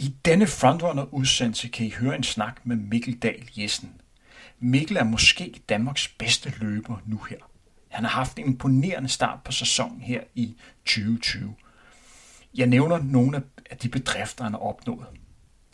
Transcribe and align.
I 0.00 0.14
denne 0.24 0.46
Frontrunner-udsendelse 0.46 1.68
kan 1.68 1.86
I 1.86 1.90
høre 1.90 2.16
en 2.16 2.22
snak 2.22 2.60
med 2.64 2.76
Mikkel 2.76 3.18
Dahl 3.18 3.50
Jessen. 3.56 4.00
Mikkel 4.58 4.96
er 4.96 5.04
måske 5.04 5.54
Danmarks 5.68 6.08
bedste 6.08 6.52
løber 6.58 6.96
nu 7.06 7.16
her. 7.30 7.36
Han 7.88 8.04
har 8.04 8.10
haft 8.10 8.38
en 8.38 8.46
imponerende 8.46 9.08
start 9.08 9.42
på 9.44 9.52
sæsonen 9.52 10.00
her 10.00 10.20
i 10.34 10.56
2020. 10.84 11.54
Jeg 12.54 12.66
nævner 12.66 12.98
nogle 13.02 13.42
af 13.70 13.76
de 13.76 13.88
bedrifter, 13.88 14.44
han 14.44 14.52
har 14.52 14.60
opnået. 14.60 15.06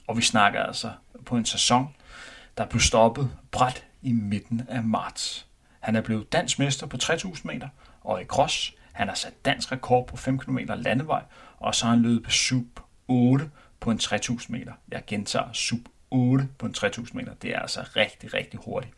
Og 0.06 0.16
vi 0.16 0.22
snakker 0.22 0.62
altså 0.62 0.92
på 1.26 1.36
en 1.36 1.44
sæson, 1.44 1.94
der 2.58 2.66
blev 2.66 2.80
stoppet 2.80 3.30
bræt 3.50 3.84
i 4.02 4.12
midten 4.12 4.62
af 4.68 4.84
marts. 4.84 5.46
Han 5.80 5.96
er 5.96 6.00
blevet 6.00 6.32
dansk 6.32 6.58
mester 6.58 6.86
på 6.86 6.96
3000 6.96 7.52
meter 7.52 7.68
og 8.00 8.22
i 8.22 8.24
cross. 8.24 8.74
Han 8.92 9.08
har 9.08 9.14
sat 9.14 9.44
dansk 9.44 9.72
rekord 9.72 10.06
på 10.06 10.16
5 10.16 10.38
km 10.38 10.58
landevej, 10.76 11.22
og 11.58 11.74
så 11.74 11.84
har 11.84 11.92
han 11.92 12.02
løbet 12.02 12.22
på 12.22 12.30
sub 12.30 12.80
8 13.08 13.50
på 13.80 13.90
en 13.90 13.98
3000 13.98 14.58
meter. 14.58 14.72
Jeg 14.90 15.02
gentager 15.06 15.52
sub 15.52 15.80
8 16.10 16.48
på 16.58 16.66
en 16.66 16.72
3000 16.72 17.16
meter. 17.20 17.34
Det 17.34 17.50
er 17.50 17.58
altså 17.58 17.80
rigtig, 17.96 18.34
rigtig 18.34 18.60
hurtigt. 18.64 18.94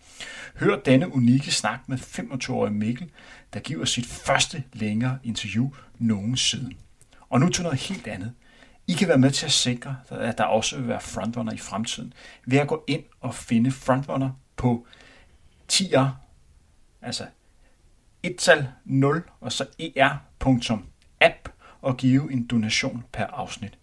Hør 0.55 0.77
denne 0.77 1.15
unikke 1.15 1.51
snak 1.51 1.81
med 1.87 1.99
25-årige 1.99 2.75
Mikkel, 2.75 3.11
der 3.53 3.61
giver 3.61 3.85
sit 3.85 4.07
første 4.07 4.65
længere 4.73 5.19
interview 5.25 5.71
nogensinde. 5.99 6.77
Og 7.29 7.41
nu 7.41 7.49
til 7.49 7.63
noget 7.63 7.79
helt 7.79 8.07
andet. 8.07 8.35
I 8.87 8.93
kan 8.93 9.09
være 9.09 9.19
med 9.19 9.31
til 9.31 9.47
at 9.47 9.53
sikre, 9.53 9.97
at 10.11 10.39
der 10.39 10.45
også 10.45 10.77
vil 10.79 10.89
være 10.89 11.01
frontrunner 11.01 11.53
i 11.53 11.59
fremtiden, 11.59 12.13
ved 12.47 12.59
at 12.59 12.69
gå 12.69 12.85
ind 12.87 13.03
og 13.21 13.35
finde 13.35 13.71
frontrunner 13.71 14.31
på 14.57 14.87
tier, 15.69 16.21
altså 17.03 17.27
1 18.23 18.69
0 18.85 19.23
og 19.41 19.53
så 19.53 19.67
er.app 19.97 21.49
og 21.81 21.97
give 21.97 22.33
en 22.33 22.47
donation 22.47 23.05
per 23.13 23.27
afsnit. 23.27 23.79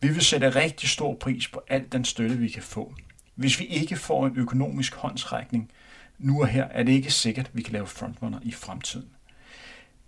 Vi 0.00 0.08
vil 0.08 0.22
sætte 0.22 0.50
rigtig 0.50 0.88
stor 0.88 1.14
pris 1.14 1.48
på 1.48 1.62
al 1.68 1.84
den 1.92 2.04
støtte, 2.04 2.38
vi 2.38 2.48
kan 2.48 2.62
få. 2.62 2.94
Hvis 3.34 3.60
vi 3.60 3.64
ikke 3.64 3.96
får 3.96 4.26
en 4.26 4.36
økonomisk 4.36 4.94
håndsrækning 4.94 5.70
nu 6.18 6.40
og 6.40 6.48
her, 6.48 6.64
er 6.64 6.82
det 6.82 6.92
ikke 6.92 7.10
sikkert, 7.10 7.46
at 7.46 7.56
vi 7.56 7.62
kan 7.62 7.72
lave 7.72 7.86
frontrunner 7.86 8.38
i 8.42 8.52
fremtiden. 8.52 9.08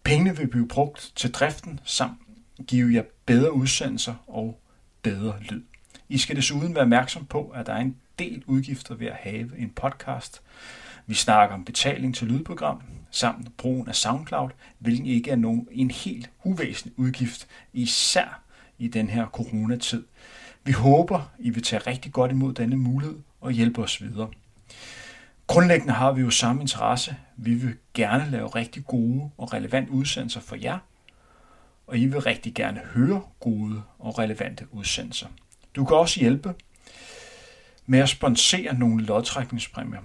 Pengene 0.02 0.36
vil 0.36 0.48
blive 0.48 0.68
brugt 0.68 1.12
til 1.16 1.32
driften 1.32 1.80
samt 1.84 2.18
give 2.66 2.94
jer 2.94 3.02
bedre 3.26 3.52
udsendelser 3.52 4.14
og 4.26 4.60
bedre 5.02 5.40
lyd. 5.42 5.62
I 6.08 6.18
skal 6.18 6.36
desuden 6.36 6.74
være 6.74 6.82
opmærksom 6.82 7.26
på, 7.26 7.48
at 7.48 7.66
der 7.66 7.72
er 7.72 7.80
en 7.80 7.96
del 8.18 8.42
udgifter 8.46 8.94
ved 8.94 9.06
at 9.06 9.16
have 9.16 9.58
en 9.58 9.70
podcast. 9.70 10.42
Vi 11.06 11.14
snakker 11.14 11.54
om 11.54 11.64
betaling 11.64 12.14
til 12.14 12.28
lydprogram, 12.28 12.82
samt 13.10 13.56
brugen 13.56 13.88
af 13.88 13.96
SoundCloud, 13.96 14.50
hvilken 14.78 15.06
ikke 15.06 15.30
er 15.30 15.36
nogen, 15.36 15.68
en 15.70 15.90
helt 15.90 16.30
uvæsentlig 16.44 16.98
udgift, 16.98 17.46
især 17.72 18.42
i 18.80 18.88
den 18.88 19.10
her 19.10 19.26
coronatid. 19.26 20.04
Vi 20.64 20.72
håber, 20.72 21.30
I 21.38 21.50
vil 21.50 21.62
tage 21.62 21.82
rigtig 21.86 22.12
godt 22.12 22.30
imod 22.30 22.54
denne 22.54 22.76
mulighed 22.76 23.18
og 23.40 23.52
hjælpe 23.52 23.82
os 23.82 24.02
videre. 24.02 24.30
Grundlæggende 25.46 25.92
har 25.92 26.12
vi 26.12 26.20
jo 26.20 26.30
samme 26.30 26.60
interesse. 26.60 27.16
Vi 27.36 27.54
vil 27.54 27.76
gerne 27.94 28.30
lave 28.30 28.46
rigtig 28.46 28.84
gode 28.84 29.30
og 29.38 29.52
relevante 29.52 29.92
udsendelser 29.92 30.40
for 30.40 30.56
jer, 30.56 30.78
og 31.86 31.98
I 31.98 32.06
vil 32.06 32.20
rigtig 32.20 32.54
gerne 32.54 32.80
høre 32.94 33.22
gode 33.40 33.82
og 33.98 34.18
relevante 34.18 34.66
udsendelser. 34.70 35.26
Du 35.76 35.84
kan 35.84 35.96
også 35.96 36.20
hjælpe 36.20 36.54
med 37.86 37.98
at 37.98 38.08
sponsere 38.08 38.74
nogle 38.74 39.04
lodtrækningspræmier. 39.04 40.00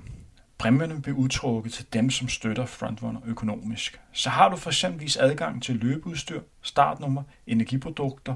Præmierne 0.57 1.01
bliver 1.01 1.17
udtrukket 1.17 1.73
til 1.73 1.85
dem, 1.93 2.09
som 2.09 2.27
støtter 2.27 2.65
Frontrunner 2.65 3.21
økonomisk. 3.25 3.99
Så 4.11 4.29
har 4.29 4.49
du 4.49 4.55
for 4.55 4.69
eksempelvis 4.69 5.17
adgang 5.17 5.63
til 5.63 5.75
løbeudstyr, 5.75 6.41
startnummer, 6.61 7.23
energiprodukter 7.47 8.35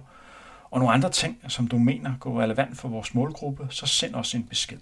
og 0.72 0.80
nogle 0.80 0.94
andre 0.94 1.10
ting, 1.10 1.38
som 1.48 1.68
du 1.68 1.78
mener 1.78 2.18
går 2.20 2.42
relevant 2.42 2.78
for 2.78 2.88
vores 2.88 3.14
målgruppe, 3.14 3.68
så 3.70 3.86
send 3.86 4.16
os 4.16 4.36
en 4.36 4.44
besked. 4.44 4.80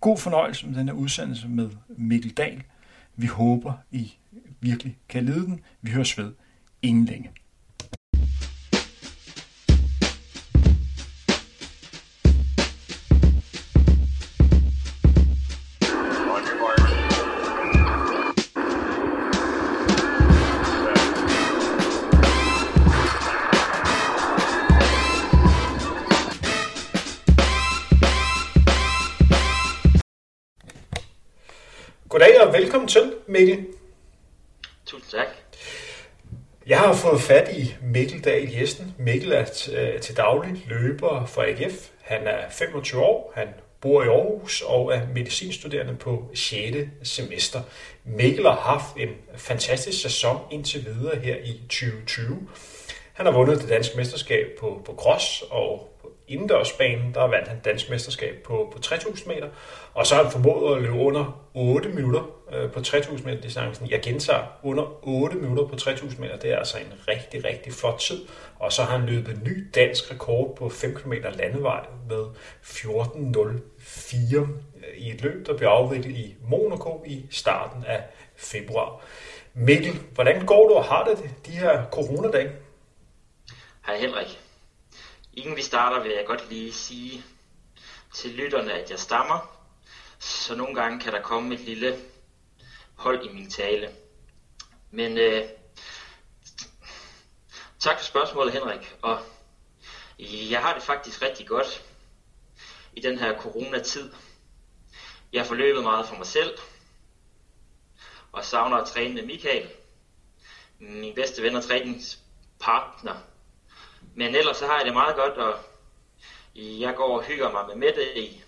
God 0.00 0.18
fornøjelse 0.18 0.66
med 0.66 0.78
denne 0.78 0.94
udsendelse 0.94 1.48
med 1.48 1.70
Mikkel 1.88 2.30
Dahl. 2.30 2.62
Vi 3.16 3.26
håber, 3.26 3.72
I 3.90 4.12
virkelig 4.60 4.96
kan 5.08 5.24
lide 5.24 5.46
den. 5.46 5.60
Vi 5.80 5.90
høres 5.90 6.18
ved 6.18 6.32
ingen 6.82 7.04
længe. 7.04 7.30
Til, 32.92 33.12
Mikkel. 33.26 33.66
Tusind 34.86 35.10
tak. 35.10 35.26
Jeg 36.66 36.78
har 36.78 36.94
fået 36.94 37.20
fat 37.20 37.56
i 37.56 37.74
Mikkel 37.82 38.24
Dahl 38.24 38.54
Jessen. 38.54 38.94
Mikkel 38.98 39.32
er 39.32 39.44
til 40.02 40.16
daglig 40.16 40.64
løber 40.68 41.26
for 41.26 41.42
AGF. 41.42 41.88
Han 42.00 42.26
er 42.26 42.50
25 42.50 43.02
år, 43.02 43.32
han 43.34 43.48
bor 43.80 44.02
i 44.02 44.06
Aarhus 44.06 44.62
og 44.62 44.94
er 44.94 45.00
medicinstuderende 45.14 45.96
på 45.96 46.30
6. 46.34 46.76
semester. 47.02 47.60
Mikkel 48.04 48.44
har 48.44 48.60
haft 48.60 48.96
en 48.96 49.08
fantastisk 49.36 50.02
sæson 50.02 50.38
indtil 50.50 50.84
videre 50.84 51.18
her 51.18 51.36
i 51.36 51.60
2020. 51.68 52.48
Han 53.12 53.26
har 53.26 53.32
vundet 53.32 53.60
det 53.60 53.68
danske 53.68 53.96
mesterskab 53.96 54.46
på, 54.60 54.82
på 54.84 54.94
cross 54.94 55.42
og 55.50 55.88
indendørsbanen, 56.32 57.14
der 57.14 57.26
vandt 57.26 57.48
han 57.48 57.60
dansk 57.64 57.90
mesterskab 57.90 58.42
på, 58.44 58.72
på 58.72 58.78
3000 58.78 59.34
meter, 59.34 59.48
og 59.94 60.06
så 60.06 60.14
har 60.14 60.22
han 60.22 60.32
formået 60.32 60.76
at 60.76 60.82
løbe 60.82 60.98
under 60.98 61.48
8 61.54 61.88
minutter 61.88 62.22
øh, 62.52 62.72
på 62.72 62.80
3000 62.80 63.26
meter 63.26 63.40
distancen. 63.40 63.90
Jeg 63.90 64.00
gentager, 64.02 64.42
under 64.62 65.06
8 65.08 65.36
minutter 65.36 65.66
på 65.66 65.76
3000 65.76 66.20
meter, 66.20 66.36
det 66.36 66.52
er 66.52 66.56
altså 66.56 66.78
en 66.78 66.92
rigtig, 67.08 67.44
rigtig 67.44 67.72
flot 67.72 67.98
tid. 67.98 68.20
Og 68.58 68.72
så 68.72 68.82
har 68.82 68.98
han 68.98 69.08
løbet 69.08 69.34
en 69.34 69.42
ny 69.44 69.66
dansk 69.74 70.10
rekord 70.10 70.56
på 70.56 70.68
5 70.68 70.94
km 70.94 71.12
landevej 71.12 71.86
med 72.08 72.24
14.04 72.62 74.36
øh, 74.36 74.46
i 74.96 75.10
et 75.10 75.22
løb, 75.22 75.46
der 75.46 75.56
blev 75.56 75.68
afviklet 75.68 76.16
i 76.16 76.34
Monaco 76.48 77.04
i 77.06 77.26
starten 77.30 77.84
af 77.86 78.02
februar. 78.36 79.00
Mikkel, 79.54 80.00
hvordan 80.14 80.46
går 80.46 80.68
du 80.68 80.74
og 80.74 80.84
har 80.84 81.04
det 81.04 81.30
de 81.46 81.50
her 81.50 81.84
coronadage? 81.90 82.50
Hej 83.86 83.96
Henrik. 83.96 84.41
Inden 85.32 85.56
vi 85.56 85.62
starter, 85.62 86.02
vil 86.02 86.12
jeg 86.12 86.26
godt 86.26 86.48
lige 86.48 86.72
sige 86.72 87.24
til 88.14 88.30
lytterne, 88.30 88.72
at 88.72 88.90
jeg 88.90 88.98
stammer, 88.98 89.66
så 90.18 90.54
nogle 90.54 90.74
gange 90.74 91.00
kan 91.00 91.12
der 91.12 91.22
komme 91.22 91.54
et 91.54 91.60
lille 91.60 92.00
hold 92.94 93.24
i 93.24 93.32
min 93.32 93.50
tale. 93.50 93.90
Men 94.90 95.18
øh, 95.18 95.48
tak 97.78 97.98
for 97.98 98.04
spørgsmålet, 98.04 98.52
Henrik. 98.52 98.96
Og 99.02 99.22
jeg 100.18 100.60
har 100.60 100.74
det 100.74 100.82
faktisk 100.82 101.22
rigtig 101.22 101.46
godt 101.46 101.84
i 102.92 103.00
den 103.00 103.18
her 103.18 103.40
coronatid. 103.40 104.12
Jeg 105.32 105.40
har 105.40 105.48
forløbet 105.48 105.82
meget 105.82 106.06
for 106.06 106.16
mig 106.16 106.26
selv, 106.26 106.58
og 108.32 108.44
savner 108.44 108.76
at 108.76 108.88
træne 108.88 109.14
med 109.14 109.22
Michael, 109.22 109.70
min 110.78 111.14
bedste 111.14 111.42
ven 111.42 111.56
og 111.56 111.64
træningspartner. 111.64 113.31
Men 114.14 114.34
ellers 114.34 114.56
så 114.56 114.66
har 114.66 114.76
jeg 114.76 114.84
det 114.84 114.92
meget 114.92 115.16
godt, 115.16 115.32
og 115.32 115.58
jeg 116.54 116.94
går 116.96 117.18
og 117.18 117.24
hygger 117.24 117.52
mig 117.52 117.66
med 117.66 117.76
Mette 117.76 118.18
i 118.18 118.42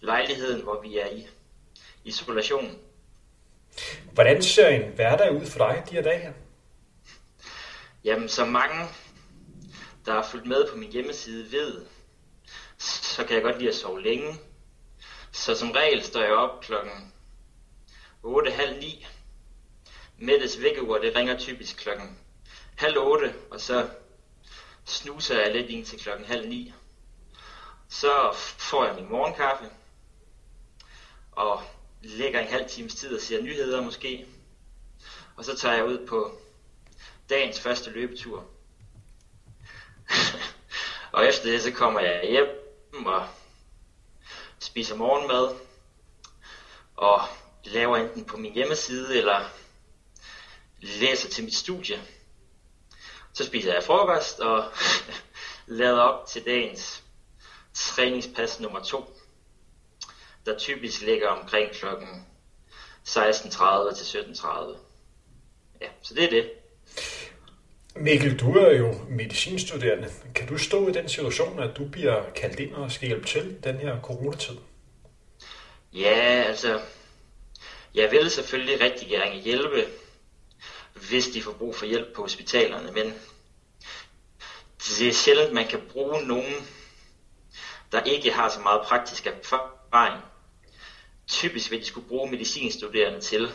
lejligheden, 0.00 0.62
hvor 0.62 0.80
vi 0.80 0.98
er 0.98 1.06
i 1.06 1.26
isolation. 2.04 2.78
Hvordan 4.12 4.42
ser 4.42 4.68
en 4.68 4.92
hverdag 4.92 5.32
ud 5.32 5.46
for 5.46 5.58
dig 5.58 5.84
de 5.90 5.94
her 5.94 6.02
dage 6.02 6.18
her? 6.18 6.32
Jamen, 8.04 8.28
som 8.28 8.48
mange, 8.48 8.88
der 10.06 10.12
har 10.12 10.22
fulgt 10.30 10.46
med 10.46 10.68
på 10.70 10.76
min 10.76 10.92
hjemmeside, 10.92 11.52
ved, 11.52 11.86
så 12.78 13.24
kan 13.24 13.34
jeg 13.34 13.42
godt 13.42 13.58
lide 13.58 13.68
at 13.68 13.74
sove 13.76 14.02
længe. 14.02 14.34
Så 15.32 15.54
som 15.54 15.70
regel 15.70 16.02
står 16.02 16.20
jeg 16.20 16.32
op 16.32 16.60
klokken 16.60 17.12
8.30. 18.24 19.06
Mettes 20.18 20.62
vækkeur, 20.62 20.98
det 20.98 21.16
ringer 21.16 21.38
typisk 21.38 21.76
klokken 21.76 22.18
halv 22.76 22.98
8, 22.98 23.34
og 23.50 23.60
så 23.60 23.88
snuser 24.86 25.40
jeg 25.40 25.52
lidt 25.52 25.70
ind 25.70 25.86
til 25.86 25.98
klokken 25.98 26.26
halv 26.26 26.48
ni. 26.48 26.72
Så 27.88 28.32
får 28.58 28.84
jeg 28.84 28.94
min 28.94 29.08
morgenkaffe, 29.08 29.70
og 31.32 31.62
lægger 32.02 32.40
en 32.40 32.48
halv 32.48 32.68
times 32.68 32.94
tid 32.94 33.14
og 33.14 33.22
ser 33.22 33.42
nyheder 33.42 33.82
måske. 33.82 34.26
Og 35.36 35.44
så 35.44 35.56
tager 35.56 35.74
jeg 35.74 35.84
ud 35.84 36.06
på 36.06 36.38
dagens 37.30 37.60
første 37.60 37.90
løbetur. 37.90 38.44
og 41.12 41.26
efter 41.26 41.50
det, 41.50 41.62
så 41.62 41.72
kommer 41.72 42.00
jeg 42.00 42.28
hjem 42.28 43.06
og 43.06 43.28
spiser 44.58 44.96
morgenmad, 44.96 45.56
og 46.96 47.20
laver 47.64 47.96
enten 47.96 48.24
på 48.24 48.36
min 48.36 48.52
hjemmeside, 48.52 49.18
eller 49.18 49.50
læser 50.80 51.28
til 51.28 51.44
mit 51.44 51.54
studie. 51.54 52.02
Så 53.36 53.44
spiser 53.44 53.72
jeg 53.74 53.82
frokost 53.82 54.40
og 54.40 54.64
lader 55.66 56.00
op 56.00 56.26
til 56.26 56.44
dagens 56.44 57.02
træningspas 57.74 58.60
nummer 58.60 58.82
to, 58.82 59.04
der 60.46 60.58
typisk 60.58 61.02
ligger 61.02 61.28
omkring 61.28 61.70
klokken 61.70 62.26
16.30 63.08 63.94
til 63.94 64.18
17.30. 64.18 64.76
Ja, 65.80 65.86
så 66.02 66.14
det 66.14 66.24
er 66.24 66.30
det. 66.30 66.50
Mikkel, 67.96 68.40
du 68.40 68.52
er 68.52 68.76
jo 68.76 68.94
medicinstuderende. 69.08 70.08
Kan 70.34 70.48
du 70.48 70.58
stå 70.58 70.88
i 70.88 70.92
den 70.92 71.08
situation, 71.08 71.58
at 71.58 71.76
du 71.76 71.88
bliver 71.88 72.30
kaldt 72.34 72.60
ind 72.60 72.74
og 72.74 72.92
skal 72.92 73.08
hjælpe 73.08 73.26
til 73.26 73.56
den 73.64 73.78
her 73.78 74.00
coronatid? 74.00 74.56
Ja, 75.92 76.44
altså, 76.46 76.80
jeg 77.94 78.10
vil 78.10 78.30
selvfølgelig 78.30 78.80
rigtig 78.80 79.08
gerne 79.08 79.40
hjælpe, 79.40 79.84
hvis 80.96 81.28
de 81.28 81.42
får 81.42 81.52
brug 81.52 81.76
for 81.76 81.86
hjælp 81.86 82.14
på 82.14 82.22
hospitalerne, 82.22 82.92
men 82.92 83.14
det 84.78 85.08
er 85.08 85.12
sjældent, 85.12 85.52
man 85.52 85.66
kan 85.66 85.80
bruge 85.92 86.22
nogen, 86.22 86.68
der 87.92 88.02
ikke 88.02 88.32
har 88.32 88.48
så 88.48 88.60
meget 88.60 88.82
praktisk 88.82 89.26
erfaring. 89.26 90.22
Typisk 91.26 91.70
vil 91.70 91.80
de 91.80 91.86
skulle 91.86 92.08
bruge 92.08 92.30
medicinstuderende 92.30 93.20
til 93.20 93.52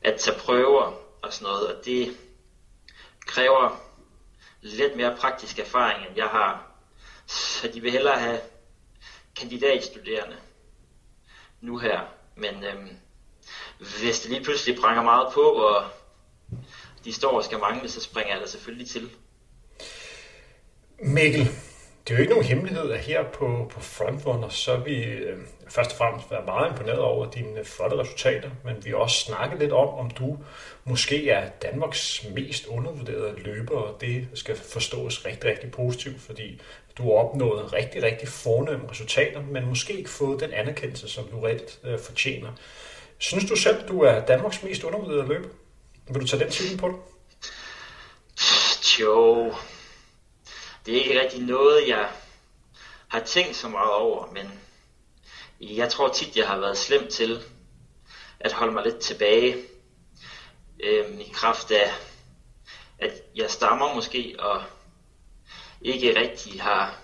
at 0.00 0.20
tage 0.20 0.38
prøver 0.38 0.92
og 1.22 1.32
sådan 1.32 1.52
noget, 1.52 1.76
og 1.76 1.84
det 1.84 2.16
kræver 3.26 3.80
lidt 4.60 4.96
mere 4.96 5.16
praktisk 5.16 5.58
erfaring, 5.58 6.06
end 6.06 6.16
jeg 6.16 6.28
har. 6.28 6.66
Så 7.26 7.68
de 7.68 7.80
vil 7.80 7.90
hellere 7.90 8.18
have 8.18 8.40
kandidatstuderende 9.36 10.36
nu 11.60 11.78
her. 11.78 12.00
Men 12.34 12.64
øhm, 12.64 12.96
hvis 13.78 14.20
det 14.20 14.30
lige 14.30 14.44
pludselig 14.44 14.76
brænder 14.76 15.02
meget 15.02 15.32
på, 15.32 15.40
og 15.40 15.90
de 17.06 17.12
står 17.12 17.36
og 17.36 17.44
skal 17.44 17.58
mangle, 17.58 17.88
så 17.88 18.00
springer 18.00 18.32
jeg 18.32 18.40
da 18.42 18.46
selvfølgelig 18.46 18.88
til. 18.88 19.10
Mikkel, 20.98 21.48
det 22.08 22.14
er 22.14 22.14
jo 22.14 22.20
ikke 22.20 22.32
nogen 22.32 22.44
hemmelighed, 22.44 22.90
at 22.90 23.00
her 23.00 23.24
på, 23.24 23.70
på 23.70 23.80
Frontrunner, 23.80 24.48
så 24.48 24.76
vi 24.76 25.04
øh, 25.04 25.38
først 25.68 25.90
og 25.90 25.96
fremmest 25.96 26.30
være 26.30 26.44
meget 26.46 26.70
imponeret 26.70 26.98
over 26.98 27.30
dine 27.30 27.64
flotte 27.64 27.98
resultater, 27.98 28.50
men 28.64 28.84
vi 28.84 28.90
har 28.90 28.96
også 28.96 29.16
snakket 29.16 29.58
lidt 29.58 29.72
om, 29.72 29.88
om 29.88 30.10
du 30.10 30.38
måske 30.84 31.30
er 31.30 31.48
Danmarks 31.62 32.26
mest 32.34 32.66
undervurderede 32.66 33.34
løber, 33.36 33.76
og 33.76 34.00
det 34.00 34.28
skal 34.34 34.56
forstås 34.56 35.26
rigtig, 35.26 35.50
rigtig 35.50 35.70
positivt, 35.70 36.20
fordi 36.20 36.60
du 36.98 37.02
har 37.02 37.12
opnået 37.12 37.72
rigtig, 37.72 38.02
rigtig 38.02 38.28
fornemme 38.28 38.90
resultater, 38.90 39.42
men 39.42 39.66
måske 39.66 39.92
ikke 39.92 40.10
fået 40.10 40.40
den 40.40 40.52
anerkendelse, 40.52 41.08
som 41.08 41.24
du 41.24 41.40
rigtig 41.40 41.78
øh, 41.84 41.98
fortjener. 41.98 42.48
Synes 43.18 43.44
du 43.44 43.56
selv, 43.56 43.88
du 43.88 44.00
er 44.00 44.20
Danmarks 44.20 44.62
mest 44.62 44.84
undervurderede 44.84 45.28
løber? 45.28 45.48
Vil 46.08 46.20
du 46.20 46.26
tage 46.26 46.44
den 46.44 46.52
titel 46.52 46.78
på 46.78 46.88
dig? 46.88 46.96
Jo, 49.00 49.54
det 50.86 50.96
er 50.96 51.02
ikke 51.02 51.20
rigtig 51.20 51.42
noget, 51.42 51.88
jeg 51.88 52.10
har 53.08 53.20
tænkt 53.20 53.56
så 53.56 53.68
meget 53.68 53.92
over, 53.92 54.32
men 54.32 54.60
jeg 55.60 55.92
tror 55.92 56.08
tit, 56.08 56.36
jeg 56.36 56.48
har 56.48 56.58
været 56.58 56.78
slem 56.78 57.10
til 57.10 57.42
at 58.40 58.52
holde 58.52 58.72
mig 58.72 58.84
lidt 58.84 58.98
tilbage 58.98 59.56
øhm, 60.80 61.20
i 61.20 61.30
kraft 61.32 61.70
af, 61.70 61.92
at 62.98 63.12
jeg 63.34 63.50
stammer 63.50 63.94
måske, 63.94 64.36
og 64.38 64.62
ikke 65.80 66.20
rigtig 66.20 66.62
har, 66.62 66.98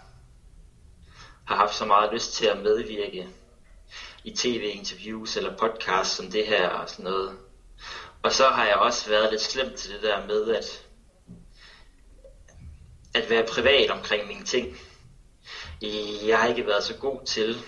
har 1.45 1.57
haft 1.57 1.75
så 1.75 1.85
meget 1.85 2.13
lyst 2.13 2.35
til 2.35 2.47
at 2.47 2.63
medvirke 2.63 3.29
i 4.25 4.35
tv-interviews 4.37 5.37
eller 5.37 5.57
podcasts 5.57 6.17
som 6.17 6.31
det 6.31 6.47
her 6.47 6.69
og 6.69 6.91
sådan 6.91 7.05
noget. 7.05 7.39
Og 8.25 8.33
så 8.33 8.49
har 8.49 8.67
jeg 8.67 8.77
også 8.77 9.09
været 9.09 9.31
lidt 9.31 9.43
slemt 9.43 9.77
til 9.77 9.93
det 9.93 10.03
der 10.03 10.27
med 10.27 10.55
at, 10.55 10.87
at 13.15 13.31
være 13.31 13.47
privat 13.47 13.91
omkring 13.91 14.27
mine 14.27 14.45
ting. 14.45 14.79
Jeg 16.27 16.39
har 16.39 16.49
ikke 16.49 16.67
været 16.67 16.85
så 16.85 16.95
god 16.95 17.27
til 17.27 17.63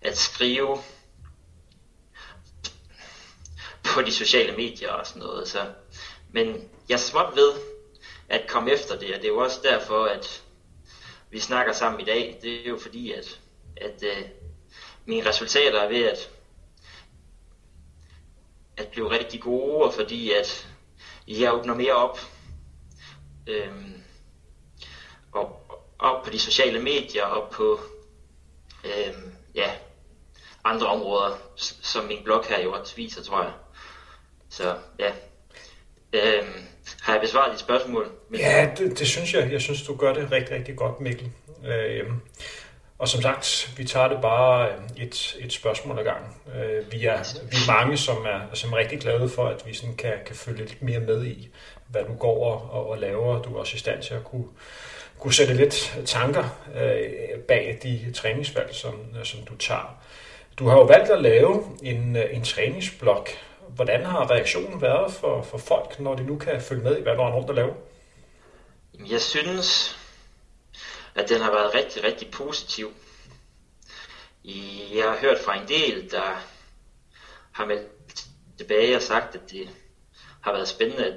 at 0.00 0.18
skrive 0.18 0.78
på 3.84 4.02
de 4.02 4.12
sociale 4.12 4.56
medier 4.56 4.90
og 4.90 5.06
sådan 5.06 5.22
noget. 5.22 5.48
Så, 5.48 5.72
men 6.30 6.68
jeg 6.88 6.94
er 6.94 6.98
småt 6.98 7.36
ved 7.36 7.52
at 8.28 8.46
komme 8.48 8.70
efter 8.70 8.98
det, 8.98 9.14
og 9.14 9.16
det 9.16 9.24
er 9.24 9.32
jo 9.32 9.38
også 9.38 9.60
derfor, 9.62 10.04
at 10.04 10.42
vi 11.30 11.40
snakker 11.40 11.72
sammen 11.72 12.00
i 12.00 12.04
dag. 12.04 12.38
Det 12.42 12.66
er 12.66 12.68
jo 12.68 12.78
fordi, 12.78 13.12
at, 13.12 13.40
at 13.76 14.02
uh, 14.02 14.28
mine 15.04 15.28
resultater 15.28 15.80
er 15.80 15.88
ved 15.88 16.02
at, 16.04 16.30
at 18.76 18.88
blive 18.88 19.10
rigtig 19.10 19.40
gode, 19.40 19.84
og 19.84 19.94
fordi 19.94 20.32
at 20.32 20.68
jeg 21.28 21.54
åbner 21.54 21.74
mere 21.74 21.92
op. 21.92 22.18
Øhm, 23.46 24.02
og 25.32 25.60
op 25.98 26.24
på 26.24 26.30
de 26.30 26.38
sociale 26.38 26.82
medier 26.82 27.24
og 27.24 27.50
på 27.50 27.80
øhm, 28.84 29.32
ja, 29.54 29.70
andre 30.64 30.86
områder, 30.86 31.38
som 31.56 32.04
min 32.04 32.24
blog 32.24 32.44
her 32.46 32.62
jo 32.62 32.72
også 32.72 32.96
viser, 32.96 33.22
tror 33.22 33.42
jeg. 33.42 33.52
Så 34.48 34.76
ja. 34.98 35.12
Øhm, 36.12 36.66
har 37.00 37.12
jeg 37.12 37.20
besvaret 37.20 37.52
dit 37.52 37.60
spørgsmål? 37.60 38.10
Ja, 38.34 38.70
det, 38.78 38.98
det 38.98 39.06
synes 39.06 39.34
jeg. 39.34 39.52
Jeg 39.52 39.60
synes, 39.60 39.82
du 39.82 39.96
gør 39.96 40.12
det 40.12 40.32
rigtig, 40.32 40.56
rigtig 40.56 40.76
godt, 40.76 41.00
Mikkel. 41.00 41.32
Øhm, 41.64 42.20
og 42.98 43.08
som 43.08 43.22
sagt, 43.22 43.72
vi 43.76 43.84
tager 43.84 44.08
det 44.08 44.20
bare 44.22 44.68
øh, 44.68 45.04
et, 45.04 45.36
et 45.40 45.52
spørgsmål 45.52 45.98
ad 45.98 46.04
gangen. 46.04 46.32
Øh, 46.56 46.92
vi, 46.92 47.06
er, 47.06 47.18
vi 47.50 47.56
er 47.56 47.72
mange, 47.72 47.96
som 47.96 48.16
er, 48.16 48.54
som 48.54 48.72
er 48.72 48.76
rigtig 48.76 49.00
glade 49.00 49.28
for, 49.28 49.46
at 49.46 49.66
vi 49.66 49.74
sådan 49.74 49.96
kan, 49.96 50.12
kan 50.26 50.36
følge 50.36 50.58
lidt 50.58 50.82
mere 50.82 51.00
med 51.00 51.24
i, 51.24 51.48
hvad 51.88 52.04
du 52.04 52.14
går 52.14 52.70
og, 52.70 52.88
og 52.88 52.98
laver. 52.98 53.42
Du 53.42 53.54
er 53.54 53.60
også 53.60 53.76
i 53.76 53.78
stand 53.78 54.02
til 54.02 54.14
at 54.14 54.24
kunne, 54.24 54.46
kunne 55.18 55.34
sætte 55.34 55.54
lidt 55.54 55.98
tanker 56.06 56.44
øh, 56.74 57.38
bag 57.38 57.78
de 57.82 58.12
træningsvalg, 58.14 58.74
som, 58.74 58.94
som 59.24 59.40
du 59.40 59.56
tager. 59.56 59.98
Du 60.58 60.68
har 60.68 60.76
jo 60.76 60.84
valgt 60.84 61.10
at 61.10 61.22
lave 61.22 61.64
en, 61.82 62.16
en 62.16 62.44
træningsblog. 62.44 63.26
Hvordan 63.68 64.04
har 64.04 64.30
reaktionen 64.30 64.82
været 64.82 65.12
for, 65.12 65.42
for 65.42 65.58
folk, 65.58 66.00
når 66.00 66.14
de 66.14 66.22
nu 66.22 66.38
kan 66.38 66.60
følge 66.60 66.82
med 66.82 66.98
i, 66.98 67.02
hvad 67.02 67.16
du 67.16 67.22
har 67.22 67.32
rundt 67.32 67.50
at 67.50 67.56
lave? 67.56 67.72
Jeg 69.10 69.20
synes, 69.20 69.98
at 71.16 71.28
den 71.28 71.40
har 71.40 71.50
været 71.50 71.74
rigtig, 71.74 72.04
rigtig 72.04 72.30
positiv. 72.30 72.92
Jeg 74.94 75.08
har 75.08 75.16
hørt 75.16 75.38
fra 75.38 75.56
en 75.56 75.68
del, 75.68 76.10
der 76.10 76.36
har 77.52 77.64
meldt 77.64 78.28
tilbage 78.58 78.96
og 78.96 79.02
sagt, 79.02 79.34
at 79.34 79.50
det 79.50 79.70
har 80.40 80.52
været 80.52 80.68
spændende 80.68 81.04
at, 81.06 81.14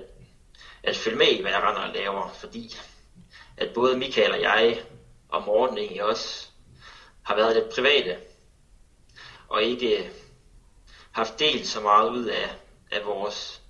at 0.84 0.98
følge 0.98 1.18
med 1.18 1.28
i, 1.28 1.42
hvad 1.42 1.52
jeg 1.52 1.62
render 1.62 1.82
og 1.82 1.94
laver, 1.94 2.34
fordi 2.34 2.78
at 3.58 3.74
både 3.74 3.98
Michael 3.98 4.32
og 4.32 4.42
jeg, 4.42 4.84
og 5.30 5.44
Morten 5.44 5.78
egentlig 5.78 6.04
også, 6.04 6.48
har 7.24 7.36
været 7.36 7.56
lidt 7.56 7.74
private, 7.76 8.18
og 9.48 9.64
ikke 9.64 10.12
haft 11.12 11.40
delt 11.40 11.68
så 11.68 11.80
meget 11.80 12.10
ud 12.10 12.26
af, 12.26 12.50
af 12.92 13.06
vores, 13.06 13.62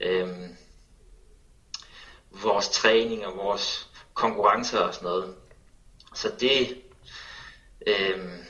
øhm, 0.00 0.56
vores 2.30 2.68
træning 2.68 3.26
og 3.26 3.36
vores 3.36 3.88
konkurrencer 4.14 4.80
og 4.80 4.94
sådan 4.94 5.06
noget. 5.06 5.34
Så 6.14 6.32
det 6.40 6.76
øhm, 7.86 8.44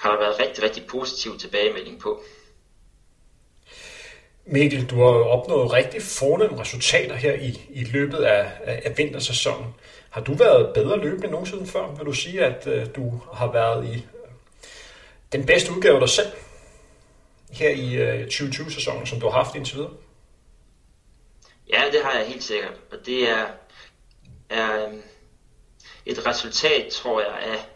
har 0.00 0.10
der 0.10 0.18
været 0.18 0.40
rigtig, 0.40 0.64
rigtig 0.64 0.86
positiv 0.86 1.38
tilbagemelding 1.38 2.00
på. 2.00 2.22
Mikkel, 4.46 4.90
du 4.90 4.96
har 4.96 5.12
jo 5.18 5.24
opnået 5.28 5.72
rigtig 5.72 6.02
fornemme 6.02 6.60
resultater 6.60 7.14
her 7.14 7.32
i, 7.32 7.60
i 7.70 7.84
løbet 7.84 8.16
af, 8.16 8.52
af 8.64 8.98
vintersæsonen. 8.98 9.74
Har 10.10 10.20
du 10.20 10.34
været 10.34 10.74
bedre 10.74 10.98
løbende 10.98 11.24
end 11.24 11.32
nogensinde 11.32 11.66
før? 11.66 11.94
Vil 11.96 12.06
du 12.06 12.12
sige, 12.12 12.44
at 12.44 12.66
uh, 12.66 12.94
du 12.96 13.20
har 13.32 13.52
været 13.52 13.86
i 13.86 13.96
uh, 13.96 14.30
den 15.32 15.46
bedste 15.46 15.72
udgave 15.72 15.94
af 15.94 16.00
dig 16.00 16.08
selv 16.08 16.32
her 17.50 17.70
i 17.70 18.20
uh, 18.22 18.26
2020-sæsonen, 18.26 19.06
som 19.06 19.20
du 19.20 19.28
har 19.28 19.42
haft 19.42 19.56
indtil 19.56 19.76
videre? 19.76 19.92
Ja, 21.72 21.82
det 21.92 22.00
har 22.04 22.18
jeg 22.18 22.26
helt 22.26 22.44
sikkert. 22.44 22.80
Og 22.92 22.98
det 23.06 23.28
er, 23.30 23.46
er 24.50 24.86
um, 24.86 25.02
et 26.06 26.26
resultat, 26.26 26.92
tror 26.92 27.20
jeg, 27.20 27.38
af, 27.38 27.68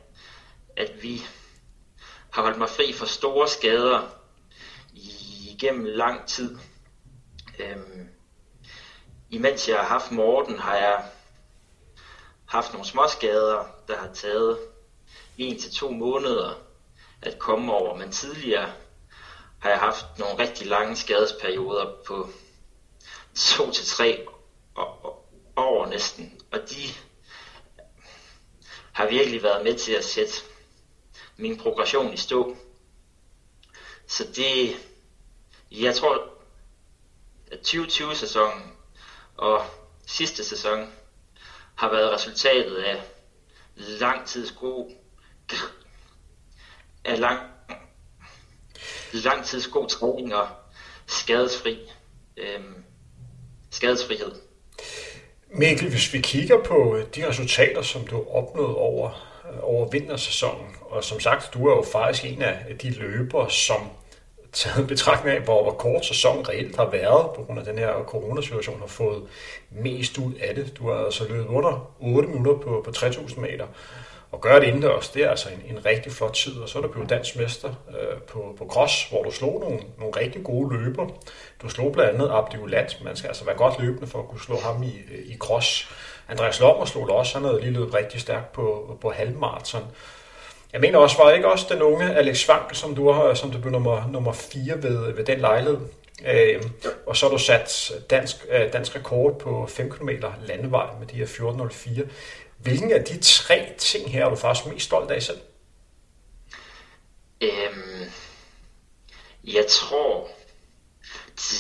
at 0.77 1.03
vi 1.03 1.23
har 2.31 2.43
holdt 2.43 2.59
mig 2.59 2.69
fri 2.69 2.93
for 2.93 3.07
store 3.07 3.49
skader 3.49 4.09
igennem 5.53 5.85
lang 5.85 6.27
tid. 6.27 6.59
Øhm, 7.59 8.09
imens 9.31 9.69
jeg 9.69 9.79
har 9.79 9.87
haft 9.87 10.13
Morten, 10.13 10.59
har 10.59 10.77
jeg 10.77 11.05
haft 12.47 12.73
nogle 12.73 12.87
småskader, 12.87 13.65
der 13.89 13.97
har 13.97 14.13
taget 14.15 14.59
en 15.39 15.59
til 15.59 15.73
to 15.73 15.91
måneder 15.91 16.55
at 17.23 17.39
komme 17.39 17.73
over, 17.73 17.97
men 17.97 18.13
tidligere 18.13 18.73
har 19.59 19.71
jeg 19.71 19.79
haft 19.79 20.19
nogle 20.19 20.39
rigtig 20.39 20.67
lange 20.67 20.97
skadesperioder 20.97 21.95
på 22.07 22.29
to 23.35 23.71
til 23.71 23.87
tre 23.87 24.27
år 25.57 25.87
næsten, 25.87 26.41
og 26.53 26.71
de 26.71 26.83
har 28.99 29.07
virkelig 29.07 29.43
været 29.43 29.65
med 29.65 29.79
til 29.79 29.93
at 29.93 30.05
sætte 30.05 30.33
min 31.37 31.57
progression 31.57 32.13
i 32.13 32.17
stå. 32.17 32.57
Så 34.07 34.25
det, 34.37 34.77
jeg 35.71 35.95
tror, 35.95 36.31
at 37.51 37.59
2020-sæsonen 37.59 38.73
og 39.37 39.67
sidste 40.07 40.45
sæson 40.45 40.93
har 41.75 41.91
været 41.91 42.13
resultatet 42.13 42.77
af 42.77 43.03
langtidsgod 43.77 44.93
af 47.05 47.21
lang, 47.21 47.41
langtidsgod 49.13 49.89
træning 49.89 50.35
og 50.35 50.49
skadesfri 51.07 51.91
øhm, 52.37 52.85
skadesfrihed. 53.71 54.48
Mikkel, 55.51 55.91
hvis 55.91 56.13
vi 56.13 56.19
kigger 56.19 56.63
på 56.65 56.97
øh, 56.97 57.05
de 57.15 57.29
resultater, 57.29 57.83
som 57.83 58.07
du 58.07 58.17
har 58.17 58.37
opnået 58.37 58.77
over, 58.77 59.09
øh, 59.53 59.59
over 59.63 59.89
vintersæsonen, 59.89 60.77
og 60.81 61.05
som 61.05 61.21
sagt, 61.21 61.55
du 61.55 61.67
er 61.67 61.77
jo 61.77 61.83
faktisk 61.93 62.25
en 62.25 62.43
af 62.43 62.57
de 62.83 62.91
løbere, 62.91 63.51
som 63.51 63.81
taget 64.53 64.89
betragtning 64.89 65.37
af, 65.37 65.43
hvor, 65.43 65.63
hvor 65.63 65.73
kort 65.73 66.07
sæsonen 66.07 66.49
reelt 66.49 66.77
har 66.77 66.91
været 66.91 67.31
på 67.37 67.43
grund 67.43 67.59
af 67.59 67.65
den 67.65 67.79
her 67.79 67.93
coronasituation, 68.07 68.81
har 68.81 68.87
fået 68.87 69.23
mest 69.71 70.19
ud 70.19 70.33
af 70.35 70.55
det. 70.55 70.77
Du 70.79 70.89
har 70.91 71.05
altså 71.05 71.29
løbet 71.29 71.47
under 71.47 71.95
8 72.01 72.29
minutter 72.29 72.55
på, 72.63 72.83
på 72.85 72.91
3000 72.91 73.41
meter, 73.41 73.67
og 74.33 74.41
gøre 74.41 74.61
det 74.61 74.67
indendørs, 74.67 75.09
det 75.09 75.25
er 75.25 75.31
altså 75.31 75.49
en, 75.49 75.77
en 75.77 75.87
rigtig 75.87 76.13
flot 76.13 76.35
tid. 76.35 76.57
Og 76.57 76.69
så 76.69 76.79
er 76.79 76.83
du 76.83 76.89
blevet 76.89 77.11
dansk 77.11 77.37
mester 77.37 77.69
øh, 77.89 78.21
på, 78.21 78.55
på 78.59 78.67
cross, 78.71 79.09
hvor 79.11 79.23
du 79.23 79.31
slog 79.31 79.61
nogle, 79.61 79.81
nogle 79.99 80.17
rigtig 80.17 80.45
gode 80.45 80.79
løber. 80.79 81.07
Du 81.63 81.69
slog 81.69 81.93
blandt 81.93 82.15
andet 82.15 82.31
Abdiulat, 82.33 82.99
Man 83.05 83.17
skal 83.17 83.29
altså 83.29 83.45
være 83.45 83.57
godt 83.57 83.81
løbende 83.81 84.07
for 84.07 84.19
at 84.19 84.29
kunne 84.29 84.41
slå 84.41 84.57
ham 84.61 84.83
i, 84.83 84.93
i 85.25 85.37
cross. 85.39 85.91
Andreas 86.29 86.61
Lommer 86.61 86.85
slog 86.85 87.07
det 87.07 87.15
også. 87.15 87.39
Han 87.39 87.49
havde 87.49 87.61
lige 87.61 87.73
løbet 87.73 87.95
rigtig 87.95 88.21
stærkt 88.21 88.53
på, 88.53 88.97
på 89.01 89.11
halvmarathon. 89.11 89.87
Jeg 90.73 90.81
mener 90.81 90.99
også, 90.99 91.17
var 91.23 91.31
ikke 91.31 91.53
også 91.53 91.67
den 91.71 91.83
unge 91.83 92.15
Alex 92.15 92.39
Svank, 92.39 92.75
som 92.75 92.95
du, 92.95 93.13
har, 93.13 93.35
som 93.35 93.51
du 93.51 93.59
blev 93.59 93.73
nummer, 93.73 94.09
nummer 94.11 94.33
4 94.33 94.83
ved, 94.83 95.13
ved 95.13 95.25
den 95.25 95.41
lejlighed? 95.41 95.79
Øh, 96.27 96.63
og 97.07 97.17
så 97.17 97.27
har 97.27 97.31
du 97.31 97.39
sat 97.39 97.93
dansk, 98.11 98.37
øh, 98.51 98.73
dansk 98.73 98.97
rekord 98.97 99.39
på 99.39 99.67
5 99.69 99.91
km 99.91 100.09
landevej 100.43 100.87
med 100.99 101.07
de 101.07 101.17
her 101.17 101.27
14.04. 101.27 102.09
Hvilken 102.59 102.93
af 102.93 103.05
de 103.05 103.21
tre 103.21 103.75
ting 103.79 104.13
her 104.13 104.25
er 104.25 104.31
du 104.31 104.37
faktisk 104.37 104.67
mest 104.67 104.87
stolt 104.87 105.11
af 105.11 105.23
selv? 105.23 105.41
Øhm, 107.41 108.11
jeg 109.45 109.67
tror, 109.67 110.29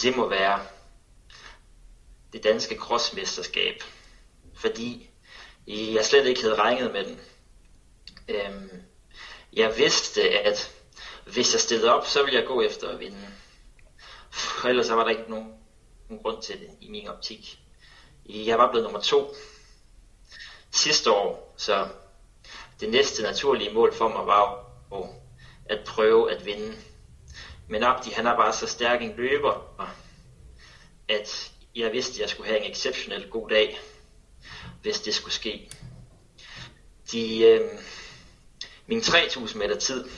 det 0.02 0.17
må 0.17 0.28
være 0.28 0.61
det 2.33 2.45
danske 2.45 2.76
crossmesterskab, 2.76 3.83
fordi 4.55 5.11
jeg 5.67 6.05
slet 6.05 6.26
ikke 6.26 6.40
havde 6.40 6.55
regnet 6.55 6.93
med 6.93 7.05
den. 7.05 7.21
Øhm, 8.28 8.83
jeg 9.52 9.78
vidste, 9.78 10.31
at 10.31 10.75
hvis 11.26 11.52
jeg 11.52 11.61
stillede 11.61 11.95
op, 11.95 12.07
så 12.07 12.23
ville 12.23 12.38
jeg 12.38 12.47
gå 12.47 12.62
efter 12.62 12.88
at 12.88 13.00
vinde. 13.00 13.28
For 14.31 14.69
ellers 14.69 14.90
var 14.90 15.05
der 15.05 15.11
ikke 15.11 15.31
nogen, 15.31 15.52
nogen 16.09 16.23
grund 16.23 16.43
til 16.43 16.61
det 16.61 16.71
i 16.81 16.90
min 16.90 17.09
optik. 17.09 17.59
Jeg 18.28 18.59
var 18.59 18.71
blevet 18.71 18.85
nummer 18.85 19.00
to 19.00 19.35
sidste 20.70 21.10
år, 21.12 21.54
så 21.56 21.88
det 22.80 22.90
næste 22.90 23.22
naturlige 23.22 23.75
mål 23.75 23.94
for 23.94 24.08
mig 24.08 24.26
var 24.26 24.64
jo 24.92 25.06
at 25.66 25.84
prøve 25.87 26.32
at 26.32 26.44
vinde. 26.46 26.76
Men 27.68 27.82
Abdi, 27.82 28.10
han 28.10 28.26
er 28.26 28.37
bare 28.37 28.52
så 28.52 28.66
stærk 28.66 29.02
en 29.02 29.14
løber, 29.16 29.84
at 31.08 31.52
jeg 31.75 31.92
vidste, 31.92 32.12
at 32.12 32.20
jeg 32.20 32.28
skulle 32.28 32.48
have 32.48 32.64
en 32.64 32.70
exceptionelt 32.70 33.30
god 33.30 33.48
dag, 33.48 33.80
hvis 34.82 35.00
det 35.00 35.14
skulle 35.14 35.34
ske. 35.34 35.70
De, 37.12 37.40
øh, 37.44 37.70
min 38.87 39.02
3000 39.02 39.62
meter 39.62 39.78
tid 39.78 40.08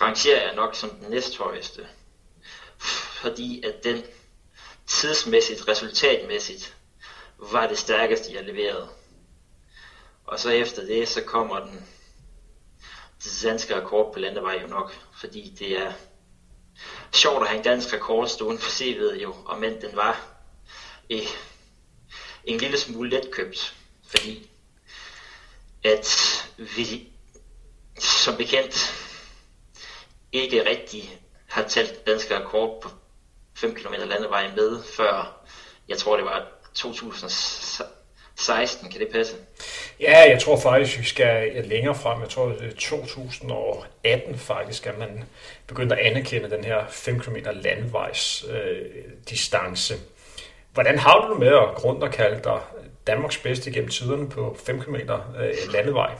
rangerer 0.00 0.46
jeg 0.46 0.54
nok 0.54 0.74
som 0.74 0.90
den 0.90 1.10
næsthøjeste, 1.10 1.88
fordi 3.22 3.62
at 3.62 3.84
den 3.84 4.02
tidsmæssigt, 4.86 5.68
resultatmæssigt, 5.68 6.76
var 7.38 7.66
det 7.66 7.78
stærkeste, 7.78 8.34
jeg 8.34 8.44
leverede. 8.44 8.88
Og 10.28 10.40
så 10.40 10.50
efter 10.50 10.86
det, 10.86 11.08
så 11.08 11.22
kommer 11.22 11.60
den, 11.60 11.86
det 13.24 13.40
danske 13.42 13.80
rekord 13.80 14.12
på 14.12 14.18
landevej 14.18 14.58
jo 14.62 14.66
nok, 14.66 14.98
fordi 15.20 15.54
det 15.58 15.78
er 15.78 15.92
sjovt 17.12 17.42
at 17.42 17.48
have 17.48 17.58
en 17.58 17.64
dansk 17.64 17.94
rekord 17.94 18.28
stående 18.28 18.60
på 18.60 18.68
CV'et 18.68 19.22
jo, 19.22 19.34
og 19.44 19.58
men 19.58 19.80
den 19.80 19.96
var 19.96 20.26
eh, 21.10 21.26
en 22.44 22.58
lille 22.58 22.78
smule 22.78 23.10
letkøbt, 23.10 23.76
fordi 24.06 24.50
at 25.84 26.16
vi 26.58 27.12
som 27.98 28.36
bekendt 28.36 28.94
ikke 30.32 30.70
rigtig 30.70 31.20
har 31.46 31.62
talt 31.62 32.06
dansk 32.06 32.30
rekord 32.30 32.82
på 32.82 32.90
5 33.54 33.74
km 33.74 33.92
landevej 33.92 34.54
med, 34.54 34.82
før 34.82 35.42
jeg 35.88 35.98
tror 35.98 36.16
det 36.16 36.24
var 36.24 36.46
2016, 36.74 38.90
kan 38.90 39.00
det 39.00 39.12
passe? 39.12 39.36
Ja, 40.00 40.30
jeg 40.30 40.42
tror 40.42 40.60
faktisk, 40.60 40.98
vi 40.98 41.04
skal 41.04 41.64
længere 41.64 41.94
frem. 41.94 42.20
Jeg 42.20 42.28
tror, 42.28 42.46
det 42.46 42.62
er 42.62 42.70
2018 42.70 44.38
faktisk, 44.38 44.86
at 44.86 44.98
man 44.98 45.24
begyndte 45.66 45.96
at 45.96 46.06
anerkende 46.06 46.50
den 46.50 46.64
her 46.64 46.84
5 46.88 47.20
km 47.20 47.36
landvejs 47.52 48.44
øh, 48.50 48.86
distance. 49.30 49.94
Hvordan 50.72 50.98
har 50.98 51.20
du 51.20 51.32
det 51.32 51.40
med 51.40 51.48
at 51.56 51.74
grund 51.74 52.02
og 52.02 52.12
kalde 52.12 52.40
dig 52.44 52.60
Danmarks 53.06 53.38
bedste 53.38 53.72
gennem 53.72 53.90
tiderne 53.90 54.30
på 54.30 54.56
5 54.64 54.80
km 54.80 54.94
øh, 54.94 55.72
landevej? 55.72 56.14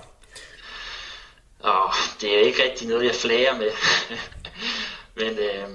Oh, 1.64 1.92
det 2.20 2.34
er 2.34 2.40
ikke 2.40 2.62
rigtig 2.62 2.88
noget, 2.88 3.04
jeg 3.04 3.14
flager 3.14 3.58
med. 3.58 3.70
Men 5.20 5.38
øh, 5.38 5.68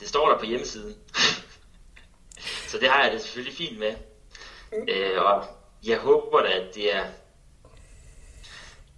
det 0.00 0.08
står 0.08 0.30
der 0.30 0.38
på 0.38 0.44
hjemmesiden. 0.44 0.94
Så 2.70 2.78
det 2.78 2.88
har 2.88 3.02
jeg 3.02 3.12
det 3.12 3.20
selvfølgelig 3.20 3.56
fint 3.56 3.78
med. 3.78 3.94
Mm. 4.72 4.88
Øh, 4.88 5.22
og 5.22 5.44
jeg 5.84 5.98
håber 5.98 6.42
da, 6.42 6.48
at 6.48 6.74
det 6.74 6.94
er 6.94 7.04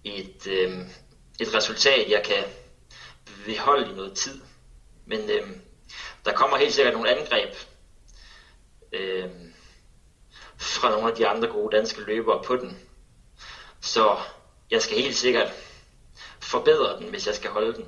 et, 0.03 0.47
øh, 0.47 0.71
et 1.39 1.53
resultat, 1.55 2.09
jeg 2.09 2.23
kan 2.25 2.43
beholde 3.45 3.91
i 3.91 3.95
noget 3.95 4.13
tid. 4.13 4.41
Men 5.05 5.19
øh, 5.19 5.47
der 6.25 6.33
kommer 6.33 6.57
helt 6.57 6.73
sikkert 6.73 6.93
nogle 6.93 7.09
angreb 7.09 7.55
øh, 8.91 9.29
fra 10.57 10.89
nogle 10.89 11.11
af 11.11 11.15
de 11.15 11.27
andre 11.27 11.47
gode 11.47 11.77
danske 11.77 12.01
løbere 12.01 12.43
på 12.43 12.55
den. 12.55 12.77
Så 13.81 14.17
jeg 14.71 14.81
skal 14.81 14.97
helt 14.97 15.15
sikkert 15.15 15.53
forbedre 16.39 16.99
den, 16.99 17.09
hvis 17.09 17.27
jeg 17.27 17.35
skal 17.35 17.49
holde 17.49 17.73
den. 17.73 17.85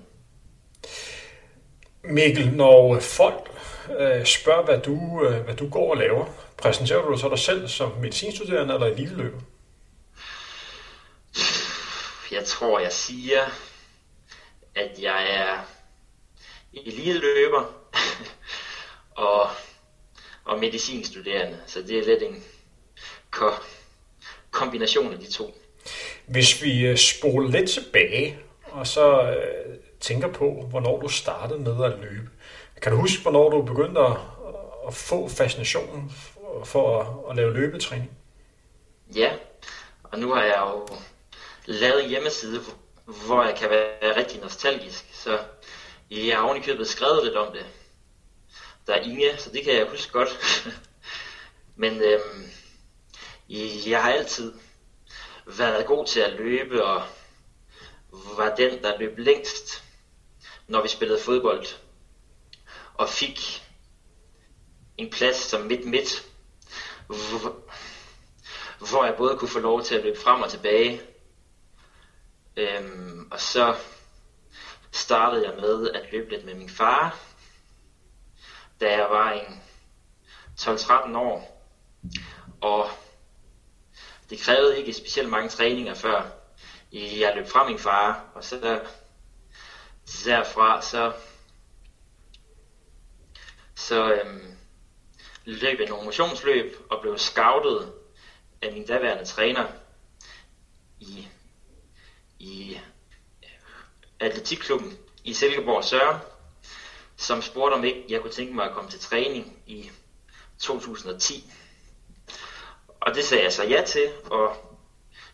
Mikkel, 2.04 2.54
når 2.54 3.00
folk 3.00 3.52
øh, 4.00 4.26
spørger, 4.26 4.66
hvad 4.66 4.80
du, 4.80 5.26
øh, 5.26 5.44
hvad 5.44 5.56
du 5.56 5.70
går 5.70 5.92
og 5.92 5.98
laver, 5.98 6.26
præsenterer 6.66 7.02
du 7.02 7.18
så 7.18 7.30
dig 7.30 7.40
selv 7.40 7.68
som 7.68 7.92
medicinstuderende 8.02 8.74
eller 8.74 8.88
eliteløber? 8.88 9.40
Jeg 12.32 12.46
tror, 12.46 12.80
jeg 12.80 12.92
siger, 12.92 13.42
at 14.76 14.92
jeg 15.02 15.26
er 15.30 15.58
eliteløber 16.74 17.74
og, 19.28 19.50
og 20.46 20.60
medicinstuderende. 20.60 21.60
Så 21.68 21.82
det 21.82 22.00
er 22.00 22.06
lidt 22.06 22.24
en 22.24 22.44
ko- 23.32 23.64
kombination 24.52 25.14
af 25.14 25.20
de 25.20 25.32
to. 25.32 25.58
Hvis 26.26 26.64
vi 26.64 26.86
øh, 26.86 26.98
spoler 26.98 27.50
lidt 27.50 27.70
tilbage, 27.70 28.40
og 28.64 28.88
så 28.88 29.22
øh, 29.22 29.76
tænker 30.00 30.28
på, 30.28 30.66
hvornår 30.70 31.02
du 31.02 31.08
startede 31.08 31.60
med 31.60 31.86
at 31.86 32.00
løbe. 32.00 32.30
Kan 32.82 32.92
du 32.92 32.98
huske, 32.98 33.22
hvornår 33.22 33.50
du 33.50 33.62
begyndte 33.62 34.02
at, 34.02 34.18
at 34.88 34.94
få 34.94 35.30
fascinationen 35.30 36.12
for 36.64 37.02
at, 37.02 37.30
at 37.30 37.36
lave 37.36 37.54
løbetræning? 37.54 38.12
Ja, 39.16 39.34
og 40.04 40.20
nu 40.20 40.34
har 40.34 40.44
jeg 40.44 40.58
jo 40.60 40.88
lavet 41.66 42.04
en 42.04 42.10
hjemmeside, 42.10 42.62
hvor 43.06 43.44
jeg 43.44 43.56
kan 43.56 43.70
være 43.70 44.18
rigtig 44.18 44.42
nostalgisk, 44.42 45.10
så 45.14 45.40
jeg 46.12 46.38
har 46.38 46.44
ovenikøbet 46.44 46.88
skrevet 46.88 47.24
lidt 47.24 47.36
om 47.36 47.52
det. 47.54 47.66
Der 48.88 48.94
er 48.94 49.02
Inge, 49.02 49.38
så 49.38 49.50
det 49.50 49.64
kan 49.64 49.74
jeg 49.74 49.88
huske 49.90 50.12
godt. 50.12 50.40
Men 51.76 52.02
øhm, 52.02 52.50
jeg 53.88 54.04
har 54.04 54.12
altid 54.12 54.54
været 55.46 55.86
god 55.86 56.06
til 56.06 56.20
at 56.20 56.34
løbe, 56.34 56.86
og 56.86 57.04
var 58.12 58.56
den, 58.56 58.84
der 58.84 59.00
løb 59.00 59.18
længst, 59.18 59.84
når 60.68 60.82
vi 60.82 60.88
spillede 60.88 61.20
fodbold. 61.20 61.66
Og 62.94 63.10
fik 63.10 63.64
en 64.98 65.10
plads 65.10 65.36
som 65.36 65.62
midt-midt, 65.62 66.26
hvor 68.90 69.06
jeg 69.06 69.16
både 69.18 69.38
kunne 69.38 69.50
få 69.50 69.60
lov 69.60 69.84
til 69.84 69.96
at 69.96 70.04
løbe 70.04 70.20
frem 70.20 70.42
og 70.42 70.50
tilbage. 70.50 71.02
Øhm, 72.58 73.28
og 73.32 73.42
så 73.42 73.76
startede 74.92 75.50
jeg 75.50 75.60
med 75.60 75.90
at 75.90 76.12
løbe 76.12 76.30
lidt 76.30 76.46
med 76.46 76.54
min 76.54 76.70
far, 76.70 77.20
da 78.82 78.92
jeg 78.92 79.10
var 79.10 79.32
en 79.32 79.62
12-13 80.60 81.18
år. 81.18 81.68
Og 82.62 82.90
det 84.30 84.40
krævede 84.40 84.80
ikke 84.80 84.94
specielt 84.94 85.30
mange 85.30 85.50
træninger 85.50 85.94
før 85.94 86.32
jeg 86.92 87.34
løb 87.36 87.48
fra 87.48 87.68
min 87.68 87.80
far, 87.80 88.26
og 88.36 88.44
så 88.44 88.82
derfra 90.26 90.82
så 90.82 91.14
så 93.76 94.14
øhm, 94.14 94.55
løb 95.46 95.80
jeg 95.80 95.90
nogle 95.90 96.06
motionsløb 96.06 96.78
og 96.90 97.02
blev 97.02 97.18
scoutet 97.18 97.94
af 98.62 98.74
min 98.74 98.86
daværende 98.86 99.26
træner 99.26 99.68
i, 101.00 101.28
i 102.40 102.74
øh, 103.44 103.50
atletikklubben 104.20 104.98
i 105.24 105.34
Silkeborg 105.34 105.84
Søren, 105.84 106.22
som 107.18 107.42
spurgte 107.42 107.74
om 107.74 107.84
ikke 107.84 108.06
jeg 108.10 108.22
kunne 108.22 108.34
tænke 108.34 108.54
mig 108.54 108.66
at 108.66 108.74
komme 108.74 108.90
til 108.90 109.00
træning 109.00 109.60
i 109.66 109.92
2010. 110.60 111.52
Og 113.00 113.16
det 113.16 113.26
sagde 113.26 113.44
jeg 113.44 113.54
så 113.54 113.64
ja 113.64 113.84
til, 113.88 114.14
og 114.26 114.56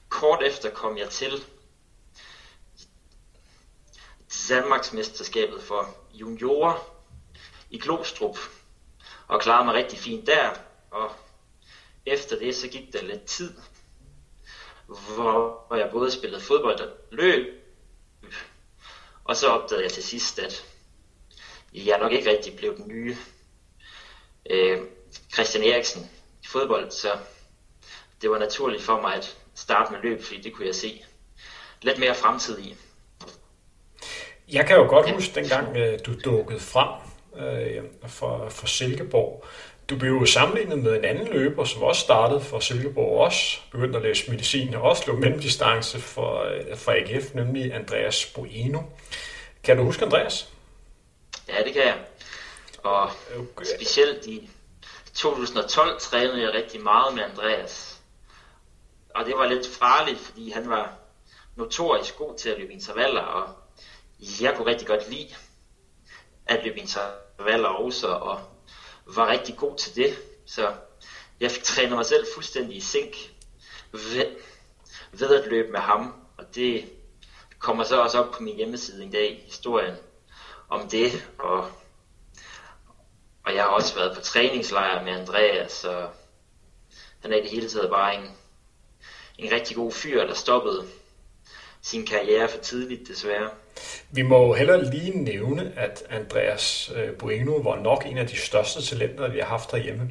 kort 0.09 0.43
efter 0.43 0.69
kom 0.69 0.97
jeg 0.97 1.09
til 1.09 1.43
Danmarksmesterskabet 4.49 5.63
for 5.63 5.95
juniorer 6.13 6.87
i 7.69 7.79
Glostrup 7.79 8.37
og 9.31 9.41
klarede 9.41 9.65
mig 9.65 9.73
rigtig 9.73 9.99
fint 9.99 10.27
der, 10.27 10.49
og 10.91 11.11
efter 12.05 12.39
det 12.39 12.55
så 12.55 12.67
gik 12.67 12.93
der 12.93 13.01
lidt 13.03 13.25
tid, 13.25 13.53
hvor 14.87 15.75
jeg 15.75 15.89
både 15.91 16.11
spillede 16.11 16.41
fodbold 16.41 16.79
og 16.79 16.89
løb, 17.11 17.47
og 19.23 19.35
så 19.35 19.47
opdagede 19.47 19.83
jeg 19.83 19.91
til 19.91 20.03
sidst, 20.03 20.39
at 20.39 20.65
jeg 21.73 21.99
nok 21.99 22.11
ikke 22.11 22.29
rigtig 22.29 22.57
blev 22.57 22.77
den 22.77 22.87
nye 22.87 23.17
øh, 24.49 24.79
Christian 25.33 25.63
Eriksen 25.63 26.09
i 26.43 26.47
fodbold, 26.47 26.91
så 26.91 27.17
det 28.21 28.31
var 28.31 28.37
naturligt 28.37 28.83
for 28.83 29.01
mig 29.01 29.15
at 29.15 29.37
starte 29.55 29.91
med 29.91 30.01
løb, 30.01 30.23
fordi 30.23 30.41
det 30.41 30.53
kunne 30.53 30.67
jeg 30.67 30.75
se 30.75 31.05
lidt 31.81 31.99
mere 31.99 32.15
fremtid 32.15 32.59
i. 32.59 32.75
Jeg 34.51 34.67
kan 34.67 34.75
jo 34.75 34.87
godt 34.87 35.11
huske 35.11 35.35
dengang, 35.35 35.75
du 36.05 36.19
dukkede 36.23 36.59
frem 36.59 37.10
øh, 37.37 37.83
for, 38.07 38.49
for 38.49 38.67
Silkeborg. 38.67 39.45
Du 39.89 39.97
blev 39.97 40.11
jo 40.11 40.25
sammenlignet 40.25 40.79
med 40.79 40.97
en 40.97 41.05
anden 41.05 41.27
løber, 41.27 41.63
som 41.63 41.83
også 41.83 42.01
startede 42.01 42.41
for 42.41 42.59
Silkeborg, 42.59 43.21
også 43.21 43.59
begyndte 43.71 43.97
at 43.97 44.03
læse 44.03 44.31
medicin 44.31 44.73
og 44.73 44.81
også 44.81 45.03
lå 45.07 45.15
mellemdistance 45.15 45.99
for, 45.99 46.43
øh, 46.43 46.77
for 46.77 46.91
AGF, 46.91 47.33
nemlig 47.33 47.73
Andreas 47.73 48.25
Bueno. 48.25 48.79
Kan 49.63 49.77
du 49.77 49.83
huske 49.83 50.05
Andreas? 50.05 50.49
Ja, 51.47 51.63
det 51.63 51.73
kan 51.73 51.81
jeg. 51.81 51.97
Og 52.83 53.09
okay. 53.37 53.65
specielt 53.75 54.25
i 54.25 54.49
2012 55.13 55.99
trænede 55.99 56.41
jeg 56.41 56.53
rigtig 56.53 56.81
meget 56.81 57.15
med 57.15 57.23
Andreas. 57.23 57.99
Og 59.15 59.25
det 59.25 59.33
var 59.37 59.47
lidt 59.47 59.67
farligt, 59.67 60.19
fordi 60.19 60.51
han 60.51 60.69
var 60.69 60.93
notorisk 61.55 62.17
god 62.17 62.37
til 62.37 62.49
at 62.49 62.59
løbe 62.59 62.73
intervaller, 62.73 63.21
og 63.21 63.49
jeg 64.41 64.53
kunne 64.55 64.67
rigtig 64.67 64.87
godt 64.87 65.09
lide 65.09 65.27
at 66.57 66.63
løbe 66.63 66.79
intervaller 66.79 67.69
også, 67.69 68.07
og 68.07 68.41
var 69.05 69.27
rigtig 69.27 69.57
god 69.57 69.77
til 69.77 69.95
det. 69.95 70.17
Så 70.45 70.73
jeg 71.39 71.51
fik 71.51 71.63
trænet 71.63 71.91
mig 71.91 72.05
selv 72.05 72.25
fuldstændig 72.33 72.77
i 72.77 72.81
sink 72.81 73.15
ved, 73.91 74.25
ved 75.11 75.41
at 75.41 75.49
løbe 75.49 75.71
med 75.71 75.79
ham. 75.79 76.13
Og 76.37 76.55
det 76.55 76.89
kommer 77.59 77.83
så 77.83 78.01
også 78.01 78.19
op 78.23 78.31
på 78.31 78.43
min 78.43 78.55
hjemmeside 78.55 79.03
en 79.03 79.11
dag, 79.11 79.43
historien 79.45 79.95
om 80.69 80.89
det. 80.89 81.29
Og, 81.39 81.71
og 83.45 83.55
jeg 83.55 83.63
har 83.63 83.69
også 83.69 83.95
været 83.95 84.15
på 84.15 84.21
træningslejr 84.21 85.03
med 85.03 85.11
Andreas, 85.11 85.71
så 85.71 86.09
han 87.21 87.33
er 87.33 87.37
i 87.37 87.41
det 87.41 87.51
hele 87.51 87.69
taget 87.69 87.89
bare 87.89 88.15
en, 88.15 88.37
en 89.37 89.51
rigtig 89.51 89.75
god 89.75 89.91
fyr, 89.91 90.25
der 90.25 90.33
stoppede 90.33 90.87
sin 91.83 92.05
karriere 92.05 92.47
for 92.47 92.57
tidligt, 92.57 93.07
desværre. 93.07 93.49
Vi 94.11 94.21
må 94.21 94.45
jo 94.45 94.53
heller 94.53 94.91
lige 94.91 95.23
nævne, 95.23 95.73
at 95.75 96.03
Andreas 96.09 96.91
øh, 96.95 97.13
Bueno 97.13 97.51
var 97.51 97.79
nok 97.81 98.05
en 98.05 98.17
af 98.17 98.27
de 98.27 98.37
største 98.37 98.81
talenter, 98.81 99.29
vi 99.29 99.39
har 99.39 99.45
haft 99.45 99.71
derhjemme. 99.71 100.09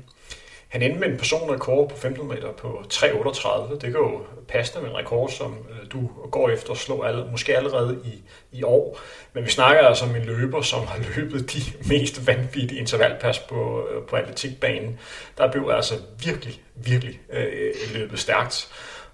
Han 0.70 0.82
endte 0.82 1.00
med 1.00 1.08
en 1.08 1.16
personrekord 1.16 1.88
på 1.88 1.96
15 1.96 2.28
meter 2.28 2.52
på 2.52 2.82
3.38. 2.92 3.72
Det 3.72 3.80
kan 3.80 3.92
jo 3.92 4.20
passe 4.48 4.80
med 4.80 4.90
en 4.90 4.96
rekord, 4.96 5.30
som 5.30 5.56
øh, 5.70 5.90
du 5.92 6.10
går 6.30 6.48
efter 6.48 6.70
at 6.70 6.78
slå 6.78 7.02
alle, 7.02 7.26
måske 7.30 7.56
allerede 7.56 7.98
i, 8.04 8.22
i 8.58 8.62
år. 8.62 9.00
Men 9.32 9.44
vi 9.44 9.50
snakker 9.50 9.82
altså 9.82 10.04
om 10.04 10.16
en 10.16 10.24
løber, 10.24 10.62
som 10.62 10.86
har 10.86 10.98
løbet 11.16 11.52
de 11.52 11.60
mest 11.94 12.26
vanvittige 12.26 12.80
intervalpas 12.80 13.38
på, 13.38 13.88
øh, 13.88 14.02
på 14.02 14.16
atletikbanen. 14.16 14.98
Der 15.38 15.52
blev 15.52 15.70
altså 15.74 15.94
virkelig, 16.24 16.62
virkelig 16.74 17.20
øh, 17.32 17.74
løbet 17.94 18.18
stærkt. 18.18 18.68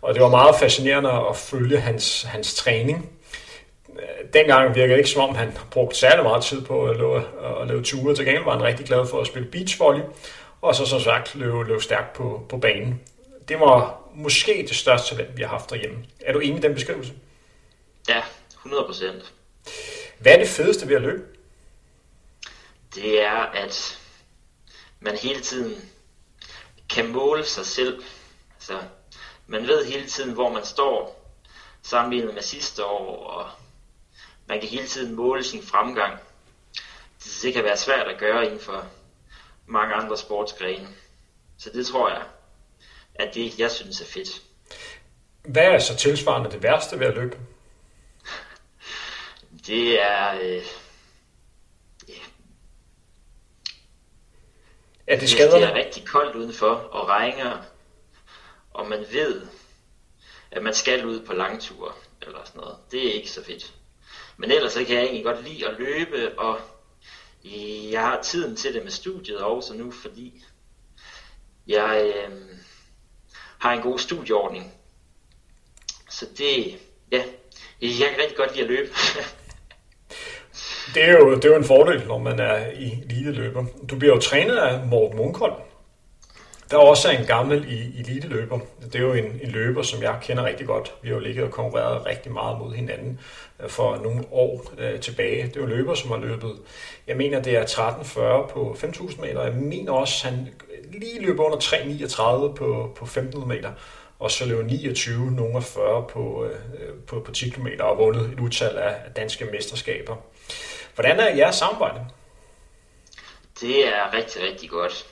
Og 0.06 0.14
det 0.14 0.22
var 0.22 0.28
meget 0.28 0.56
fascinerende 0.56 1.10
at 1.10 1.36
følge 1.36 1.80
hans, 1.80 2.22
hans 2.22 2.54
træning. 2.54 3.10
Dengang 4.32 4.74
virkede 4.74 4.92
det 4.92 4.98
ikke 4.98 5.10
som 5.10 5.22
om, 5.28 5.34
han 5.34 5.58
brugte 5.70 5.96
særlig 5.96 6.22
meget 6.22 6.44
tid 6.44 6.62
på 6.62 6.84
at 6.86 6.96
lave, 6.96 7.24
at 7.62 7.68
lave 7.68 7.82
ture. 7.82 8.14
Til 8.14 8.24
gengæld 8.24 8.44
var 8.44 8.52
han 8.52 8.62
rigtig 8.62 8.86
glad 8.86 9.06
for 9.06 9.20
at 9.20 9.26
spille 9.26 9.48
beachvolley, 9.48 10.02
og 10.62 10.74
så 10.74 10.86
som 10.86 11.00
sagt 11.00 11.34
løbe, 11.34 11.64
løbe 11.64 11.82
stærkt 11.82 12.12
på, 12.12 12.46
på 12.48 12.58
banen. 12.58 13.00
Det 13.48 13.60
var 13.60 14.00
måske 14.14 14.66
det 14.68 14.76
største 14.76 15.14
talent, 15.14 15.36
vi 15.36 15.42
har 15.42 15.48
haft 15.48 15.70
derhjemme. 15.70 16.04
Er 16.20 16.32
du 16.32 16.38
enig 16.38 16.58
i 16.58 16.62
den 16.62 16.74
beskrivelse? 16.74 17.12
Ja, 18.08 18.22
100 18.52 18.84
procent. 18.86 19.32
Hvad 20.18 20.32
er 20.32 20.38
det 20.38 20.48
fedeste 20.48 20.88
ved 20.88 20.96
at 20.96 21.02
løbe? 21.02 21.22
Det 22.94 23.22
er, 23.22 23.52
at 23.54 23.98
man 25.00 25.16
hele 25.16 25.40
tiden 25.40 25.74
kan 26.90 27.06
måle 27.06 27.44
sig 27.44 27.66
selv. 27.66 28.02
Altså, 28.56 28.78
man 29.46 29.66
ved 29.66 29.84
hele 29.84 30.06
tiden, 30.06 30.32
hvor 30.32 30.52
man 30.52 30.64
står 30.64 31.26
sammenlignet 31.82 32.34
med 32.34 32.42
sidste 32.42 32.84
år, 32.84 33.26
og 33.26 33.50
man 34.46 34.60
kan 34.60 34.68
hele 34.68 34.86
tiden 34.86 35.14
måle 35.14 35.44
sin 35.44 35.62
fremgang. 35.62 36.18
Det 37.42 37.54
kan 37.54 37.64
være 37.64 37.76
svært 37.76 38.08
at 38.08 38.18
gøre 38.18 38.44
inden 38.44 38.60
for 38.60 38.86
mange 39.66 39.94
andre 39.94 40.16
sportsgrene. 40.18 40.88
Så 41.58 41.70
det 41.70 41.86
tror 41.86 42.08
jeg, 42.08 42.22
at 43.14 43.34
det, 43.34 43.58
jeg 43.58 43.70
synes 43.70 44.00
er 44.00 44.06
fedt. 44.06 44.42
Hvad 45.44 45.62
er 45.62 45.78
så 45.78 45.96
tilsvarende 45.96 46.50
det 46.50 46.62
værste 46.62 47.00
ved 47.00 47.06
at 47.06 47.14
løbe? 47.14 47.38
Det 49.66 50.02
er... 50.02 50.34
Øh, 50.34 50.62
yeah. 52.10 52.26
Er 55.06 55.18
det 55.18 55.30
skaderne? 55.30 55.66
det 55.66 55.70
er 55.70 55.74
rigtig 55.74 56.06
koldt 56.06 56.36
udenfor 56.36 56.74
og 56.74 57.08
regner, 57.08 57.62
og 58.76 58.88
man 58.88 59.04
ved, 59.12 59.46
at 60.50 60.62
man 60.62 60.74
skal 60.74 61.06
ud 61.06 61.20
på 61.20 61.32
langture 61.32 61.92
eller 62.22 62.38
sådan 62.44 62.60
noget. 62.60 62.76
Det 62.90 63.08
er 63.08 63.12
ikke 63.12 63.30
så 63.30 63.44
fedt. 63.44 63.74
Men 64.36 64.50
ellers 64.50 64.72
så 64.72 64.84
kan 64.84 64.94
jeg 64.96 65.04
egentlig 65.04 65.24
godt 65.24 65.44
lide 65.44 65.68
at 65.68 65.74
løbe, 65.78 66.38
og 66.38 66.60
jeg 67.90 68.00
har 68.00 68.22
tiden 68.22 68.56
til 68.56 68.74
det 68.74 68.82
med 68.82 68.90
studiet 68.90 69.38
også 69.38 69.74
nu, 69.74 69.90
fordi 69.90 70.44
jeg 71.66 72.12
øh, 72.16 72.32
har 73.58 73.72
en 73.72 73.82
god 73.82 73.98
studieordning. 73.98 74.72
Så 76.10 76.26
det, 76.38 76.78
ja, 77.12 77.24
jeg 77.82 78.08
kan 78.10 78.18
rigtig 78.18 78.36
godt 78.36 78.56
lide 78.56 78.64
at 78.64 78.70
løbe. 78.70 78.88
det, 80.94 81.04
er 81.04 81.12
jo, 81.12 81.34
det 81.34 81.44
er 81.44 81.48
jo 81.48 81.56
en 81.56 81.64
fordel, 81.64 82.06
når 82.06 82.18
man 82.18 82.38
er 82.38 82.70
i 82.70 83.02
lille 83.08 83.32
løber. 83.32 83.64
Du 83.90 83.98
bliver 83.98 84.14
jo 84.14 84.20
trænet 84.20 84.56
af 84.56 84.86
Morten 84.86 85.16
Munkholm 85.16 85.65
der 86.70 86.76
er 86.76 86.80
også 86.80 87.10
en 87.10 87.26
gammel 87.26 87.58
eliteløber. 87.98 88.58
Det 88.82 88.94
er 88.94 89.00
jo 89.00 89.12
en, 89.12 89.40
en 89.42 89.50
løber, 89.50 89.82
som 89.82 90.02
jeg 90.02 90.18
kender 90.22 90.44
rigtig 90.44 90.66
godt. 90.66 90.94
Vi 91.02 91.08
har 91.08 91.14
jo 91.14 91.20
ligget 91.20 91.44
og 91.44 91.50
konkurreret 91.50 92.06
rigtig 92.06 92.32
meget 92.32 92.58
mod 92.58 92.74
hinanden 92.74 93.20
øh, 93.60 93.68
for 93.68 93.96
nogle 93.96 94.24
år 94.30 94.72
øh, 94.78 95.00
tilbage. 95.00 95.46
Det 95.46 95.56
er 95.56 95.60
jo 95.60 95.66
løber, 95.66 95.94
som 95.94 96.10
har 96.10 96.18
løbet, 96.18 96.52
jeg 97.06 97.16
mener 97.16 97.42
det 97.42 97.56
er 97.56 97.64
13.40 97.64 98.52
på 98.52 98.76
5.000 98.78 99.20
meter. 99.20 99.42
Jeg 99.42 99.54
mener 99.54 99.92
også, 99.92 100.28
han 100.28 100.48
lige 100.92 101.22
løber 101.22 101.44
under 101.44 101.58
3.39 101.58 102.54
på, 102.54 102.92
på 102.96 103.04
1.500 103.04 103.46
meter. 103.46 103.72
Og 104.18 104.30
så 104.30 104.46
løber 104.46 104.62
29, 104.62 105.30
nogle 105.30 105.62
40 105.62 106.06
på, 106.08 106.44
øh, 106.44 106.94
på, 107.06 107.20
på 107.20 107.32
10 107.32 107.50
km 107.50 107.66
og 107.80 107.98
vundet 107.98 108.32
et 108.32 108.40
utal 108.40 108.78
af 108.78 108.94
danske 109.16 109.44
mesterskaber. 109.44 110.16
Hvordan 110.94 111.20
er 111.20 111.36
jeres 111.36 111.56
samarbejde? 111.56 112.00
Det 113.60 113.88
er 113.88 114.14
rigtig, 114.14 114.42
rigtig 114.42 114.70
godt. 114.70 115.06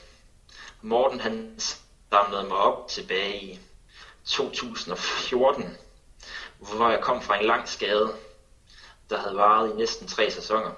Morten 0.85 1.21
han 1.21 1.61
samlede 2.11 2.45
mig 2.45 2.57
op 2.57 2.89
tilbage 2.89 3.43
i 3.43 3.61
2014, 4.25 5.77
hvor 6.59 6.91
jeg 6.91 7.01
kom 7.01 7.23
fra 7.23 7.39
en 7.39 7.47
lang 7.47 7.69
skade, 7.69 8.17
der 9.11 9.19
havde 9.19 9.37
varet 9.37 9.71
i 9.71 9.77
næsten 9.77 10.09
tre 10.09 10.31
sæsoner. 10.31 10.73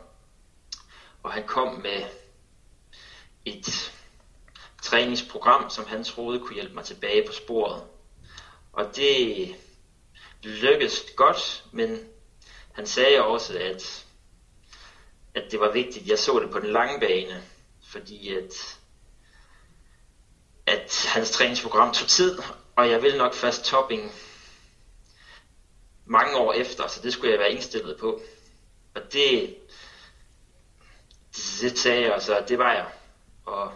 Og 1.22 1.32
han 1.32 1.46
kom 1.46 1.74
med 1.74 2.04
et 3.44 3.92
træningsprogram, 4.82 5.70
som 5.70 5.86
han 5.86 6.04
troede 6.04 6.40
kunne 6.40 6.54
hjælpe 6.54 6.74
mig 6.74 6.84
tilbage 6.84 7.26
på 7.26 7.32
sporet. 7.32 7.84
Og 8.72 8.96
det 8.96 9.54
lykkedes 10.42 11.04
godt, 11.16 11.64
men 11.72 12.08
han 12.72 12.86
sagde 12.86 13.22
også, 13.22 13.58
at, 13.58 14.06
at 15.34 15.50
det 15.50 15.60
var 15.60 15.72
vigtigt, 15.72 16.02
at 16.02 16.08
jeg 16.08 16.18
så 16.18 16.38
det 16.38 16.50
på 16.50 16.58
den 16.58 16.70
lange 16.70 17.00
bane, 17.00 17.42
fordi 17.82 18.32
at 18.34 18.78
at 20.66 21.06
hans 21.14 21.30
træningsprogram 21.30 21.92
tog 21.92 22.08
tid, 22.08 22.38
og 22.76 22.90
jeg 22.90 23.02
ville 23.02 23.18
nok 23.18 23.34
fast 23.34 23.64
topping 23.64 24.12
mange 26.04 26.36
år 26.36 26.52
efter, 26.52 26.86
så 26.86 27.02
det 27.02 27.12
skulle 27.12 27.30
jeg 27.32 27.38
være 27.38 27.50
indstillet 27.50 27.96
på. 28.00 28.20
Og 28.94 29.12
det, 29.12 29.56
det 31.60 31.78
sagde 31.78 32.12
jeg, 32.12 32.22
så 32.22 32.44
det 32.48 32.58
var 32.58 32.72
jeg. 32.72 32.86
Og, 33.44 33.72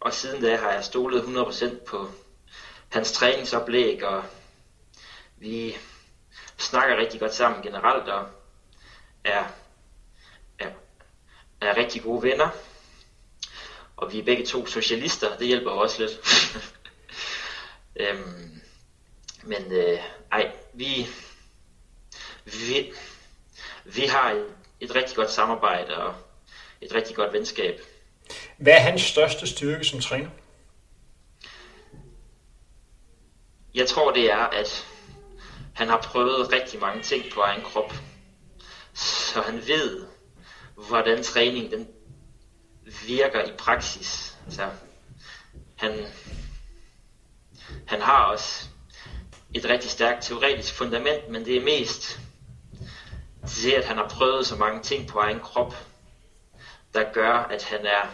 og 0.00 0.14
siden 0.14 0.42
da 0.42 0.56
har 0.56 0.72
jeg 0.72 0.84
stolet 0.84 1.22
100% 1.22 1.84
på 1.84 2.10
hans 2.88 3.12
træningsoplæg, 3.12 4.04
og 4.04 4.24
vi 5.36 5.76
snakker 6.58 6.96
rigtig 6.96 7.20
godt 7.20 7.34
sammen 7.34 7.62
generelt 7.62 8.08
og 8.08 8.26
er, 9.24 9.44
er, 10.58 10.70
er 11.60 11.76
rigtig 11.76 12.02
gode 12.02 12.22
venner. 12.22 12.48
Og 13.98 14.12
vi 14.12 14.18
er 14.18 14.22
begge 14.22 14.46
to 14.46 14.66
socialister, 14.66 15.36
det 15.36 15.46
hjælper 15.46 15.70
også 15.70 16.02
lidt. 16.02 16.20
øhm, 18.00 18.60
men 19.42 19.72
øh, 19.72 19.98
ej, 20.32 20.52
vi, 20.72 21.06
vi, 22.44 22.92
vi 23.84 24.06
har 24.06 24.30
et, 24.30 24.46
et 24.80 24.94
rigtig 24.94 25.16
godt 25.16 25.30
samarbejde 25.30 25.96
og 25.96 26.14
et 26.80 26.94
rigtig 26.94 27.16
godt 27.16 27.32
venskab. 27.32 27.80
Hvad 28.56 28.72
er 28.72 28.80
hans 28.80 29.02
største 29.02 29.46
styrke 29.46 29.84
som 29.84 30.00
træner? 30.00 30.30
Jeg 33.74 33.86
tror, 33.88 34.12
det 34.12 34.32
er, 34.32 34.46
at 34.46 34.86
han 35.74 35.88
har 35.88 36.00
prøvet 36.02 36.52
rigtig 36.52 36.80
mange 36.80 37.02
ting 37.02 37.24
på 37.34 37.40
egen 37.40 37.62
krop. 37.62 37.92
Så 38.94 39.40
han 39.40 39.66
ved, 39.66 40.06
hvordan 40.74 41.22
træning 41.22 41.70
den 41.70 41.88
virker 43.06 43.44
i 43.44 43.52
praksis. 43.58 44.36
Altså, 44.46 44.70
han, 45.76 46.06
han 47.86 48.00
har 48.00 48.24
også 48.24 48.66
et 49.54 49.64
rigtig 49.64 49.90
stærkt 49.90 50.24
teoretisk 50.24 50.74
fundament, 50.74 51.28
men 51.28 51.44
det 51.44 51.56
er 51.56 51.64
mest 51.64 52.20
det, 53.62 53.72
at 53.72 53.84
han 53.84 53.96
har 53.96 54.08
prøvet 54.08 54.46
så 54.46 54.56
mange 54.56 54.82
ting 54.82 55.08
på 55.08 55.18
egen 55.18 55.40
krop, 55.40 55.74
der 56.94 57.12
gør, 57.12 57.32
at 57.32 57.62
han 57.64 57.86
er 57.86 58.10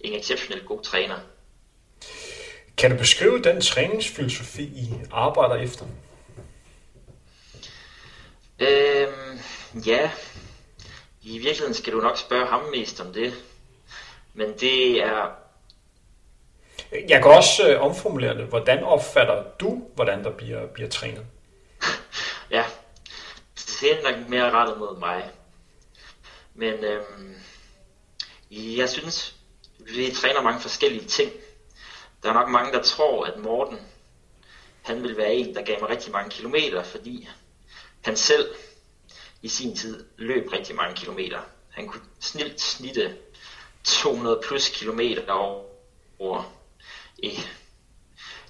en 0.00 0.14
exceptionelt 0.14 0.66
god 0.66 0.82
træner. 0.82 1.18
Kan 2.76 2.90
du 2.90 2.96
beskrive 2.96 3.42
den 3.42 3.60
træningsfilosofi, 3.60 4.62
I 4.62 4.90
arbejder 5.12 5.54
efter? 5.54 5.86
Øhm, 8.58 9.40
ja, 9.86 10.10
i 11.22 11.38
virkeligheden 11.38 11.74
skal 11.74 11.92
du 11.92 12.00
nok 12.00 12.18
spørge 12.18 12.46
ham 12.46 12.62
mest 12.62 13.00
om 13.00 13.12
det. 13.12 13.34
Men 14.34 14.58
det 14.60 15.02
er... 15.02 15.30
Jeg 17.08 17.22
kan 17.22 17.30
også 17.30 17.68
øh, 17.68 17.82
omformulere 17.82 18.36
det. 18.36 18.46
Hvordan 18.46 18.84
opfatter 18.84 19.44
du, 19.60 19.88
hvordan 19.94 20.24
der 20.24 20.30
bliver, 20.30 20.66
bliver 20.66 20.88
trænet? 20.88 21.26
ja, 22.50 22.64
det 23.80 23.92
er 23.92 24.10
nok 24.10 24.28
mere 24.28 24.50
rettet 24.50 24.78
mod 24.78 24.98
mig. 24.98 25.30
Men 26.54 26.84
øhm, 26.84 27.34
jeg 28.50 28.88
synes, 28.88 29.36
vi 29.78 30.10
træner 30.10 30.42
mange 30.42 30.60
forskellige 30.60 31.04
ting. 31.04 31.32
Der 32.22 32.28
er 32.28 32.34
nok 32.34 32.48
mange, 32.48 32.72
der 32.72 32.82
tror, 32.82 33.24
at 33.24 33.38
Morten, 33.38 33.78
han 34.82 35.02
vil 35.02 35.16
være 35.16 35.34
en, 35.34 35.54
der 35.54 35.62
gav 35.62 35.80
mig 35.80 35.90
rigtig 35.90 36.12
mange 36.12 36.30
kilometer, 36.30 36.82
fordi 36.82 37.28
han 38.00 38.16
selv 38.16 38.54
i 39.42 39.48
sin 39.48 39.76
tid 39.76 40.04
løb 40.16 40.52
rigtig 40.52 40.76
mange 40.76 40.96
kilometer. 40.96 41.40
Han 41.70 41.88
kunne 41.88 42.02
snilt 42.20 42.60
snitte 42.60 43.16
200 43.84 44.40
plus 44.48 44.68
kilometer 44.68 45.32
over 46.18 46.52
i 47.18 47.38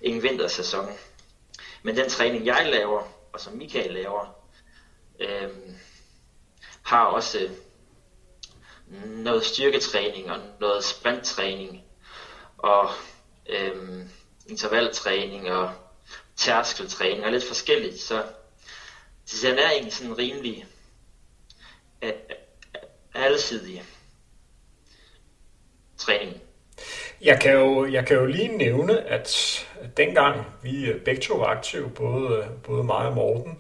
en 0.02 0.22
vintersæson. 0.22 0.88
Men 1.82 1.96
den 1.96 2.08
træning, 2.08 2.46
jeg 2.46 2.68
laver, 2.72 3.02
og 3.32 3.40
som 3.40 3.52
Michael 3.52 3.92
laver, 3.92 4.26
øh, 5.20 5.48
har 6.82 7.04
også 7.04 7.38
øh, 7.38 7.50
noget 9.04 9.44
styrketræning 9.44 10.30
og 10.30 10.38
noget 10.60 10.84
sprinttræning 10.84 11.84
og 12.58 12.90
øh, 13.48 14.06
intervaltræning 14.46 15.52
og 15.52 15.72
tærskeltræning 16.36 17.24
og 17.24 17.32
lidt 17.32 17.44
forskelligt. 17.44 18.00
Så, 18.00 18.24
så 19.26 19.48
den 19.48 19.58
er 19.58 19.70
egentlig 19.70 19.92
sådan 19.92 20.18
rimelig 20.18 20.66
alsidig 23.14 23.82
træning. 25.98 26.36
Jeg 27.22 27.40
kan, 27.40 27.52
jo, 27.52 27.86
jeg 27.86 28.06
kan 28.06 28.16
jo 28.16 28.26
lige 28.26 28.56
nævne, 28.56 29.00
at 29.00 29.60
dengang 29.96 30.46
vi 30.62 30.84
øh, 30.86 31.00
begge 31.00 31.20
to 31.20 31.34
var 31.34 31.46
aktive, 31.46 31.90
både, 31.90 32.38
øh, 32.38 32.44
både 32.62 32.84
mig 32.84 33.06
og 33.06 33.14
Morten, 33.14 33.58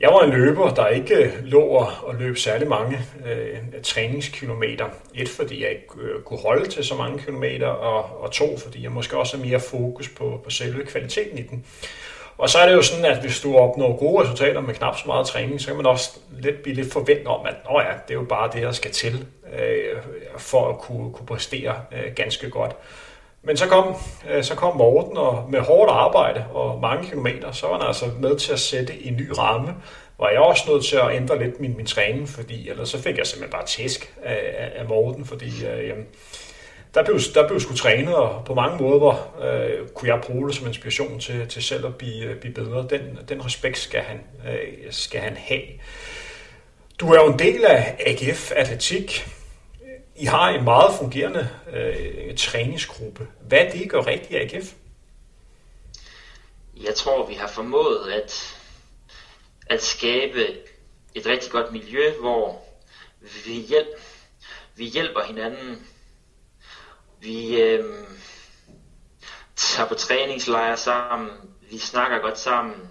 jeg 0.00 0.08
var 0.08 0.22
en 0.22 0.30
løber, 0.30 0.74
der 0.74 0.88
ikke 0.88 1.14
øh, 1.14 1.44
lå 1.44 1.60
og 2.02 2.14
løb 2.14 2.36
særlig 2.36 2.68
mange 2.68 2.98
øh, 3.26 3.82
træningskilometer. 3.82 4.88
Et, 5.14 5.28
fordi 5.28 5.62
jeg 5.62 5.70
ikke 5.70 5.84
øh, 6.00 6.22
kunne 6.22 6.40
holde 6.40 6.68
til 6.68 6.84
så 6.84 6.94
mange 6.94 7.18
kilometer, 7.18 7.66
og, 7.66 8.22
og 8.22 8.32
to, 8.32 8.58
fordi 8.58 8.82
jeg 8.82 8.92
måske 8.92 9.16
også 9.16 9.36
har 9.36 9.44
mere 9.44 9.60
fokus 9.60 10.08
på, 10.08 10.40
på 10.44 10.50
selve 10.50 10.86
kvaliteten 10.86 11.38
i 11.38 11.42
den. 11.42 11.64
Og 12.38 12.50
så 12.50 12.58
er 12.58 12.66
det 12.68 12.74
jo 12.74 12.82
sådan, 12.82 13.04
at 13.04 13.20
hvis 13.20 13.40
du 13.40 13.56
opnår 13.56 13.96
gode 13.96 14.22
resultater 14.22 14.60
med 14.60 14.74
knap 14.74 14.98
så 14.98 15.02
meget 15.06 15.26
træning, 15.26 15.60
så 15.60 15.66
kan 15.66 15.76
man 15.76 15.86
også 15.86 16.18
lidt 16.38 16.62
blive 16.62 16.76
lidt 16.76 16.92
forventet 16.92 17.26
om, 17.26 17.46
at 17.46 17.54
Nå 17.70 17.80
ja, 17.80 17.92
det 18.08 18.14
er 18.14 18.18
jo 18.18 18.26
bare 18.28 18.50
det, 18.52 18.62
der 18.62 18.72
skal 18.72 18.90
til 18.90 19.26
øh, 19.52 20.02
for 20.38 20.68
at 20.68 20.78
kunne, 20.78 21.12
kunne 21.12 21.26
præstere 21.26 21.74
øh, 21.92 22.14
ganske 22.16 22.50
godt. 22.50 22.76
Men 23.42 23.56
så 23.56 23.66
kom, 23.66 23.94
øh, 24.30 24.44
så 24.44 24.54
kom 24.54 24.76
Morten, 24.76 25.16
og 25.16 25.46
med 25.50 25.60
hårdt 25.60 25.90
arbejde 25.90 26.44
og 26.52 26.80
mange 26.80 27.08
kilometer, 27.08 27.52
så 27.52 27.66
var 27.66 27.78
han 27.78 27.86
altså 27.86 28.06
med 28.20 28.36
til 28.36 28.52
at 28.52 28.60
sætte 28.60 29.06
en 29.06 29.16
ny 29.16 29.30
ramme, 29.38 29.74
hvor 30.16 30.28
jeg 30.28 30.40
også 30.40 30.70
nødt 30.70 30.84
til 30.84 30.96
at 30.96 31.14
ændre 31.16 31.38
lidt 31.38 31.60
min, 31.60 31.76
min 31.76 31.86
træning, 31.86 32.28
fordi 32.28 32.68
ellers 32.68 32.88
så 32.88 33.02
fik 33.02 33.18
jeg 33.18 33.26
simpelthen 33.26 33.52
bare 33.52 33.66
tæsk 33.66 34.14
af, 34.22 34.72
af 34.74 34.84
Morten, 34.88 35.24
fordi 35.24 35.66
øh, 35.66 35.88
jamen, 35.88 36.06
der 36.94 37.04
blev, 37.04 37.20
der 37.34 37.48
blev 37.48 37.60
sgu 37.60 37.74
trænet, 37.74 38.14
og 38.14 38.44
på 38.44 38.54
mange 38.54 38.82
måder 38.82 39.40
øh, 39.42 39.88
kunne 39.88 40.08
jeg 40.08 40.20
bruge 40.22 40.48
det 40.48 40.56
som 40.56 40.66
inspiration 40.66 41.20
til, 41.20 41.48
til 41.48 41.62
selv 41.62 41.86
at 41.86 41.96
blive, 41.96 42.24
øh, 42.24 42.40
blive 42.40 42.54
bedre. 42.54 42.86
Den, 42.90 43.18
den 43.28 43.44
respekt 43.44 43.78
skal 43.78 44.00
han, 44.00 44.20
øh, 44.48 44.92
skal 44.92 45.20
han 45.20 45.36
have. 45.36 45.62
Du 47.00 47.12
er 47.12 47.22
jo 47.22 47.32
en 47.32 47.38
del 47.38 47.64
af 47.64 47.96
AGF 48.06 48.52
Atletik. 48.56 49.26
I 50.16 50.24
har 50.24 50.48
en 50.48 50.64
meget 50.64 50.94
fungerende 50.98 51.48
øh, 51.72 52.36
træningsgruppe. 52.36 53.26
Hvad 53.40 53.58
er 53.58 53.70
det, 53.70 53.80
I 53.80 53.88
gør 53.88 54.06
rigtigt 54.06 54.30
i 54.30 54.56
AGF? 54.56 54.72
Jeg 56.86 56.94
tror, 56.94 57.26
vi 57.26 57.34
har 57.34 57.48
formået 57.48 58.12
at, 58.12 58.56
at 59.66 59.82
skabe 59.82 60.46
et 61.14 61.26
rigtig 61.26 61.50
godt 61.50 61.72
miljø, 61.72 62.12
hvor 62.20 62.62
vi, 63.46 63.52
hjælp, 63.52 64.00
vi 64.76 64.84
hjælper 64.84 65.22
hinanden. 65.22 65.86
Vi 67.24 67.60
øh, 67.60 68.08
tager 69.56 69.88
på 69.88 69.94
træningslejre 69.94 70.76
sammen. 70.76 71.54
Vi 71.70 71.78
snakker 71.78 72.18
godt 72.18 72.38
sammen. 72.38 72.88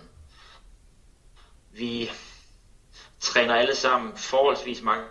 Vi 1.71 2.11
træner 3.19 3.55
alle 3.55 3.75
sammen 3.75 4.17
forholdsvis 4.17 4.81
mange 4.81 5.05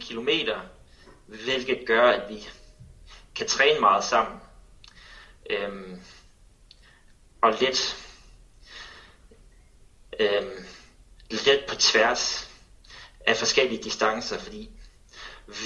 kilometer 0.00 0.60
hvilket 1.26 1.86
gør, 1.86 2.10
at 2.10 2.28
vi 2.28 2.48
kan 3.34 3.46
træne 3.46 3.80
meget 3.80 4.04
sammen. 4.04 4.40
Øhm, 5.50 6.02
og 7.42 7.52
lidt, 7.60 8.06
øhm, 10.20 10.64
lidt 11.30 11.66
på 11.68 11.74
tværs 11.74 12.50
af 13.26 13.36
forskellige 13.36 13.82
distancer, 13.82 14.38
fordi 14.38 14.70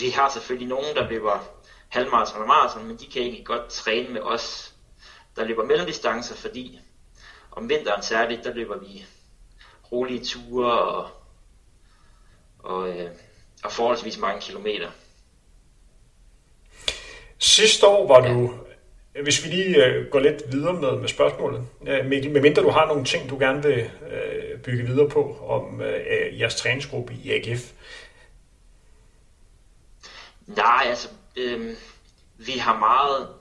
vi 0.00 0.10
har 0.10 0.28
selvfølgelig 0.28 0.68
nogen, 0.68 0.96
der 0.96 1.08
løber 1.08 1.61
halvmarathon 1.92 2.40
og 2.40 2.48
maraton, 2.48 2.86
men 2.86 2.96
de 2.96 3.06
kan 3.06 3.22
egentlig 3.22 3.46
godt 3.46 3.68
træne 3.68 4.08
med 4.08 4.20
os, 4.20 4.74
der 5.36 5.44
løber 5.44 5.64
mellemdistancer, 5.64 6.34
fordi 6.34 6.80
om 7.50 7.68
vinteren 7.68 8.02
særligt, 8.02 8.44
der 8.44 8.54
løber 8.54 8.78
vi 8.78 9.04
rolige 9.92 10.24
ture 10.24 10.78
og, 10.78 11.08
og, 12.58 12.88
øh, 12.88 13.10
og 13.64 13.72
forholdsvis 13.72 14.18
mange 14.18 14.40
kilometer. 14.40 14.90
Sidste 17.38 17.86
år 17.86 18.08
var 18.08 18.28
du, 18.28 18.54
hvis 19.22 19.44
vi 19.44 19.48
lige 19.48 19.86
øh, 19.86 20.10
går 20.10 20.18
lidt 20.18 20.42
videre 20.52 20.72
med, 20.72 20.96
med 20.96 21.08
spørgsmålet, 21.08 21.66
øh, 21.86 22.06
Mikkel, 22.06 22.30
medmindre 22.30 22.62
du 22.62 22.70
har 22.70 22.86
nogle 22.86 23.04
ting, 23.04 23.30
du 23.30 23.38
gerne 23.38 23.62
vil 23.62 23.90
øh, 24.10 24.60
bygge 24.60 24.84
videre 24.84 25.08
på 25.08 25.46
om 25.48 25.80
øh, 25.80 26.40
jeres 26.40 26.54
træningsgruppe 26.54 27.14
i 27.14 27.32
AGF. 27.32 27.72
Nej, 30.46 30.84
altså, 30.86 31.08
øh, 31.36 31.76
vi 32.36 32.52
har 32.52 32.78
meget 32.78 33.34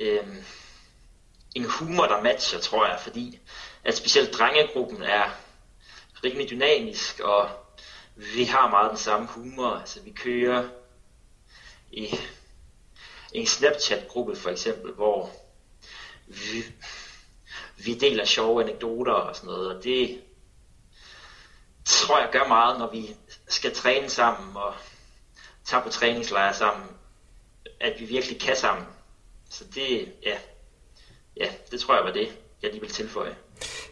øh, 0.00 0.26
en 1.54 1.64
humor, 1.64 2.06
der 2.06 2.22
matcher, 2.22 2.60
tror 2.60 2.86
jeg, 2.86 3.00
fordi 3.00 3.38
at 3.84 3.96
specielt 3.96 4.32
drengegruppen 4.34 5.02
er 5.02 5.30
rimelig 6.24 6.50
dynamisk, 6.50 7.20
og 7.20 7.50
vi 8.16 8.44
har 8.44 8.70
meget 8.70 8.90
den 8.90 8.98
samme 8.98 9.26
humor. 9.26 9.70
Altså, 9.70 10.02
vi 10.02 10.10
kører 10.10 10.68
i 11.90 12.18
en 13.32 13.46
Snapchat-gruppe 13.46 14.36
for 14.36 14.50
eksempel, 14.50 14.92
hvor 14.92 15.30
vi, 16.26 16.64
vi 17.76 17.94
deler 17.94 18.24
sjove 18.24 18.62
anekdoter 18.62 19.12
og 19.12 19.36
sådan 19.36 19.46
noget, 19.46 19.76
og 19.76 19.84
det 19.84 20.22
tror 21.84 22.18
jeg 22.18 22.28
gør 22.32 22.48
meget, 22.48 22.78
når 22.78 22.90
vi 22.90 23.16
skal 23.48 23.74
træne 23.74 24.10
sammen 24.10 24.56
og 24.56 24.74
tage 25.68 25.82
på 25.82 25.88
træningslejre 25.88 26.54
sammen, 26.54 26.86
at 27.80 28.00
vi 28.00 28.04
virkelig 28.04 28.40
kan 28.40 28.56
sammen. 28.56 28.86
Så 29.50 29.64
det, 29.74 30.12
ja, 30.26 30.36
ja, 31.36 31.48
det 31.70 31.80
tror 31.80 31.94
jeg 31.94 32.04
var 32.04 32.12
det, 32.12 32.28
jeg 32.62 32.70
lige 32.70 32.80
vil 32.80 32.90
tilføje. 32.90 33.34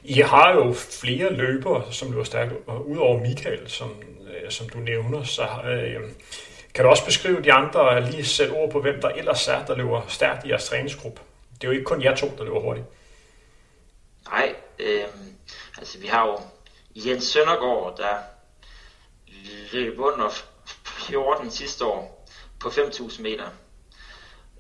I 0.03 0.21
har 0.21 0.55
jo 0.55 0.73
flere 0.73 1.33
løbere, 1.33 1.93
som 1.93 2.11
løber 2.11 2.25
stærkt, 2.25 2.53
og 2.67 2.89
udover 2.89 3.21
Michael, 3.21 3.71
som, 3.71 4.03
øh, 4.21 4.51
som 4.51 4.69
du 4.69 4.79
nævner, 4.79 5.23
så 5.23 5.43
øh, 5.43 6.11
kan 6.75 6.85
du 6.85 6.91
også 6.91 7.05
beskrive 7.05 7.43
de 7.43 7.53
andre, 7.53 7.81
og 7.81 8.03
lige 8.03 8.25
sætte 8.25 8.53
ord 8.53 8.71
på, 8.71 8.81
hvem 8.81 9.01
der 9.01 9.09
ellers 9.09 9.49
er, 9.49 9.65
der 9.65 9.77
løber 9.77 10.03
stærkt 10.09 10.47
i 10.47 10.49
jeres 10.49 10.69
træningsgruppe? 10.69 11.21
Det 11.55 11.65
er 11.65 11.69
jo 11.69 11.73
ikke 11.73 11.85
kun 11.85 12.03
jer 12.03 12.17
to, 12.17 12.33
der 12.39 12.45
løber 12.45 12.61
hurtigt. 12.61 12.87
Nej, 14.31 14.55
øh, 14.79 15.05
altså 15.79 15.99
vi 15.99 16.07
har 16.07 16.27
jo 16.27 16.39
Jens 16.95 17.25
Søndergaard, 17.25 17.97
der 17.97 18.17
løb 19.73 19.99
under 19.99 20.31
14 21.07 21.51
sidste 21.51 21.85
år 21.85 22.29
på 22.61 22.69
5.000 22.69 23.23
meter. 23.23 23.51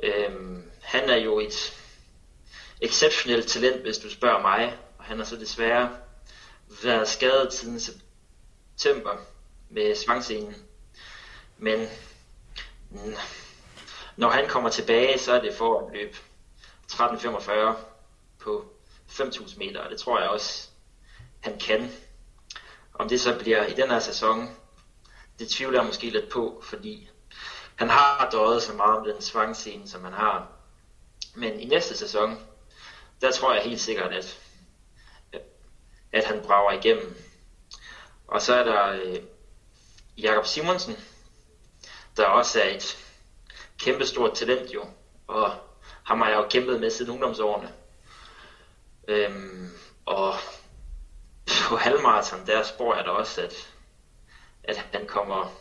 Øhm, 0.02 0.70
han 0.82 1.10
er 1.10 1.16
jo 1.16 1.38
et 1.38 1.82
exceptionelt 2.80 3.48
talent, 3.48 3.82
hvis 3.82 3.98
du 3.98 4.10
spørger 4.10 4.42
mig. 4.42 4.78
Og 4.98 5.04
han 5.04 5.18
har 5.18 5.24
så 5.24 5.36
desværre 5.36 5.96
været 6.82 7.08
skadet 7.08 7.52
siden 7.52 7.80
september 7.80 9.16
med 9.70 9.94
svangscenen. 9.94 10.54
Men 11.58 11.88
når 14.16 14.30
han 14.30 14.48
kommer 14.48 14.70
tilbage, 14.70 15.18
så 15.18 15.32
er 15.32 15.40
det 15.40 15.54
for 15.54 15.86
at 15.86 15.94
løbe 15.94 16.16
13.45 16.92 17.76
på 18.38 18.64
5.000 19.08 19.58
meter, 19.58 19.80
og 19.80 19.90
det 19.90 19.98
tror 20.00 20.20
jeg 20.20 20.28
også, 20.28 20.68
han 21.40 21.58
kan. 21.58 21.92
Om 22.94 23.08
det 23.08 23.20
så 23.20 23.38
bliver 23.38 23.66
i 23.66 23.74
den 23.74 23.90
her 23.90 23.98
sæson, 23.98 24.56
det 25.38 25.48
tvivler 25.48 25.78
jeg 25.78 25.86
måske 25.86 26.10
lidt 26.10 26.28
på, 26.28 26.62
fordi 26.64 27.08
han 27.76 27.90
har 27.90 28.28
døjet 28.32 28.62
så 28.62 28.72
meget 28.72 28.96
om 28.96 29.04
den 29.04 29.22
svangscene, 29.22 29.88
som 29.88 30.04
han 30.04 30.12
har. 30.12 30.48
Men 31.34 31.60
i 31.60 31.64
næste 31.64 31.96
sæson, 31.96 32.38
der 33.20 33.32
tror 33.32 33.54
jeg 33.54 33.62
helt 33.62 33.80
sikkert, 33.80 34.12
at, 34.12 34.38
at 36.12 36.24
han 36.24 36.42
brager 36.42 36.72
igennem. 36.72 37.16
Og 38.26 38.42
så 38.42 38.54
er 38.54 38.64
der 38.64 39.02
øh, 39.04 39.16
Jakob 40.18 40.46
Simonsen, 40.46 40.96
der 42.16 42.24
også 42.26 42.60
er 42.60 42.68
et 42.68 42.98
kæmpestort 43.78 44.34
talent 44.34 44.74
jo, 44.74 44.84
og 45.26 45.54
ham 46.02 46.20
har 46.20 46.28
jeg 46.28 46.36
jo 46.36 46.48
kæmpet 46.48 46.80
med 46.80 46.90
siden 46.90 47.10
ungdomsårene. 47.10 47.72
Øhm, 49.08 49.70
og 50.06 50.34
på 51.68 51.76
halvmarathon, 51.76 52.46
der 52.46 52.62
spår 52.62 52.94
jeg 52.94 53.04
da 53.04 53.10
også, 53.10 53.42
at, 53.42 53.75
at 54.68 54.76
han 54.76 55.06
kommer 55.06 55.52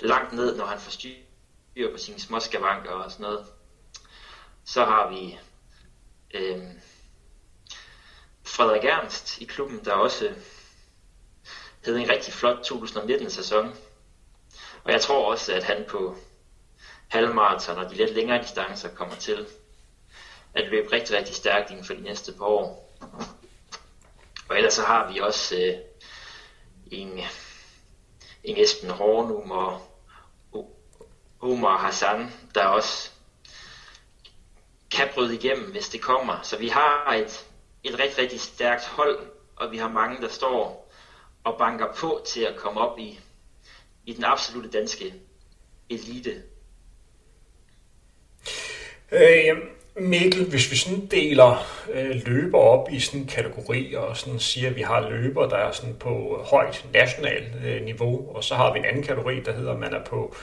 langt 0.00 0.32
ned, 0.32 0.56
når 0.56 0.66
han 0.66 0.80
får 0.80 0.90
styr 0.90 1.92
på 1.92 1.98
sine 1.98 2.20
småskavanker 2.20 2.90
og 2.90 3.10
sådan 3.10 3.24
noget. 3.24 3.46
Så 4.64 4.84
har 4.84 5.10
vi 5.10 5.38
øh, 6.34 6.62
Frederik 8.44 8.84
Ernst 8.84 9.40
i 9.40 9.44
klubben, 9.44 9.84
der 9.84 9.92
også 9.92 10.34
havde 11.84 12.00
en 12.00 12.08
rigtig 12.08 12.32
flot 12.32 12.70
2019-sæson. 12.70 13.74
Og 14.84 14.92
jeg 14.92 15.00
tror 15.00 15.30
også, 15.30 15.52
at 15.52 15.64
han 15.64 15.84
på 15.88 16.16
halvmarathon 17.08 17.78
og 17.78 17.90
de 17.90 17.94
lidt 17.94 18.14
længere 18.14 18.42
distancer 18.42 18.94
kommer 18.94 19.14
til 19.14 19.46
at 20.54 20.68
løbe 20.68 20.92
rigtig, 20.92 21.16
rigtig 21.16 21.34
stærkt 21.34 21.70
inden 21.70 21.84
for 21.84 21.94
de 21.94 22.02
næste 22.02 22.32
par 22.32 22.44
år. 22.44 22.96
Og 24.48 24.56
ellers 24.56 24.74
så 24.74 24.82
har 24.82 25.12
vi 25.12 25.18
også 25.18 25.56
øh, 25.56 25.74
en, 26.90 27.20
en 28.44 28.56
Esben 28.56 28.90
Hornum 28.90 29.50
og 29.50 29.80
Omar 31.40 31.78
Hassan, 31.78 32.30
der 32.54 32.64
også 32.64 33.10
kan 34.90 35.08
bryde 35.14 35.34
igennem, 35.34 35.70
hvis 35.70 35.88
det 35.88 36.00
kommer. 36.02 36.42
Så 36.42 36.58
vi 36.58 36.68
har 36.68 37.12
et, 37.12 37.46
et 37.84 37.98
rigtig, 37.98 38.18
rigtig 38.18 38.40
stærkt 38.40 38.84
hold, 38.86 39.18
og 39.56 39.72
vi 39.72 39.76
har 39.76 39.88
mange, 39.88 40.22
der 40.22 40.28
står 40.28 40.90
og 41.44 41.58
banker 41.58 41.94
på 41.94 42.22
til 42.26 42.40
at 42.40 42.56
komme 42.56 42.80
op 42.80 42.98
i, 42.98 43.20
i 44.06 44.12
den 44.12 44.24
absolute 44.24 44.70
danske 44.70 45.14
elite. 45.90 46.42
Øh, 49.12 49.58
Mikkel, 50.00 50.50
hvis 50.50 50.70
vi 50.70 50.76
sådan 50.76 51.06
deler 51.06 51.66
øh, 51.92 52.26
løber 52.26 52.58
op 52.58 52.88
i 52.92 53.00
sådan 53.00 53.26
kategorier 53.26 53.98
og 53.98 54.16
sådan 54.16 54.40
siger, 54.40 54.68
at 54.70 54.76
vi 54.76 54.82
har 54.82 55.08
løber, 55.10 55.48
der 55.48 55.56
er 55.56 55.72
sådan 55.72 55.94
på 55.94 56.42
højt 56.50 56.86
nationalt 56.92 57.48
øh, 57.64 57.84
niveau, 57.84 58.36
og 58.36 58.44
så 58.44 58.54
har 58.54 58.72
vi 58.72 58.78
en 58.78 58.84
anden 58.84 59.02
kategori, 59.02 59.40
der 59.40 59.52
hedder, 59.52 59.72
at 59.72 59.78
man 59.78 59.94
er 59.94 60.04
på 60.04 60.34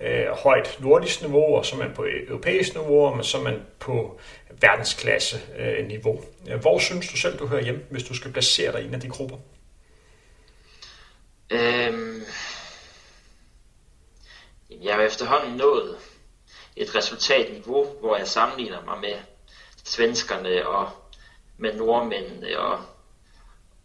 øh, 0.00 0.26
højt 0.26 0.78
nordisk 0.80 1.22
niveau, 1.22 1.56
og 1.56 1.66
så 1.66 1.76
er 1.76 1.78
man 1.78 1.94
på 1.94 2.06
europæisk 2.28 2.74
niveau, 2.74 3.06
og 3.06 3.24
så 3.24 3.38
er 3.38 3.42
man 3.42 3.62
på 3.78 4.20
verdensklasse 4.60 5.40
øh, 5.58 5.86
niveau. 5.86 6.20
Hvor 6.60 6.78
synes 6.78 7.08
du 7.08 7.16
selv, 7.16 7.38
du 7.38 7.46
hører 7.46 7.62
hjemme, 7.62 7.80
hvis 7.90 8.04
du 8.04 8.14
skal 8.14 8.32
placere 8.32 8.72
dig 8.72 8.82
i 8.82 8.86
en 8.86 8.94
af 8.94 9.00
de 9.00 9.08
grupper? 9.08 9.36
Øhm, 11.50 12.22
jeg 14.82 14.94
har 14.94 15.02
efterhånden 15.02 15.56
nået 15.56 15.96
et 16.76 16.94
resultatniveau, 16.94 17.84
hvor 18.00 18.16
jeg 18.16 18.28
sammenligner 18.28 18.84
mig 18.84 19.00
med 19.00 19.14
svenskerne 19.84 20.68
og 20.68 20.90
med 21.56 21.74
nordmændene 21.74 22.58
og, 22.58 22.80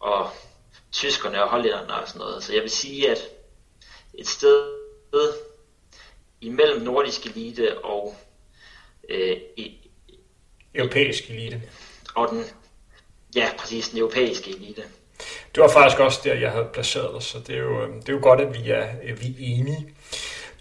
og 0.00 0.30
tyskerne 0.92 1.42
og 1.42 1.50
hollænderne 1.50 1.94
og 1.94 2.08
sådan 2.08 2.18
noget. 2.18 2.44
Så 2.44 2.52
jeg 2.54 2.62
vil 2.62 2.70
sige, 2.70 3.10
at 3.10 3.18
et 4.14 4.28
sted 4.28 4.72
imellem 6.40 6.82
nordisk 6.82 7.26
elite 7.26 7.84
og 7.84 8.16
øh, 9.08 9.36
i, 9.56 9.90
europæisk 10.74 11.30
elite. 11.30 11.62
Og 12.14 12.28
den, 12.28 12.44
ja, 13.36 13.50
præcis, 13.58 13.88
den 13.88 13.98
europæiske 13.98 14.50
elite. 14.50 14.82
Det 15.54 15.62
var 15.62 15.68
faktisk 15.68 16.00
også 16.00 16.20
der, 16.24 16.34
jeg 16.34 16.50
havde 16.50 16.68
placeret 16.72 17.14
dig, 17.14 17.22
så 17.22 17.38
det 17.46 17.54
er 17.54 17.60
jo, 17.60 17.86
det 17.86 18.08
er 18.08 18.12
jo 18.12 18.20
godt, 18.22 18.40
at 18.40 18.54
vi 18.54 18.70
er, 18.70 18.86
vi 19.02 19.26
er 19.26 19.34
enige. 19.38 19.94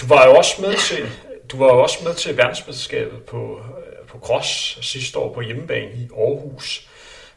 Du 0.01 0.07
var 0.07 0.25
jo 0.25 0.35
også 0.35 0.61
med 0.61 0.73
til, 0.73 1.09
du 1.51 1.57
var 1.57 1.65
jo 1.65 1.79
også 1.79 1.97
med 2.03 2.13
til 2.13 2.37
verdensmesterskabet 2.37 3.23
på, 3.23 3.59
øh, 3.59 4.07
på 4.07 4.19
cross 4.19 4.79
sidste 4.81 5.19
år 5.19 5.33
på 5.33 5.41
hjemmebane 5.41 5.91
i 5.91 6.09
Aarhus. 6.17 6.89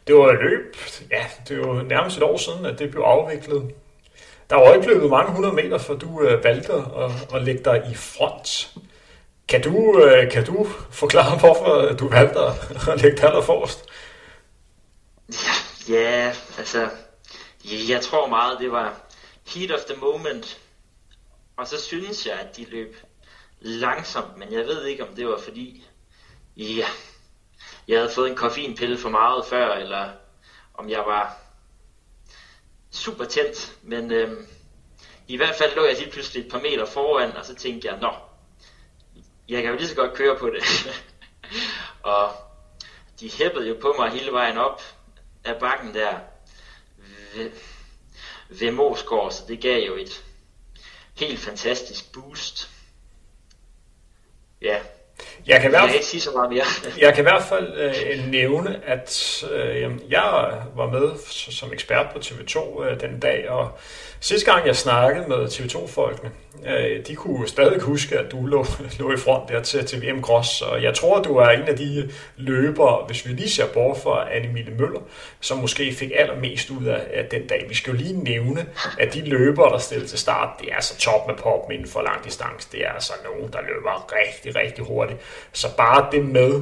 Det 0.07 0.15
var 0.15 0.31
et 0.31 0.39
løb, 0.39 0.77
ja, 1.11 1.25
det 1.47 1.59
var 1.59 1.81
nærmest 1.81 2.17
et 2.17 2.23
år 2.23 2.37
siden, 2.37 2.65
at 2.65 2.79
det 2.79 2.91
blev 2.91 3.01
afviklet. 3.01 3.71
Der 4.49 4.55
var 4.55 4.73
ikke 4.73 4.87
løbet 4.87 5.09
mange 5.09 5.31
hundrede 5.31 5.55
meter, 5.55 5.77
for 5.77 5.93
du 5.93 6.21
øh, 6.21 6.43
valgte 6.43 6.73
at, 6.73 7.35
at 7.35 7.43
lægge 7.43 7.63
dig 7.63 7.87
i 7.91 7.95
front. 7.95 8.73
Kan 9.47 9.61
du, 9.61 10.03
øh, 10.03 10.31
kan 10.31 10.45
du 10.45 10.67
forklare, 10.91 11.39
hvorfor 11.39 11.95
du 11.99 12.07
valgte 12.07 12.39
at 12.39 13.01
lægge 13.01 13.17
dig 13.17 13.31
der 13.31 13.41
forrest? 13.41 13.85
Ja, 15.89 16.33
altså, 16.57 16.89
jeg 17.89 18.01
tror 18.01 18.27
meget, 18.27 18.59
det 18.59 18.71
var 18.71 19.01
heat 19.55 19.71
of 19.71 19.79
the 19.79 19.95
moment. 20.01 20.57
Og 21.57 21.67
så 21.67 21.81
synes 21.81 22.25
jeg, 22.25 22.33
at 22.33 22.57
de 22.57 22.65
løb 22.69 22.95
langsomt, 23.63 24.37
men 24.37 24.53
jeg 24.53 24.65
ved 24.65 24.85
ikke, 24.85 25.07
om 25.07 25.15
det 25.15 25.27
var 25.27 25.37
fordi, 25.37 25.85
ja, 26.57 26.87
jeg 27.87 27.99
havde 27.99 28.11
fået 28.11 28.29
en 28.29 28.35
koffeinpille 28.35 28.97
for 28.97 29.09
meget 29.09 29.45
før, 29.45 29.73
eller 29.73 30.09
om 30.73 30.89
jeg 30.89 30.99
var 30.99 31.37
super 32.91 33.25
tændt, 33.25 33.77
men 33.81 34.11
øhm, 34.11 34.47
i 35.27 35.37
hvert 35.37 35.55
fald 35.55 35.75
lå 35.75 35.85
jeg 35.85 35.97
lige 35.97 36.11
pludselig 36.11 36.45
et 36.45 36.51
par 36.51 36.59
meter 36.59 36.85
foran, 36.85 37.37
og 37.37 37.45
så 37.45 37.55
tænkte 37.55 37.87
jeg, 37.87 37.99
nå, 37.99 38.13
jeg 39.49 39.61
kan 39.61 39.71
jo 39.71 39.77
lige 39.77 39.87
så 39.87 39.95
godt 39.95 40.13
køre 40.13 40.39
på 40.39 40.49
det. 40.49 40.63
og 42.03 42.31
de 43.19 43.31
hæppede 43.31 43.67
jo 43.67 43.77
på 43.81 43.95
mig 43.97 44.11
hele 44.11 44.31
vejen 44.31 44.57
op 44.57 44.81
af 45.43 45.59
bakken 45.59 45.93
der 45.93 46.19
ved, 47.35 47.51
ved 48.49 48.71
Moskår, 48.71 49.29
så 49.29 49.43
det 49.47 49.61
gav 49.61 49.87
jo 49.87 49.95
et 49.95 50.23
helt 51.15 51.39
fantastisk 51.39 52.11
boost. 52.13 52.69
Ja, 54.63 54.75
jeg 55.47 55.61
kan, 55.61 55.69
hvert, 55.69 55.93
ikke 55.93 56.05
sige 56.05 56.21
så 56.21 56.31
meget 56.31 56.49
mere. 56.49 56.63
jeg 57.05 57.13
kan 57.13 57.21
i 57.21 57.27
hvert 57.29 57.43
fald 57.43 57.73
øh, 57.77 58.31
nævne, 58.31 58.79
at 58.85 59.43
øh, 59.51 59.91
jeg 60.09 60.51
var 60.75 60.89
med 60.89 61.11
som 61.51 61.73
ekspert 61.73 62.05
på 62.13 62.19
TV2 62.19 62.83
øh, 62.83 62.99
den 62.99 63.19
dag, 63.19 63.49
og 63.49 63.77
sidste 64.19 64.51
gang 64.51 64.67
jeg 64.67 64.75
snakkede 64.75 65.27
med 65.27 65.47
TV2-folkene, 65.47 66.31
øh, 66.67 67.05
de 67.07 67.15
kunne 67.15 67.47
stadig 67.47 67.81
huske, 67.81 68.19
at 68.19 68.31
du 68.31 68.45
lå, 68.45 68.65
lå 68.99 69.13
i 69.13 69.17
front 69.17 69.49
der 69.49 69.61
til, 69.61 69.85
til 69.85 70.01
VM 70.01 70.21
Cross, 70.21 70.61
og 70.61 70.83
jeg 70.83 70.93
tror, 70.93 71.21
du 71.21 71.35
er 71.35 71.49
en 71.49 71.61
af 71.63 71.77
de 71.77 72.11
løbere, 72.37 73.05
hvis 73.07 73.25
vi 73.27 73.33
lige 73.33 73.49
ser 73.49 73.67
bort 73.73 73.97
fra 73.97 74.35
Annemile 74.35 74.71
Møller, 74.71 74.99
som 75.39 75.57
måske 75.57 75.93
fik 75.93 76.11
allermest 76.15 76.69
ud 76.69 76.85
af, 76.85 77.07
af 77.13 77.25
den 77.25 77.47
dag. 77.47 77.65
Vi 77.69 77.75
skal 77.75 77.91
jo 77.91 77.97
lige 77.97 78.23
nævne, 78.23 78.65
at 78.99 79.13
de 79.13 79.21
løbere, 79.21 79.69
der 79.69 79.77
stillede 79.77 80.09
til 80.09 80.19
start, 80.19 80.49
det 80.59 80.71
er 80.71 80.75
altså 80.75 80.97
top 80.97 81.27
med 81.27 81.35
pop 81.35 81.71
inden 81.71 81.87
for 81.87 82.01
lang 82.01 82.25
distance. 82.25 82.69
Det 82.71 82.85
er 82.85 82.91
altså 82.91 83.13
nogen, 83.23 83.53
der 83.53 83.61
løber 83.61 84.11
rigtig, 84.11 84.55
rigtig 84.55 84.85
hurtigt. 84.85 85.19
Så 85.51 85.67
bare 85.77 86.07
det 86.11 86.25
med 86.25 86.61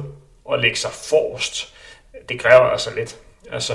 at 0.52 0.60
lægge 0.60 0.76
sig 0.76 0.90
forrest, 0.90 1.74
det 2.28 2.40
kræver 2.40 2.62
altså 2.62 2.90
lidt. 2.96 3.16
Altså, 3.50 3.72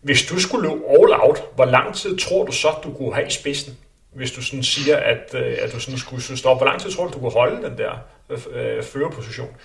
hvis 0.00 0.26
du 0.26 0.40
skulle 0.40 0.68
løbe 0.68 0.82
all 0.88 1.12
out, 1.12 1.42
hvor 1.54 1.64
lang 1.64 1.94
tid 1.94 2.18
tror 2.18 2.44
du 2.44 2.52
så, 2.52 2.68
du 2.84 2.92
kunne 2.92 3.14
have 3.14 3.26
i 3.26 3.30
spidsen? 3.30 3.78
Hvis 4.16 4.32
du 4.32 4.42
sådan 4.42 4.62
siger, 4.62 4.96
at, 4.96 5.34
øh, 5.34 5.58
at 5.60 5.72
du 5.72 5.80
sådan 5.80 5.98
skulle 5.98 6.36
stoppe, 6.36 6.58
hvor 6.58 6.66
lang 6.66 6.80
tid 6.80 6.92
tror 6.92 7.06
du, 7.06 7.12
du 7.12 7.18
kunne 7.18 7.32
holde 7.32 7.68
den 7.68 7.78
der 7.78 7.98
øh, 8.30 8.38
øh, 8.50 8.82
førerposition? 8.82 9.56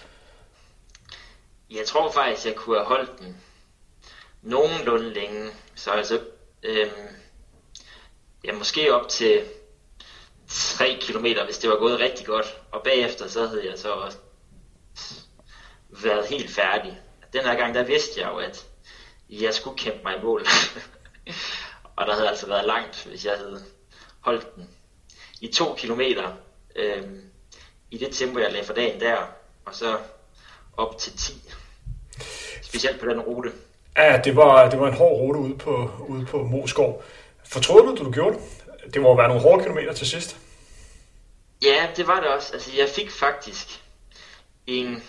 Jeg 1.70 1.86
tror 1.86 2.12
faktisk, 2.12 2.46
jeg 2.46 2.56
kunne 2.56 2.78
have 2.78 2.88
holdt 2.88 3.20
den 3.20 3.38
nogenlunde 4.42 5.14
længe. 5.14 5.50
Så 5.76 5.92
altså, 5.92 6.20
øh, 6.64 6.88
ja, 8.44 8.54
måske 8.54 8.96
op 8.96 9.10
til 9.10 9.42
3 10.48 10.98
km, 11.02 11.26
hvis 11.46 11.58
det 11.58 11.70
var 11.70 11.78
gået 11.78 12.00
rigtig 12.00 12.26
godt. 12.26 12.58
Og 12.72 12.84
bagefter 12.84 13.28
så 13.28 13.48
havde 13.48 13.70
jeg 13.70 13.80
så 13.80 13.92
også 13.92 14.18
været 15.90 16.28
helt 16.28 16.52
færdig. 16.52 17.00
Den 17.34 17.42
her 17.42 17.56
gang, 17.56 17.76
der 17.76 17.84
vidste 17.84 18.22
jeg 18.22 18.30
jo, 18.30 18.38
at 18.38 18.66
jeg 19.30 19.54
skulle 19.54 19.78
kæmpe 19.78 20.00
mig 20.04 20.18
i 20.18 20.22
mål. 20.24 20.46
og 21.98 22.08
der 22.08 22.14
havde 22.14 22.30
altså 22.30 22.48
været 22.48 22.66
langt, 22.66 23.06
hvis 23.06 23.26
jeg 23.26 23.38
havde 23.38 23.64
holdt 24.22 24.56
den 24.56 24.70
i 25.42 25.48
to 25.48 25.76
kilometer 25.78 26.34
øhm, 26.76 27.22
i 27.92 27.98
det 27.98 28.16
tempo, 28.16 28.40
jeg 28.40 28.52
lagde 28.52 28.66
for 28.66 28.74
dagen 28.74 29.00
der, 29.00 29.18
og 29.66 29.76
så 29.76 29.98
op 30.78 30.98
til 30.98 31.18
10. 31.18 31.52
Specielt 32.62 33.00
på 33.00 33.06
den 33.06 33.20
rute. 33.20 33.52
Ja, 33.98 34.22
det 34.24 34.36
var, 34.36 34.70
det 34.70 34.80
var 34.80 34.88
en 34.88 34.94
hård 34.94 35.20
rute 35.20 35.40
ude 35.40 35.58
på, 35.58 35.92
ude 36.08 36.26
på 36.26 36.44
Moskov. 36.44 37.04
Fortrød 37.46 37.96
du, 37.96 38.06
du 38.06 38.12
gjorde 38.12 38.38
det? 38.38 38.94
Det 38.94 39.02
må 39.02 39.16
være 39.16 39.28
nogle 39.28 39.42
hårde 39.42 39.64
kilometer 39.64 39.94
til 39.94 40.08
sidst. 40.08 40.38
Ja, 41.62 41.88
det 41.96 42.08
var 42.08 42.20
det 42.20 42.30
også. 42.30 42.54
Altså, 42.54 42.72
jeg 42.78 42.90
fik 42.90 43.12
faktisk 43.12 43.82
en 44.68 45.04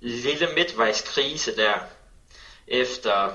lille 0.00 0.48
midtvejskrise 0.54 1.56
der, 1.56 1.74
efter 2.68 3.32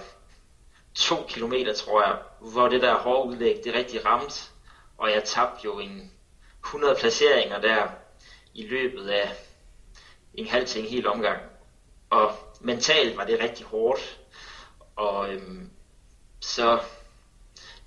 to 0.96 1.26
kilometer, 1.28 1.74
tror 1.74 2.02
jeg, 2.02 2.16
hvor 2.40 2.68
det 2.68 2.82
der 2.82 2.96
hårde 2.96 3.30
udlæg, 3.30 3.62
det 3.64 3.74
rigtig 3.74 4.06
ramte, 4.06 4.42
og 5.02 5.12
jeg 5.12 5.24
tabte 5.24 5.66
jo 5.66 5.80
en 5.80 6.12
100 6.66 6.96
placeringer 6.96 7.62
der 7.62 7.88
i 8.54 8.68
løbet 8.68 9.08
af 9.10 9.32
en 10.34 10.48
halv 10.48 10.66
til 10.68 10.82
en 10.82 10.88
hel 10.88 11.08
omgang. 11.08 11.42
Og 12.10 12.38
mentalt 12.60 13.18
var 13.18 13.26
det 13.26 13.40
rigtig 13.40 13.66
hårdt. 13.66 14.20
Og 14.96 15.34
øhm, 15.34 15.70
så 16.40 16.80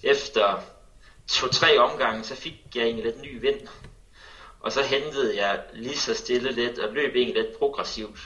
efter 0.03 0.63
to-tre 1.29 1.79
omgange, 1.79 2.25
så 2.25 2.35
fik 2.35 2.55
jeg 2.75 2.83
egentlig 2.85 3.05
lidt 3.05 3.21
ny 3.21 3.41
vind. 3.41 3.69
Og 4.61 4.73
så 4.73 4.83
hentede 4.83 5.37
jeg 5.37 5.65
lige 5.73 5.99
så 5.99 6.15
stille 6.15 6.53
lidt 6.53 6.79
og 6.79 6.93
løb 6.93 7.17
egentlig 7.17 7.43
lidt 7.43 7.59
progressivt 7.59 8.19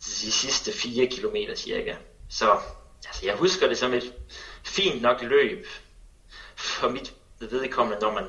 de 0.00 0.32
sidste 0.32 0.72
4 0.72 1.06
km 1.06 1.36
cirka. 1.56 1.96
Så 2.30 2.60
altså, 3.06 3.26
jeg 3.26 3.36
husker 3.36 3.68
det 3.68 3.78
som 3.78 3.94
et 3.94 4.14
fint 4.64 5.02
nok 5.02 5.22
løb 5.22 5.66
for 6.56 6.88
mit 6.88 7.14
vedkommende, 7.50 8.00
når 8.00 8.12
man 8.12 8.24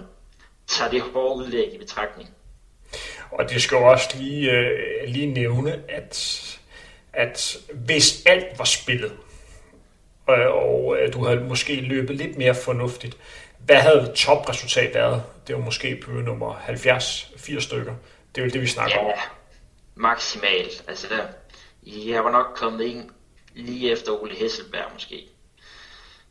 tager 0.67 0.91
det 0.91 1.01
hårde 1.01 1.35
udlæg 1.35 1.73
i 1.73 1.77
betragtning. 1.77 2.29
Og 3.31 3.49
det 3.49 3.61
skal 3.61 3.75
jo 3.75 3.83
også 3.83 4.17
lige, 4.17 4.51
øh, 4.51 5.07
lige 5.07 5.27
nævne, 5.27 5.83
at, 5.89 6.39
at 7.13 7.57
hvis 7.73 8.23
alt 8.25 8.59
var 8.59 8.65
spillet, 8.65 9.11
og, 10.27 10.35
og 10.35 10.97
øh, 10.97 11.13
du 11.13 11.25
havde 11.25 11.39
måske 11.39 11.75
løbet 11.75 12.15
lidt 12.15 12.37
mere 12.37 12.55
fornuftigt, 12.55 13.17
hvad 13.65 13.75
havde 13.75 14.11
topresultat 14.15 14.93
været? 14.93 15.23
Det 15.47 15.55
var 15.55 15.61
måske 15.61 16.01
på 16.05 16.11
nummer 16.11 16.55
70-80 16.55 17.59
stykker. 17.59 17.95
Det 18.35 18.41
er 18.41 18.45
jo 18.45 18.51
det, 18.51 18.61
vi 18.61 18.67
snakker 18.67 18.95
ja, 18.95 19.05
om. 19.05 19.19
maksimalt. 19.95 20.83
Altså, 20.87 21.07
jeg 21.83 22.23
var 22.23 22.31
nok 22.31 22.45
kommet 22.55 22.85
ind 22.85 23.09
lige 23.55 23.91
efter 23.91 24.11
Ole 24.11 24.35
Hesselberg 24.35 24.91
måske. 24.93 25.27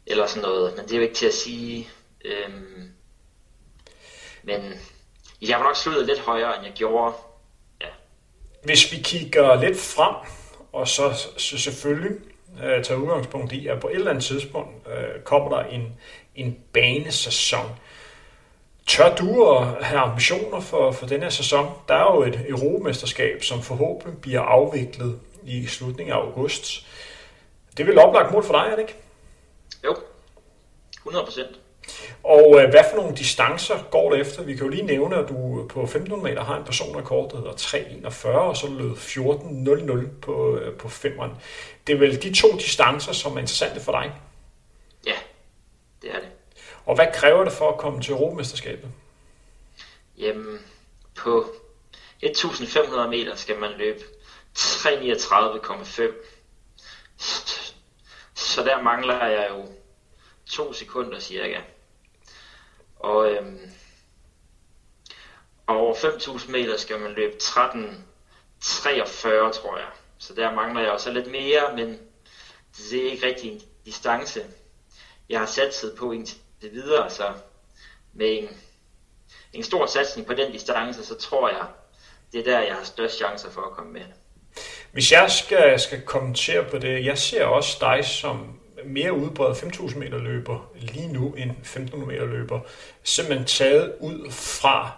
Eller 0.06 0.26
sådan 0.26 0.42
noget. 0.42 0.76
Men 0.76 0.84
det 0.84 0.92
er 0.92 0.96
jo 0.96 1.02
ikke 1.02 1.14
til 1.14 1.26
at 1.26 1.34
sige. 1.34 1.88
Øhm, 2.24 2.92
men 4.42 4.60
jeg 5.42 5.58
var 5.58 5.64
nok 5.64 5.76
slået 5.76 6.06
lidt 6.06 6.18
højere, 6.18 6.56
end 6.56 6.64
jeg 6.64 6.72
gjorde. 6.74 7.14
Ja. 7.80 7.86
Hvis 8.64 8.92
vi 8.92 8.96
kigger 8.96 9.60
lidt 9.60 9.78
frem, 9.78 10.14
og 10.72 10.88
så, 10.88 11.12
så 11.36 11.58
selvfølgelig 11.58 12.20
øh, 12.62 12.84
tager 12.84 13.00
udgangspunkt 13.00 13.52
i, 13.52 13.66
at 13.66 13.80
på 13.80 13.88
et 13.88 13.94
eller 13.94 14.10
andet 14.10 14.24
tidspunkt 14.24 14.88
øh, 14.88 15.22
kommer 15.24 15.56
der 15.56 15.64
en, 15.64 16.00
en 16.34 16.58
banesæson. 16.72 17.78
Tør 18.86 19.14
du 19.14 19.50
at 19.50 19.84
have 19.84 20.00
ambitioner 20.00 20.60
for, 20.60 20.92
for 20.92 21.06
den 21.06 21.22
her 21.22 21.30
sæson? 21.30 21.70
Der 21.88 21.94
er 21.94 22.14
jo 22.14 22.22
et 22.22 22.40
europamesterskab, 22.48 23.44
som 23.44 23.62
forhåbentlig 23.62 24.20
bliver 24.20 24.40
afviklet 24.40 25.20
i 25.44 25.66
slutningen 25.66 26.12
af 26.12 26.16
august. 26.16 26.86
Det 27.76 27.86
vil 27.86 27.98
oplagt 27.98 28.32
mål 28.32 28.44
for 28.44 28.52
dig, 28.52 28.66
er 28.70 28.70
det 28.70 28.78
ikke? 28.78 28.96
Jo, 29.84 29.96
100 30.96 31.24
procent. 31.24 31.61
Og 32.22 32.60
øh, 32.60 32.70
hvad 32.70 32.84
for 32.90 32.96
nogle 32.96 33.16
distancer 33.16 33.82
går 33.90 34.10
det 34.10 34.20
efter? 34.20 34.42
Vi 34.42 34.54
kan 34.54 34.62
jo 34.62 34.68
lige 34.68 34.82
nævne, 34.82 35.16
at 35.16 35.28
du 35.28 35.66
på 35.68 35.82
1500 35.82 36.22
meter 36.22 36.44
har 36.44 36.56
en 36.56 36.64
personrekord, 36.64 37.30
der 37.30 37.36
hedder 37.36 37.52
3.41, 37.52 38.28
og 38.28 38.56
så 38.56 38.68
lød 38.68 38.92
14.00 38.96 40.20
på, 40.20 40.56
øh, 40.56 40.76
på 40.76 40.88
5'eren. 40.88 41.30
Det 41.86 41.94
er 41.94 41.98
vel 41.98 42.22
de 42.22 42.34
to 42.34 42.48
distancer, 42.56 43.12
som 43.12 43.32
er 43.32 43.40
interessante 43.40 43.80
for 43.80 43.92
dig? 43.92 44.12
Ja, 45.06 45.16
det 46.02 46.10
er 46.10 46.20
det. 46.20 46.28
Og 46.86 46.94
hvad 46.94 47.06
kræver 47.14 47.44
det 47.44 47.52
for 47.52 47.68
at 47.72 47.78
komme 47.78 48.02
til 48.02 48.12
Europamesterskabet? 48.12 48.90
Jamen, 50.18 50.58
på 51.16 51.46
1500 52.20 53.08
meter 53.08 53.34
skal 53.36 53.58
man 53.58 53.70
løbe 53.78 54.00
339,5. 54.58 56.02
Så 58.34 58.64
der 58.64 58.82
mangler 58.82 59.26
jeg 59.26 59.46
jo 59.50 59.66
to 60.46 60.72
sekunder 60.72 61.20
cirka. 61.20 61.60
Og, 62.96 63.32
øhm, 63.32 63.70
over 65.66 65.94
5.000 65.94 66.50
meter 66.50 66.76
skal 66.76 67.00
man 67.00 67.12
løbe 67.12 67.36
13.43, 67.42 69.52
tror 69.52 69.76
jeg. 69.76 69.86
Så 70.18 70.34
der 70.34 70.54
mangler 70.54 70.80
jeg 70.80 70.90
også 70.90 71.12
lidt 71.12 71.30
mere, 71.30 71.76
men 71.76 71.98
det 72.76 73.06
er 73.06 73.10
ikke 73.10 73.26
rigtig 73.26 73.52
en 73.52 73.60
distance, 73.84 74.44
jeg 75.28 75.38
har 75.38 75.46
satset 75.46 75.94
på 75.98 76.12
indtil 76.12 76.38
videre. 76.60 77.10
Så 77.10 77.32
med 78.12 78.38
en, 78.38 78.48
en 79.52 79.62
stor 79.62 79.86
satsning 79.86 80.26
på 80.26 80.34
den 80.34 80.52
distance, 80.52 81.04
så 81.04 81.14
tror 81.14 81.48
jeg, 81.48 81.66
det 82.32 82.40
er 82.40 82.44
der, 82.44 82.60
jeg 82.60 82.74
har 82.74 82.84
størst 82.84 83.16
chancer 83.16 83.50
for 83.50 83.62
at 83.62 83.72
komme 83.72 83.92
med. 83.92 84.02
Hvis 84.92 85.12
jeg 85.12 85.30
skal, 85.30 85.80
skal 85.80 86.02
kommentere 86.02 86.64
på 86.70 86.78
det, 86.78 87.04
jeg 87.04 87.18
ser 87.18 87.44
også 87.44 87.76
dig 87.80 88.04
som 88.04 88.61
mere 88.84 89.12
udbredt 89.12 89.58
5.000 89.58 89.98
meter 89.98 90.18
løber 90.18 90.70
lige 90.80 91.12
nu 91.12 91.34
end 91.38 91.50
1.500 91.50 91.96
meter 91.96 92.26
løber. 92.26 92.60
Simpelthen 93.02 93.46
taget 93.46 93.92
ud 94.00 94.30
fra 94.30 94.90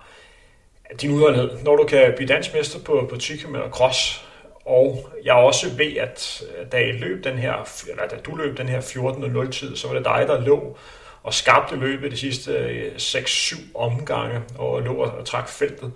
din 1.00 1.10
udholdenhed. 1.10 1.58
Når 1.62 1.76
du 1.76 1.84
kan 1.84 2.12
blive 2.16 2.28
dansk 2.28 2.54
mester 2.54 2.78
på, 2.78 3.06
på 3.10 3.16
10 3.16 3.36
km 3.36 3.56
cross, 3.70 4.26
og 4.64 5.10
jeg 5.24 5.34
også 5.34 5.70
ved, 5.70 5.96
at 5.96 6.42
øh, 6.58 6.66
da, 6.72 6.76
jeg 6.76 6.94
løb 6.94 7.24
den 7.24 7.38
her, 7.38 7.68
eller 7.90 8.06
da 8.06 8.16
du 8.16 8.34
løb 8.34 8.58
den 8.58 8.68
her 8.68 8.80
14.00 8.80 9.50
tid, 9.50 9.76
så 9.76 9.88
var 9.88 9.94
det 9.94 10.04
dig, 10.04 10.24
der 10.26 10.40
lå 10.40 10.76
og 11.22 11.34
skabte 11.34 11.76
løbet 11.76 12.12
de 12.12 12.16
sidste 12.16 12.52
øh, 12.52 12.92
6-7 12.96 13.60
omgange 13.74 14.42
og 14.58 14.82
lå 14.82 14.94
og 14.94 15.26
trak 15.26 15.48
feltet. 15.48 15.92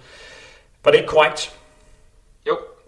Var 0.84 0.90
det 0.90 0.98
ikke 0.98 1.08
korrekt? 1.08 1.58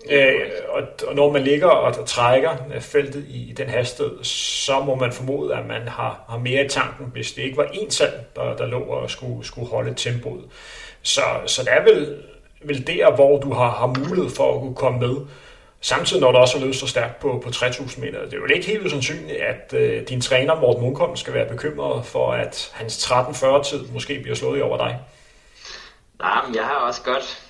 Øh, 0.09 0.51
og, 0.69 0.83
og 1.07 1.15
når 1.15 1.33
man 1.33 1.43
ligger 1.43 1.67
og 1.67 2.07
trækker 2.07 2.51
øh, 2.75 2.81
feltet 2.81 3.25
i, 3.29 3.51
i 3.51 3.53
den 3.53 3.69
hastighed, 3.69 4.25
så 4.25 4.81
må 4.81 4.95
man 4.95 5.13
formode, 5.13 5.55
at 5.57 5.67
man 5.67 5.89
har, 5.89 6.25
har 6.29 6.39
mere 6.39 6.65
i 6.65 6.69
tanken, 6.69 7.07
hvis 7.13 7.33
det 7.33 7.43
ikke 7.43 7.57
var 7.57 7.69
en 7.73 7.91
selv, 7.91 8.13
der, 8.37 8.57
der 8.57 8.67
lå 8.67 8.81
og 8.81 9.11
skulle, 9.11 9.47
skulle 9.47 9.69
holde 9.69 9.95
tempoet. 9.95 10.45
Så, 11.03 11.21
så 11.47 11.63
det 11.63 11.73
er 11.73 11.83
vel, 11.83 12.23
vel 12.63 12.87
der, 12.87 13.15
hvor 13.15 13.41
du 13.41 13.53
har, 13.53 13.71
har 13.71 13.87
mulighed 13.87 14.31
for 14.31 14.55
at 14.55 14.61
kunne 14.61 14.75
komme 14.75 14.99
med. 14.99 15.17
Samtidig 15.81 16.21
når 16.21 16.33
du 16.33 16.39
også 16.39 16.59
har 16.59 16.65
løbet 16.65 16.77
så 16.77 16.87
stærkt 16.87 17.21
på, 17.21 17.41
på 17.45 17.51
3000 17.51 18.05
meter. 18.05 18.25
Det 18.25 18.33
er 18.33 18.37
jo 18.37 18.47
ikke 18.55 18.67
helt 18.67 18.87
usandsynligt, 18.87 19.39
at 19.41 19.73
øh, 19.73 20.09
din 20.09 20.21
træner 20.21 20.61
Morten 20.61 20.83
Munkholm 20.83 21.17
skal 21.17 21.35
være 21.35 21.49
bekymret 21.49 22.07
for, 22.07 22.33
at 22.33 22.71
hans 22.75 23.05
13-40-tid 23.05 23.89
måske 23.93 24.21
bliver 24.23 24.37
slået 24.37 24.59
i 24.59 24.63
over 24.63 24.77
dig. 24.77 24.99
Nej, 26.19 26.47
men 26.47 26.55
jeg 26.55 26.65
har 26.65 26.75
også 26.75 27.03
godt 27.03 27.43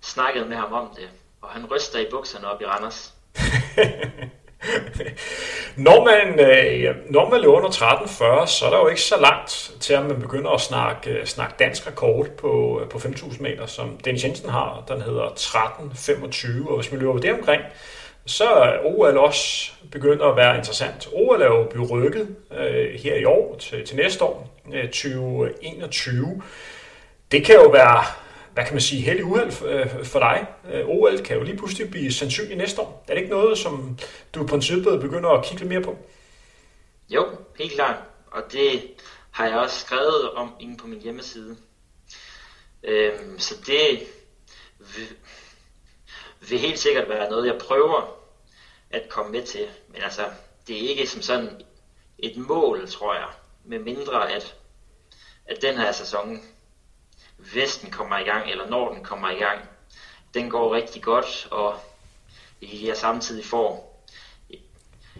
snakket 0.00 0.48
med 0.48 0.56
ham 0.56 0.72
om 0.72 0.88
det 0.96 1.08
og 1.46 1.52
han 1.52 1.66
ryster 1.70 1.98
i 1.98 2.06
bukserne 2.10 2.46
op 2.46 2.60
i 2.60 2.64
Randers. 2.64 3.14
når, 5.86 6.04
man, 6.04 6.40
øh, 6.40 6.96
når 7.10 7.30
man 7.30 7.40
løber 7.40 7.54
under 7.54 7.68
13.40, 7.68 8.46
så 8.46 8.66
er 8.66 8.70
der 8.70 8.78
jo 8.78 8.88
ikke 8.88 9.00
så 9.00 9.20
langt 9.20 9.72
til, 9.80 9.94
at 9.94 10.06
man 10.06 10.20
begynder 10.20 10.50
at 10.50 10.60
snakke, 10.60 11.10
øh, 11.10 11.26
snakke 11.26 11.54
dansk 11.58 11.86
rekord 11.86 12.26
på, 12.38 12.80
øh, 12.82 12.88
på 12.88 12.98
5.000 12.98 13.42
meter, 13.42 13.66
som 13.66 13.98
Dennis 14.04 14.24
Jensen 14.24 14.50
har. 14.50 14.84
Den 14.88 15.02
hedder 15.02 15.28
13.25, 15.28 16.70
og 16.70 16.80
hvis 16.80 16.92
man 16.92 17.00
løber 17.00 17.18
det 17.18 17.32
omkring, 17.32 17.62
så 18.26 18.44
er 18.44 18.78
OL 18.84 19.18
også 19.18 19.72
begyndt 19.90 20.22
at 20.22 20.36
være 20.36 20.56
interessant. 20.56 21.08
OL 21.12 21.42
er 21.42 21.46
jo 21.46 21.66
blevet 21.70 21.90
rykket 21.90 22.36
øh, 22.58 23.00
her 23.00 23.14
i 23.14 23.24
år 23.24 23.56
til, 23.58 23.86
til 23.86 23.96
næste 23.96 24.24
år, 24.24 24.60
øh, 24.74 24.84
2021. 24.84 26.42
Det 27.32 27.44
kan 27.44 27.54
jo 27.54 27.68
være 27.68 28.04
hvad 28.56 28.64
kan 28.64 28.74
man 28.74 28.80
sige, 28.80 29.02
heldig 29.02 29.24
uheld 29.24 29.62
øh, 29.64 30.04
for 30.04 30.18
dig. 30.18 30.46
Øh, 30.72 30.88
OL 30.88 31.18
kan 31.18 31.36
jo 31.36 31.42
lige 31.42 31.56
pludselig 31.56 31.90
blive 31.90 32.12
sandsynlig 32.12 32.56
næste 32.56 32.80
år. 32.80 33.04
Er 33.08 33.14
det 33.14 33.20
ikke 33.20 33.34
noget, 33.34 33.58
som 33.58 33.98
du 34.34 34.44
i 34.44 34.46
princippet 34.46 35.00
begynder 35.00 35.30
at 35.30 35.44
kigge 35.44 35.58
lidt 35.58 35.68
mere 35.68 35.82
på? 35.82 35.98
Jo, 37.08 37.26
helt 37.58 37.72
klart. 37.72 37.96
Og 38.30 38.42
det 38.52 38.90
har 39.30 39.46
jeg 39.46 39.56
også 39.56 39.80
skrevet 39.80 40.30
om 40.30 40.54
inde 40.60 40.76
på 40.76 40.86
min 40.86 41.00
hjemmeside. 41.00 41.56
Øhm, 42.82 43.38
så 43.38 43.54
det 43.66 44.00
vil, 44.78 45.08
vil 46.48 46.58
helt 46.58 46.78
sikkert 46.78 47.08
være 47.08 47.30
noget, 47.30 47.46
jeg 47.46 47.58
prøver 47.60 48.18
at 48.90 49.08
komme 49.08 49.32
med 49.32 49.42
til. 49.42 49.66
Men 49.88 50.02
altså, 50.02 50.22
det 50.66 50.76
er 50.76 50.88
ikke 50.88 51.06
som 51.06 51.22
sådan 51.22 51.60
et 52.18 52.36
mål, 52.36 52.88
tror 52.88 53.14
jeg, 53.14 53.28
med 53.64 53.78
mindre 53.78 54.32
at, 54.32 54.56
at 55.46 55.62
den 55.62 55.78
her 55.78 55.92
sæson, 55.92 56.42
Vesten 57.38 57.90
kommer 57.90 58.18
i 58.18 58.22
gang, 58.22 58.50
eller 58.50 58.68
når 58.68 58.92
den 58.92 59.04
kommer 59.04 59.30
i 59.30 59.38
gang, 59.38 59.60
den 60.34 60.50
går 60.50 60.74
rigtig 60.74 61.02
godt, 61.02 61.48
og 61.50 61.74
jeg 62.62 62.96
samtidig 62.96 63.44
får 63.44 63.96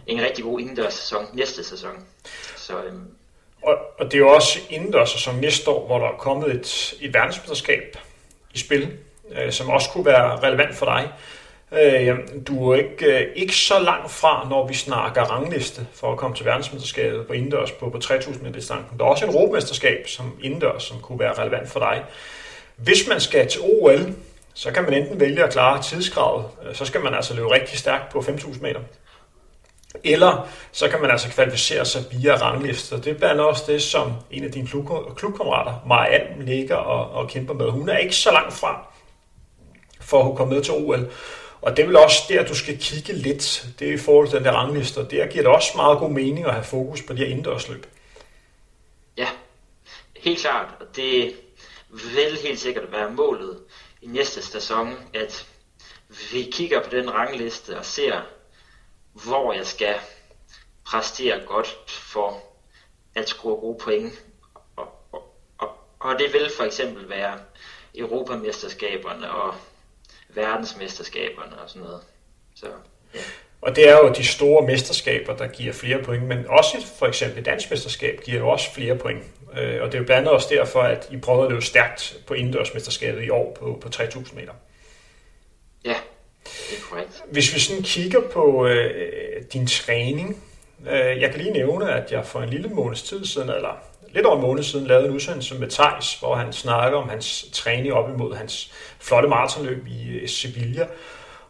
en 0.07 0.21
rigtig 0.21 0.43
god 0.43 0.59
indendørs 0.59 0.93
sæson 0.93 1.25
næste 1.33 1.63
sæson. 1.63 2.07
Så, 2.55 2.83
øhm, 2.83 3.07
og, 3.63 3.77
og 3.99 4.05
det 4.05 4.13
er 4.13 4.17
jo 4.17 4.29
også 4.29 4.59
indendørs 4.69 5.09
sæson 5.09 5.35
næste 5.35 5.69
år, 5.69 5.85
hvor 5.85 5.99
der 5.99 6.07
er 6.07 6.17
kommet 6.17 6.55
et, 6.55 6.93
et 7.01 7.13
verdensmesterskab 7.13 7.97
i 8.53 8.59
spil, 8.59 8.97
øh, 9.31 9.51
som 9.51 9.69
også 9.69 9.89
kunne 9.89 10.05
være 10.05 10.39
relevant 10.39 10.75
for 10.75 10.85
dig. 10.85 11.13
Øh, 11.71 12.17
du 12.47 12.71
er 12.71 12.75
ikke, 12.75 13.05
øh, 13.05 13.27
ikke 13.35 13.55
så 13.55 13.79
langt 13.79 14.11
fra, 14.11 14.47
når 14.49 14.67
vi 14.67 14.73
snakker 14.73 15.21
rangliste 15.21 15.87
for 15.93 16.11
at 16.11 16.17
komme 16.17 16.35
til 16.35 16.45
verdensmesterskabet 16.45 17.27
på 17.27 17.33
indendørs 17.33 17.71
på, 17.71 17.89
på 17.89 17.97
3000 17.97 18.43
meter 18.43 18.55
distancen. 18.55 18.99
Der 18.99 19.05
er 19.05 19.09
også 19.09 19.25
et 19.25 19.29
europamesterskab 19.29 20.07
som 20.07 20.39
indendørs, 20.41 20.83
som 20.83 20.99
kunne 21.01 21.19
være 21.19 21.33
relevant 21.33 21.69
for 21.69 21.79
dig. 21.79 22.03
Hvis 22.75 23.07
man 23.09 23.19
skal 23.19 23.47
til 23.47 23.61
OL, 23.61 24.13
så 24.53 24.71
kan 24.71 24.83
man 24.83 24.93
enten 24.93 25.19
vælge 25.19 25.43
at 25.43 25.51
klare 25.51 25.81
tidskravet, 25.81 26.45
øh, 26.67 26.75
så 26.75 26.85
skal 26.85 27.01
man 27.01 27.13
altså 27.13 27.35
løbe 27.35 27.51
rigtig 27.51 27.79
stærkt 27.79 28.11
på 28.11 28.21
5000 28.21 28.63
meter. 28.63 28.79
Eller 30.03 30.47
så 30.71 30.89
kan 30.89 31.01
man 31.01 31.11
altså 31.11 31.29
kvalificere 31.29 31.85
sig 31.85 32.01
via 32.11 32.35
ranglister. 32.35 32.97
Det 32.97 33.11
er 33.11 33.17
blandt 33.17 33.41
også 33.41 33.63
det, 33.67 33.81
som 33.81 34.13
en 34.31 34.43
af 34.43 34.51
dine 34.51 34.67
klubkammerater, 35.15 35.73
Maja 35.87 36.17
Alm, 36.17 36.41
ligger 36.41 36.75
og, 36.75 37.11
og 37.11 37.29
kæmper 37.29 37.53
med. 37.53 37.69
Hun 37.69 37.89
er 37.89 37.97
ikke 37.97 38.15
så 38.15 38.31
langt 38.31 38.53
fra 38.53 38.87
for 40.01 40.29
at 40.29 40.37
komme 40.37 40.53
med 40.53 40.63
til 40.63 40.73
OL. 40.73 41.09
Og 41.61 41.77
det 41.77 41.83
er 41.83 41.87
vel 41.87 41.97
også 41.97 42.23
der, 42.29 42.45
du 42.45 42.55
skal 42.55 42.77
kigge 42.79 43.13
lidt. 43.13 43.65
Det 43.79 43.89
er 43.89 43.93
i 43.93 43.97
forhold 43.97 44.27
til 44.27 44.37
den 44.37 44.45
der 44.45 44.51
ranglister. 44.51 45.07
Der 45.07 45.27
giver 45.27 45.43
det 45.43 45.53
også 45.53 45.71
meget 45.75 45.99
god 45.99 46.09
mening 46.09 46.45
at 46.45 46.53
have 46.53 46.63
fokus 46.63 47.01
på 47.01 47.13
de 47.13 47.17
her 47.17 47.25
indendørsløb. 47.25 47.85
Ja, 49.17 49.27
helt 50.15 50.39
klart. 50.39 50.69
Og 50.79 50.95
det 50.95 51.35
vil 51.89 52.37
helt 52.43 52.59
sikkert 52.59 52.91
være 52.91 53.11
målet 53.11 53.59
i 54.01 54.07
næste 54.07 54.41
sæson, 54.41 54.93
at 55.13 55.47
vi 56.31 56.49
kigger 56.51 56.83
på 56.83 56.89
den 56.89 57.13
rangliste 57.13 57.77
og 57.77 57.85
ser, 57.85 58.21
hvor 59.13 59.53
jeg 59.53 59.67
skal 59.67 59.95
præstere 60.85 61.39
godt 61.45 61.77
for 61.87 62.43
at 63.15 63.29
score 63.29 63.55
gode 63.55 63.79
point. 63.79 64.13
Og, 64.75 64.87
og, 65.11 65.35
og, 65.57 65.69
og 65.99 66.19
det 66.19 66.33
vil 66.33 66.51
for 66.57 66.63
eksempel 66.63 67.09
være 67.09 67.39
Europamesterskaberne 67.95 69.31
og 69.31 69.55
verdensmesterskaberne 70.37 71.57
og 71.63 71.69
sådan 71.69 71.81
noget. 71.81 72.01
Så, 72.55 72.67
ja. 73.13 73.19
Og 73.61 73.75
det 73.75 73.89
er 73.89 73.97
jo 73.97 74.13
de 74.17 74.25
store 74.25 74.67
mesterskaber, 74.67 75.35
der 75.35 75.47
giver 75.47 75.73
flere 75.73 76.03
point, 76.03 76.23
men 76.23 76.45
også 76.47 76.77
for 76.99 77.05
eksempel 77.05 77.39
et 77.39 77.45
dansk 77.45 77.71
mesterskab 77.71 78.21
giver 78.25 78.39
jo 78.39 78.49
også 78.49 78.73
flere 78.73 78.97
point. 78.97 79.23
Øh, 79.57 79.81
og 79.81 79.87
det 79.87 79.93
er 79.93 79.99
jo 79.99 80.05
blandt 80.05 80.11
andet 80.11 80.31
også 80.31 80.47
derfor, 80.51 80.81
at 80.81 81.07
I 81.11 81.17
prøvede 81.17 81.45
at 81.45 81.51
løbe 81.51 81.65
stærkt 81.65 82.17
på 82.27 82.33
indendørsmesterskabet 82.33 83.23
i 83.23 83.29
år 83.29 83.57
på, 83.59 83.79
på 83.81 83.89
3000 83.89 84.39
meter. 84.39 84.53
Ja, 85.85 85.95
det 86.43 86.77
er 86.77 86.81
korrekt. 86.89 87.23
Hvis 87.31 87.55
vi 87.55 87.59
sådan 87.59 87.83
kigger 87.83 88.21
på 88.21 88.67
øh, 88.67 89.43
din 89.53 89.67
træning, 89.67 90.43
øh, 90.89 91.21
jeg 91.21 91.31
kan 91.31 91.41
lige 91.41 91.53
nævne, 91.53 91.91
at 91.91 92.11
jeg 92.11 92.25
for 92.25 92.41
en 92.41 92.49
lille 92.49 92.67
måneds 92.67 93.03
tid 93.03 93.25
siden, 93.25 93.49
eller 93.49 93.86
lidt 94.13 94.25
over 94.25 94.35
en 94.35 94.41
måned 94.41 94.63
siden, 94.63 94.87
lavede 94.87 95.07
en 95.07 95.13
udsendelse 95.13 95.55
med 95.55 95.67
Tejs, 95.67 96.19
hvor 96.19 96.35
han 96.35 96.53
snakker 96.53 96.97
om 96.97 97.09
hans 97.09 97.45
træning 97.53 97.93
op 97.93 98.09
imod 98.09 98.35
hans 98.35 98.71
flotte 98.99 99.29
maratonløb 99.29 99.87
i 99.87 100.09
øh, 100.09 100.29
Sevilla. 100.29 100.87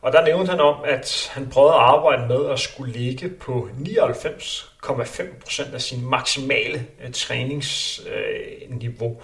Og 0.01 0.13
der 0.13 0.25
nævnte 0.25 0.49
han 0.49 0.59
om, 0.59 0.75
at 0.85 1.29
han 1.33 1.49
prøvede 1.49 1.73
at 1.73 1.79
arbejde 1.79 2.27
med 2.27 2.49
at 2.49 2.59
skulle 2.59 2.93
ligge 2.93 3.29
på 3.29 3.69
99,5% 3.79 5.73
af 5.73 5.81
sin 5.81 6.09
maksimale 6.09 6.85
øh, 7.03 7.11
træningsniveau. 7.11 9.21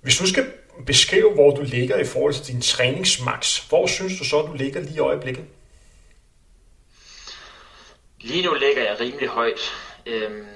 Hvis 0.00 0.18
du 0.18 0.26
skal 0.26 0.52
beskrive, 0.86 1.32
hvor 1.32 1.50
du 1.50 1.62
ligger 1.62 1.96
i 1.96 2.04
forhold 2.04 2.34
til 2.34 2.46
din 2.46 2.60
træningsmax, 2.60 3.68
hvor 3.68 3.86
synes 3.86 4.18
du 4.18 4.24
så, 4.24 4.42
du 4.42 4.52
ligger 4.52 4.80
lige 4.80 4.96
i 4.96 4.98
øjeblikket? 4.98 5.44
Lige 8.20 8.42
nu 8.42 8.54
ligger 8.54 8.82
jeg 8.82 9.00
rimelig 9.00 9.28
højt. 9.28 9.72
Øhm, 10.06 10.46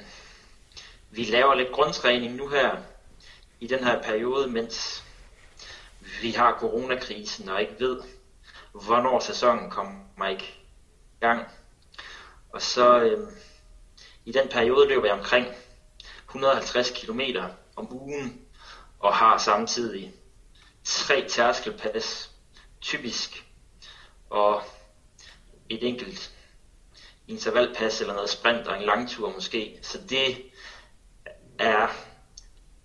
vi 1.11 1.24
laver 1.24 1.54
lidt 1.54 1.72
grundtræning 1.72 2.34
nu 2.34 2.48
her 2.48 2.76
i 3.61 3.66
den 3.66 3.84
her 3.84 4.02
periode, 4.02 4.46
mens 4.50 5.04
vi 6.22 6.30
har 6.30 6.58
coronakrisen 6.61 7.48
og 7.48 7.61
ikke 7.61 7.76
ved, 7.78 8.00
hvornår 8.72 9.20
sæsonen 9.20 9.70
kommer 9.70 10.28
i 10.28 10.44
gang. 11.20 11.46
Og 12.52 12.62
så 12.62 13.00
øh, 13.00 13.28
i 14.24 14.32
den 14.32 14.48
periode 14.48 14.88
løber 14.88 15.06
jeg 15.06 15.14
omkring 15.14 15.46
150 16.28 16.90
km 16.90 17.20
om 17.76 17.92
ugen 17.92 18.40
og 18.98 19.14
har 19.14 19.38
samtidig 19.38 20.14
tre 20.84 21.28
tærskelpas 21.28 22.30
typisk 22.80 23.44
og 24.30 24.62
et 25.68 25.88
enkelt 25.88 26.32
intervalpas 27.28 28.00
eller 28.00 28.14
noget 28.14 28.30
sprint 28.30 28.66
og 28.66 28.76
en 28.76 28.82
langtur 28.82 29.32
måske. 29.32 29.78
Så 29.82 29.98
det 30.08 30.49
er 31.61 31.88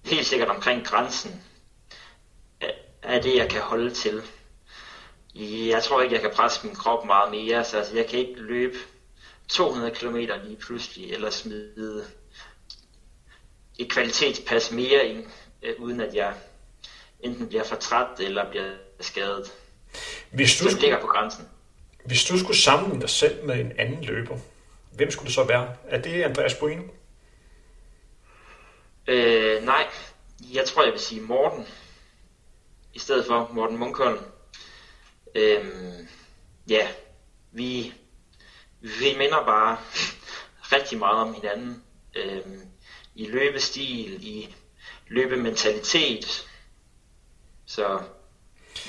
helt 0.05 0.25
sikkert 0.25 0.49
omkring 0.49 0.85
grænsen 0.85 1.43
af 3.03 3.21
det, 3.21 3.35
jeg 3.35 3.49
kan 3.49 3.61
holde 3.61 3.93
til. 3.93 4.21
Jeg 5.69 5.83
tror 5.83 6.01
ikke, 6.01 6.13
jeg 6.13 6.21
kan 6.21 6.31
presse 6.35 6.67
min 6.67 6.75
krop 6.75 7.05
meget 7.05 7.31
mere, 7.31 7.63
så 7.63 7.77
altså, 7.77 7.95
jeg 7.95 8.07
kan 8.07 8.19
ikke 8.19 8.41
løbe 8.41 8.77
200 9.49 9.91
km 9.95 10.15
lige 10.15 10.57
pludselig, 10.59 11.13
eller 11.13 11.29
smide 11.29 12.05
et 13.79 13.91
kvalitetspas 13.91 14.71
mere 14.71 15.07
ind, 15.07 15.25
øh, 15.63 15.73
uden 15.79 16.01
at 16.01 16.13
jeg 16.13 16.33
enten 17.19 17.47
bliver 17.47 17.63
for 17.63 17.75
træt 17.75 18.19
eller 18.19 18.49
bliver 18.49 18.71
skadet. 18.99 19.51
Hvis 20.31 20.57
du 20.57 20.63
så 20.63 20.69
skulle, 20.69 20.97
på 21.01 21.07
grænsen. 21.07 21.47
Hvis 22.05 22.25
du 22.25 22.39
skulle 22.39 22.57
sammenligne 22.57 23.01
dig 23.01 23.09
selv 23.09 23.45
med 23.45 23.55
en 23.55 23.71
anden 23.79 24.03
løber, 24.03 24.37
hvem 24.91 25.11
skulle 25.11 25.25
det 25.25 25.35
så 25.35 25.43
være? 25.43 25.75
Er 25.87 26.01
det 26.01 26.23
Andreas 26.23 26.53
Bueno? 26.53 26.83
Øh, 29.07 29.63
nej, 29.63 29.87
jeg 30.53 30.65
tror, 30.65 30.83
jeg 30.83 30.91
vil 30.91 30.99
sige 30.99 31.21
Morten, 31.21 31.67
i 32.93 32.99
stedet 32.99 33.25
for 33.25 33.49
Morten 33.53 33.77
Munkholm. 33.77 34.19
Øh, 35.35 35.65
ja, 36.69 36.87
vi, 37.51 37.93
vi 38.81 39.15
minder 39.17 39.45
bare 39.45 39.77
rigtig 40.75 40.97
meget 40.97 41.17
om 41.17 41.33
hinanden. 41.33 41.83
Øh, 42.15 42.41
I 43.15 43.27
løbestil, 43.27 44.27
i 44.27 44.55
løbementalitet. 45.07 46.47
Så 47.65 47.99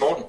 Morten. 0.00 0.24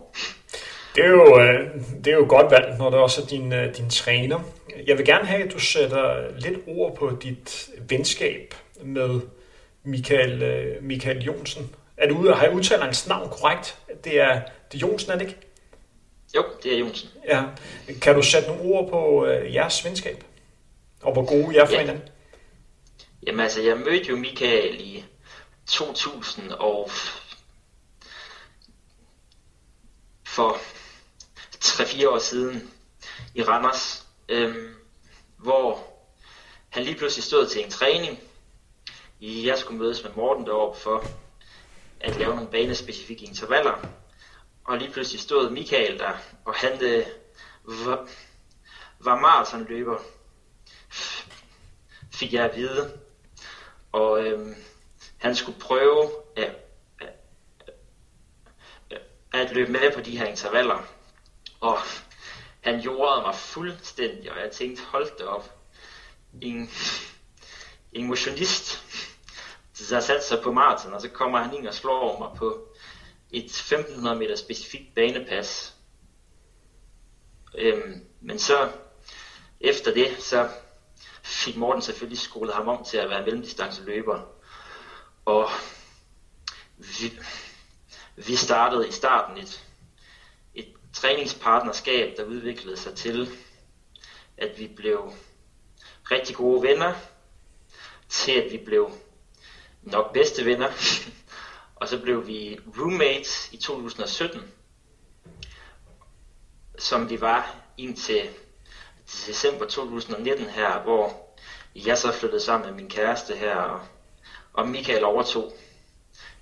Det 0.95 1.05
er 1.05 1.09
jo, 1.09 1.39
øh, 1.39 1.81
det 2.03 2.07
er 2.07 2.17
jo 2.17 2.25
godt 2.29 2.51
valgt, 2.51 2.77
når 2.77 2.89
det 2.89 2.99
også 2.99 3.21
er 3.21 3.25
din, 3.25 3.53
øh, 3.53 3.77
din 3.77 3.89
træner. 3.89 4.39
Jeg 4.87 4.97
vil 4.97 5.05
gerne 5.05 5.25
have, 5.25 5.43
at 5.43 5.53
du 5.53 5.59
sætter 5.59 6.37
lidt 6.39 6.59
ord 6.67 6.95
på 6.95 7.17
dit 7.23 7.69
venskab 7.89 8.55
med 8.81 9.19
Michael, 9.87 10.43
øh, 10.43 10.83
Michael 10.83 11.23
Jonsen. 11.23 11.75
Er 11.97 12.07
du 12.07 12.17
ude 12.17 12.33
har 12.33 12.49
udtalt 12.49 12.83
hans 12.83 13.07
navn 13.07 13.29
korrekt? 13.29 13.77
Det 14.03 14.19
er, 14.19 14.41
det 14.71 14.83
er 14.83 14.87
Jonsen, 14.87 15.11
er 15.11 15.17
det 15.17 15.27
ikke? 15.27 15.39
Jo, 16.35 16.45
det 16.63 16.73
er 16.73 16.79
Jonsen. 16.79 17.09
Ja. 17.25 17.43
Kan 18.01 18.15
du 18.15 18.21
sætte 18.21 18.47
nogle 18.47 18.63
ord 18.63 18.89
på 18.89 19.25
øh, 19.25 19.53
jeres 19.53 19.85
venskab? 19.85 20.23
Og 21.01 21.13
hvor 21.13 21.25
gode 21.25 21.55
I 21.55 21.57
er 21.57 21.65
for 21.65 21.73
ja. 21.73 21.79
hinanden? 21.79 22.09
Jamen 23.27 23.39
altså, 23.39 23.61
jeg 23.61 23.77
mødte 23.77 24.09
jo 24.09 24.15
Michael 24.15 24.81
i 24.81 25.05
2000 25.67 26.51
og 26.51 26.89
for 30.27 30.57
3-4 31.63 32.09
år 32.09 32.19
siden 32.19 32.71
i 33.35 33.43
Randers, 33.43 34.05
øhm, 34.29 34.75
hvor 35.37 35.87
han 36.69 36.83
lige 36.83 36.97
pludselig 36.97 37.23
stod 37.23 37.47
til 37.47 37.63
en 37.63 37.71
træning. 37.71 38.19
Jeg 39.21 39.57
skulle 39.57 39.79
mødes 39.79 40.03
med 40.03 40.11
Morten 40.15 40.45
deroppe 40.45 40.79
for 40.79 41.03
at 41.99 42.15
lave 42.15 42.35
nogle 42.35 42.51
banespecifikke 42.51 43.25
intervaller. 43.25 43.87
Og 44.63 44.77
lige 44.77 44.91
pludselig 44.91 45.21
stod 45.21 45.49
Michael 45.49 45.99
der, 45.99 46.17
og 46.45 46.55
han 46.55 46.83
øh, 46.83 47.05
var, 47.63 48.09
var 48.99 49.19
maratonløber, 49.19 49.99
fik 52.13 52.33
jeg 52.33 52.45
at 52.45 52.55
vide. 52.55 52.99
Og 53.91 54.23
øh, 54.23 54.55
han 55.17 55.35
skulle 55.35 55.59
prøve 55.59 56.11
at, 56.35 56.55
at, 58.89 59.01
at 59.33 59.51
løbe 59.51 59.71
med 59.71 59.93
på 59.93 60.01
de 60.01 60.17
her 60.17 60.25
intervaller. 60.25 60.87
Og 61.59 61.77
han 62.61 62.79
jordede 62.79 63.21
mig 63.21 63.35
fuldstændig, 63.35 64.31
og 64.31 64.39
jeg 64.39 64.51
tænkte, 64.51 64.83
hold 64.83 65.17
da 65.17 65.23
op. 65.23 65.53
En, 66.41 66.71
en 67.93 68.07
motionist, 68.07 68.83
der 69.89 69.99
satte 69.99 70.25
sig 70.25 70.41
på 70.43 70.51
maraton, 70.51 70.93
og 70.93 71.01
så 71.01 71.09
kommer 71.09 71.39
han 71.39 71.53
ind 71.53 71.67
og 71.67 71.73
slår 71.73 72.19
mig 72.19 72.37
på 72.37 72.67
et 73.31 73.45
1500 73.45 74.15
meter 74.15 74.35
specifikt 74.35 74.95
banepas. 74.95 75.75
Øhm, 77.57 78.05
men 78.21 78.39
så 78.39 78.71
efter 79.59 79.93
det, 79.93 80.15
så 80.19 80.49
fik 81.23 81.57
Morten 81.57 81.81
selvfølgelig 81.81 82.19
skolet 82.19 82.53
ham 82.53 82.67
om 82.67 82.85
til 82.85 82.97
at 82.97 83.09
være 83.09 83.23
mellemdistanceløber. 83.23 84.21
Og 85.25 85.49
vi, 86.77 87.19
vi 88.15 88.35
startede 88.35 88.87
i 88.87 88.91
starten 88.91 89.37
et, 89.37 89.65
et 90.53 90.73
træningspartnerskab, 90.93 92.17
der 92.17 92.23
udviklede 92.23 92.77
sig 92.77 92.95
til, 92.95 93.29
at 94.37 94.59
vi 94.59 94.67
blev 94.67 95.11
rigtig 96.11 96.35
gode 96.35 96.61
venner, 96.61 96.93
til 98.09 98.31
at 98.31 98.51
vi 98.51 98.57
blev 98.57 98.91
nok 99.81 100.13
bedste 100.13 100.45
venner, 100.45 100.69
og 101.79 101.87
så 101.87 102.01
blev 102.01 102.27
vi 102.27 102.59
roommates 102.79 103.49
i 103.51 103.57
2017, 103.57 104.41
som 106.77 107.09
vi 107.09 107.21
var 107.21 107.55
indtil 107.77 108.29
december 109.27 109.65
2019 109.65 110.45
her, 110.45 110.81
hvor 110.81 111.27
jeg 111.75 111.97
så 111.97 112.11
flyttede 112.11 112.41
sammen 112.41 112.69
med 112.69 112.75
min 112.75 112.89
kæreste 112.89 113.35
her, 113.35 113.55
og, 113.55 113.81
og 114.53 114.67
Michael 114.67 115.03
overtog 115.03 115.53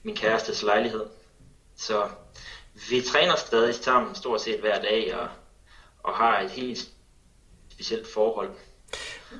min 0.04 0.16
kærestes 0.16 0.64
lejlighed. 0.64 1.06
Så 1.76 2.10
vi 2.90 3.02
træner 3.02 3.36
stadig 3.36 3.76
sammen 3.76 4.16
stort 4.16 4.42
set 4.42 4.60
hver 4.60 4.82
dag, 4.82 5.16
og, 5.16 5.30
og 6.04 6.16
har 6.16 6.40
et 6.40 6.52
helt 6.52 6.90
specielt 7.72 8.08
forhold. 8.14 8.52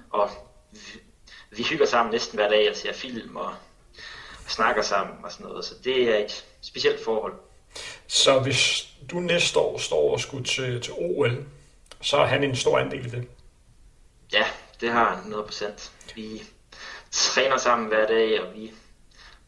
Og 0.10 0.30
vi, 0.72 0.80
vi 1.50 1.64
hygger 1.64 1.86
sammen 1.86 2.12
næsten 2.12 2.38
hver 2.38 2.50
dag 2.50 2.70
og 2.70 2.76
ser 2.76 2.94
film 2.94 3.36
og, 3.36 3.46
og 3.46 3.56
snakker 4.48 4.82
sammen 4.82 5.16
og 5.24 5.32
sådan 5.32 5.48
noget. 5.48 5.66
Så 5.66 5.76
det 5.84 6.10
er 6.10 6.18
et 6.18 6.46
specielt 6.62 7.04
forhold. 7.04 7.34
Så 8.08 8.40
hvis 8.40 8.88
du 9.12 9.20
næste 9.20 9.60
år 9.60 9.78
står 9.78 10.14
og 10.14 10.20
skulle 10.20 10.46
til, 10.46 10.82
til 10.82 10.94
OL, 10.98 11.46
så 12.02 12.18
har 12.18 12.26
han 12.26 12.44
en 12.44 12.56
stor 12.56 12.80
andel 12.80 13.06
i 13.06 13.10
det? 13.10 13.28
Ja, 14.34 14.46
det 14.82 14.90
har 14.90 15.16
han 15.16 15.34
100%. 15.34 15.90
Vi 16.16 16.44
træner 17.12 17.58
sammen 17.58 17.88
hver 17.88 18.08
dag, 18.08 18.42
og 18.42 18.54
vi 18.54 18.72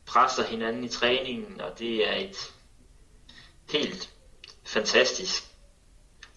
presser 0.06 0.44
hinanden 0.44 0.84
i 0.84 0.90
træningen, 0.90 1.62
og 1.62 1.80
det 1.80 2.10
er 2.10 2.16
et 2.16 2.54
helt 3.72 4.10
fantastisk 4.66 5.44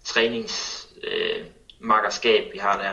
træningsmakkerskab, 0.05 2.47
øh, 2.47 2.53
vi 2.53 2.59
har 2.59 2.83
der. 2.83 2.93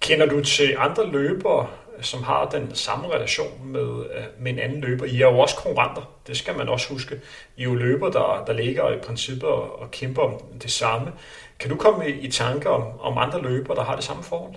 Kender 0.00 0.26
du 0.26 0.44
til 0.44 0.76
andre 0.78 1.10
løbere, 1.10 1.70
Øh, 2.02 2.04
som 2.04 2.22
har 2.22 2.50
den 2.50 2.74
samme 2.74 3.08
relation 3.08 3.66
med, 3.66 4.06
øh, 4.14 4.24
med 4.38 4.52
en 4.52 4.58
anden 4.58 4.80
løber? 4.80 5.04
I 5.04 5.22
er 5.22 5.30
jo 5.30 5.38
også 5.38 5.56
konkurrenter, 5.56 6.02
det 6.26 6.36
skal 6.36 6.56
man 6.56 6.68
også 6.68 6.92
huske. 6.92 7.20
I 7.56 7.60
er 7.60 7.64
jo 7.64 7.74
løber, 7.74 8.10
der, 8.10 8.44
der 8.44 8.52
ligger 8.52 8.90
i 8.92 8.98
princippet 8.98 9.48
og, 9.48 9.78
og 9.78 9.90
kæmper 9.90 10.22
om 10.22 10.58
det 10.58 10.72
samme. 10.72 11.12
Kan 11.58 11.70
du 11.70 11.76
komme 11.76 12.08
i, 12.08 12.12
i 12.12 12.30
tanke 12.30 12.70
om, 12.70 13.00
om 13.00 13.18
andre 13.18 13.42
løbere, 13.42 13.76
der 13.76 13.84
har 13.84 13.94
det 13.94 14.04
samme 14.04 14.22
forhold? 14.22 14.54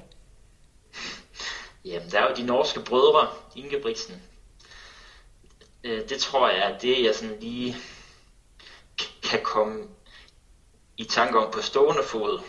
Jamen, 1.85 2.11
der 2.11 2.19
er 2.19 2.29
jo 2.29 2.35
de 2.35 2.45
norske 2.45 2.79
brødre, 2.79 3.27
Ingebrigtsen. 3.55 4.21
Øh, 5.83 6.09
det 6.09 6.19
tror 6.19 6.49
jeg 6.49 6.71
er 6.71 6.77
det, 6.77 7.03
jeg 7.03 7.15
sådan 7.15 7.37
lige 7.41 7.75
kan 9.29 9.39
komme 9.43 9.83
i 10.97 11.03
tanke 11.03 11.39
om 11.39 11.51
på 11.51 11.61
stående 11.61 12.03
fod. 12.03 12.39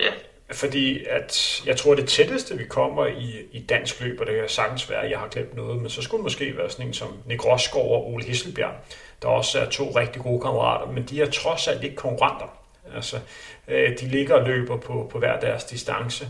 Ja. 0.00 0.12
Fordi 0.54 1.04
at 1.10 1.62
jeg 1.66 1.76
tror, 1.76 1.94
det 1.94 2.08
tætteste, 2.08 2.58
vi 2.58 2.64
kommer 2.64 3.06
i, 3.06 3.34
i 3.52 3.60
dansk 3.60 4.00
løb, 4.00 4.20
og 4.20 4.26
det 4.26 4.34
kan 4.34 4.48
sagtens 4.48 4.90
være, 4.90 5.02
at 5.02 5.10
jeg 5.10 5.18
har 5.18 5.28
glemt 5.28 5.56
noget, 5.56 5.80
men 5.82 5.90
så 5.90 6.02
skulle 6.02 6.18
det 6.18 6.24
måske 6.24 6.56
være 6.56 6.70
sådan 6.70 6.86
en 6.86 6.94
som 6.94 7.08
Nick 7.26 7.44
Rosgaard 7.44 7.86
og 7.86 8.12
Ole 8.12 8.24
Hisselbjerg, 8.24 8.72
der 9.22 9.28
også 9.28 9.60
er 9.60 9.70
to 9.70 9.90
rigtig 9.96 10.22
gode 10.22 10.40
kammerater, 10.40 10.92
men 10.92 11.02
de 11.02 11.22
er 11.22 11.30
trods 11.30 11.68
alt 11.68 11.84
ikke 11.84 11.96
konkurrenter. 11.96 12.58
Altså, 12.94 13.16
øh, 13.68 13.98
de 14.00 14.06
ligger 14.08 14.34
og 14.34 14.46
løber 14.46 14.76
på, 14.76 15.08
på 15.12 15.18
hver 15.18 15.40
deres 15.40 15.64
distance. 15.64 16.28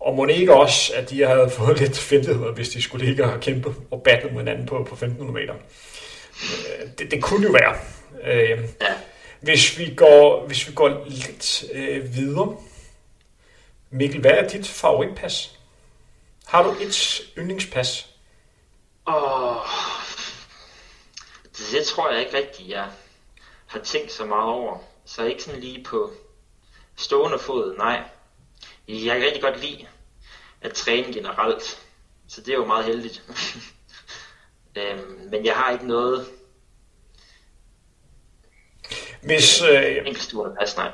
Og 0.00 0.14
må 0.14 0.26
ikke 0.26 0.54
også, 0.54 0.92
at 0.96 1.10
de 1.10 1.26
havde 1.26 1.50
fået 1.58 1.80
lidt 1.80 1.98
fintet, 1.98 2.36
hvis 2.36 2.68
de 2.68 2.82
skulle 2.82 3.06
ligge 3.06 3.24
og 3.24 3.40
kæmpe 3.40 3.74
og 3.90 4.02
battle 4.02 4.30
med 4.30 4.38
hinanden 4.38 4.66
på, 4.66 4.74
på 4.88 4.94
1500 4.94 5.32
meter. 5.32 5.54
Øh, 6.42 6.88
det, 6.98 7.10
det 7.10 7.22
kunne 7.22 7.46
jo 7.46 7.52
være. 7.52 7.76
Øh, 8.24 8.58
hvis, 9.40 9.78
vi 9.78 9.94
går, 9.96 10.46
hvis 10.46 10.68
vi 10.68 10.72
går 10.74 11.04
lidt 11.08 11.64
øh, 11.72 12.14
videre. 12.14 12.56
Mikkel, 13.94 14.20
hvad 14.20 14.30
er 14.30 14.48
dit 14.48 14.68
favoritpas? 14.68 15.58
Har 16.46 16.62
du 16.62 16.70
et 16.70 17.20
yndlingspas? 17.38 18.08
Åh, 19.06 19.56
oh, 19.56 19.66
det 21.72 21.86
tror 21.86 22.10
jeg 22.10 22.20
ikke 22.20 22.36
rigtigt, 22.36 22.68
jeg 22.68 22.90
har 23.66 23.78
tænkt 23.78 24.12
så 24.12 24.24
meget 24.24 24.50
over. 24.50 24.78
Så 25.04 25.24
ikke 25.24 25.42
sådan 25.42 25.60
lige 25.60 25.84
på 25.84 26.12
stående 26.96 27.38
fod, 27.38 27.76
nej. 27.76 28.02
Jeg 28.88 29.16
kan 29.20 29.26
rigtig 29.26 29.42
godt 29.42 29.60
lide 29.60 29.86
at 30.60 30.72
træne 30.72 31.12
generelt, 31.12 31.80
så 32.28 32.40
det 32.40 32.48
er 32.48 32.56
jo 32.56 32.64
meget 32.64 32.84
heldigt. 32.84 33.22
øhm, 34.76 35.28
men 35.30 35.44
jeg 35.44 35.56
har 35.56 35.70
ikke 35.72 35.86
noget 35.86 36.26
hvis, 39.22 39.62
øh, 39.62 39.96
enkeltstående 39.96 40.56
pas, 40.60 40.76
nej. 40.76 40.92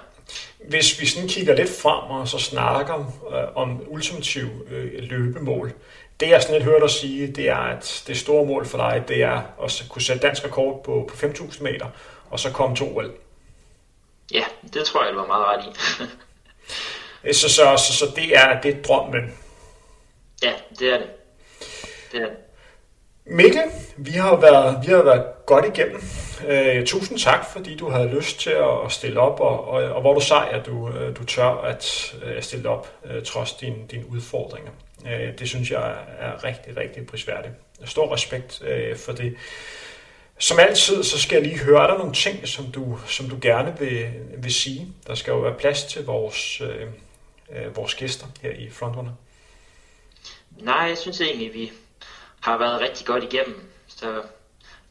Hvis 0.65 1.01
vi 1.01 1.07
sådan 1.07 1.29
kigger 1.29 1.55
lidt 1.55 1.71
frem 1.83 2.11
og 2.11 2.29
så 2.29 2.39
snakker 2.39 2.95
øh, 3.33 3.57
om 3.57 3.83
ultimativ 3.87 4.47
øh, 4.71 5.03
løbemål, 5.03 5.73
det 6.21 6.29
jeg 6.29 6.43
sådan 6.43 6.55
lidt 6.55 6.65
hørte 6.65 6.81
dig 6.81 6.91
sige, 6.91 7.27
det 7.27 7.49
er, 7.49 7.57
at 7.57 8.05
det 8.07 8.17
store 8.17 8.47
mål 8.47 8.67
for 8.67 8.79
dig, 8.79 9.05
det 9.09 9.23
er 9.23 9.43
at 9.65 9.85
kunne 9.89 10.03
sætte 10.03 10.27
dansk 10.27 10.45
rekord 10.45 10.85
på, 10.85 11.11
på 11.11 11.27
5.000 11.27 11.63
meter, 11.63 11.87
og 12.31 12.41
så 12.41 12.53
komme 12.53 12.77
to 12.77 12.97
OL. 12.97 13.13
Ja, 14.33 14.45
det 14.73 14.85
tror 14.85 15.05
jeg, 15.05 15.13
du 15.13 15.19
var 15.19 15.27
meget 15.27 15.47
ret 15.47 15.65
i. 17.25 17.33
så, 17.41 17.49
så, 17.49 17.77
så, 17.77 17.93
så 17.93 18.13
det 18.17 18.37
er 18.37 18.61
det 18.61 18.77
er 18.77 18.83
drømmen. 18.83 19.39
Ja, 20.43 20.53
det 20.79 20.93
er 20.93 20.99
det. 20.99 21.11
Det 22.13 22.23
er 22.23 22.27
det. 22.27 22.37
Mikkel, 23.31 23.63
vi 23.97 24.11
har 24.11 24.37
været, 24.37 24.87
vi 24.87 24.93
har 24.93 25.03
været 25.03 25.25
godt 25.47 25.65
igennem. 25.65 26.03
Øh, 26.47 26.87
tusind 26.87 27.19
tak, 27.19 27.53
fordi 27.53 27.77
du 27.77 27.91
havde 27.91 28.09
lyst 28.09 28.41
til 28.41 28.51
at 28.51 28.93
stille 28.93 29.21
op, 29.21 29.41
og, 29.41 29.69
og, 29.69 29.83
og 29.83 30.01
hvor 30.01 30.15
du 30.15 30.21
sej, 30.21 30.49
at 30.53 30.67
du, 30.67 30.89
øh, 30.89 31.17
du 31.17 31.25
tør 31.25 31.45
at 31.45 32.15
uh, 32.17 32.43
stille 32.43 32.69
op, 32.69 32.93
øh, 33.05 33.23
trods 33.23 33.53
dine 33.53 33.77
din 33.91 34.05
udfordringer. 34.05 34.71
Øh, 35.07 35.39
det 35.39 35.49
synes 35.49 35.71
jeg 35.71 35.97
er 36.19 36.45
rigtig, 36.45 36.77
rigtig 36.77 37.07
prisværdigt. 37.07 37.55
Stor 37.85 38.15
respekt 38.15 38.63
øh, 38.65 38.97
for 38.97 39.13
det. 39.13 39.37
Som 40.39 40.59
altid, 40.59 41.03
så 41.03 41.19
skal 41.19 41.37
jeg 41.37 41.45
lige 41.47 41.65
høre, 41.65 41.83
er 41.83 41.87
der 41.87 41.99
nogle 41.99 42.15
ting, 42.15 42.49
som 42.49 42.67
du, 42.73 42.99
som 43.07 43.29
du 43.29 43.39
gerne 43.41 43.77
vil, 43.79 44.09
vil 44.39 44.55
sige? 44.55 44.87
Der 45.07 45.15
skal 45.15 45.31
jo 45.31 45.39
være 45.39 45.55
plads 45.59 45.85
til 45.85 46.05
vores, 46.05 46.61
øh, 46.61 47.77
vores 47.77 47.95
gæster 47.95 48.27
her 48.43 48.51
i 48.51 48.71
Frontrunner. 48.71 49.13
Nej, 50.59 50.75
jeg 50.75 50.99
synes 50.99 51.21
egentlig, 51.21 51.55
vi 51.55 51.73
har 52.41 52.59
været 52.59 52.81
rigtig 52.81 53.07
godt 53.07 53.25
igennem. 53.25 53.71
Så 53.87 54.23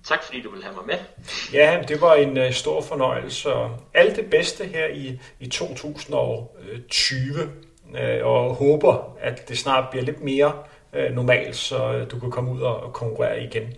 tak 0.03 0.23
fordi 0.23 0.41
du 0.41 0.51
vil 0.51 0.63
have 0.63 0.75
mig 0.75 0.85
med. 0.85 0.97
Ja, 1.53 1.83
det 1.87 2.01
var 2.01 2.15
en 2.15 2.37
uh, 2.37 2.51
stor 2.51 2.81
fornøjelse. 2.81 3.49
alt 3.93 4.15
det 4.15 4.29
bedste 4.29 4.65
her 4.65 4.87
i, 4.87 5.19
i 5.39 5.47
2020. 5.47 6.49
Uh, 7.33 7.99
øh, 8.01 8.25
og 8.25 8.55
håber, 8.55 9.15
at 9.19 9.49
det 9.49 9.57
snart 9.57 9.89
bliver 9.89 10.05
lidt 10.05 10.21
mere 10.21 10.53
uh, 10.93 11.15
normalt, 11.15 11.55
så 11.55 12.01
uh, 12.01 12.11
du 12.11 12.19
kan 12.19 12.31
komme 12.31 12.51
ud 12.51 12.61
og, 12.61 12.79
og 12.79 12.93
konkurrere 12.93 13.43
igen. 13.43 13.73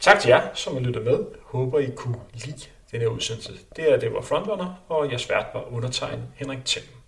Tak 0.00 0.20
til 0.20 0.28
jer, 0.28 0.42
som 0.54 0.74
har 0.74 0.80
lyttet 0.80 1.04
med. 1.04 1.18
Håber, 1.42 1.78
I 1.78 1.90
kunne 1.96 2.20
lide 2.34 2.68
denne 2.92 3.10
udsendelse. 3.10 3.52
Det 3.76 3.92
er 3.92 3.96
det 3.96 4.14
var 4.14 4.20
Frontrunner, 4.20 4.74
og 4.88 5.12
jeg 5.12 5.20
svært 5.20 5.46
var 5.54 5.72
undertegnet 5.72 6.24
Henrik 6.36 6.64
Thiem. 6.64 7.01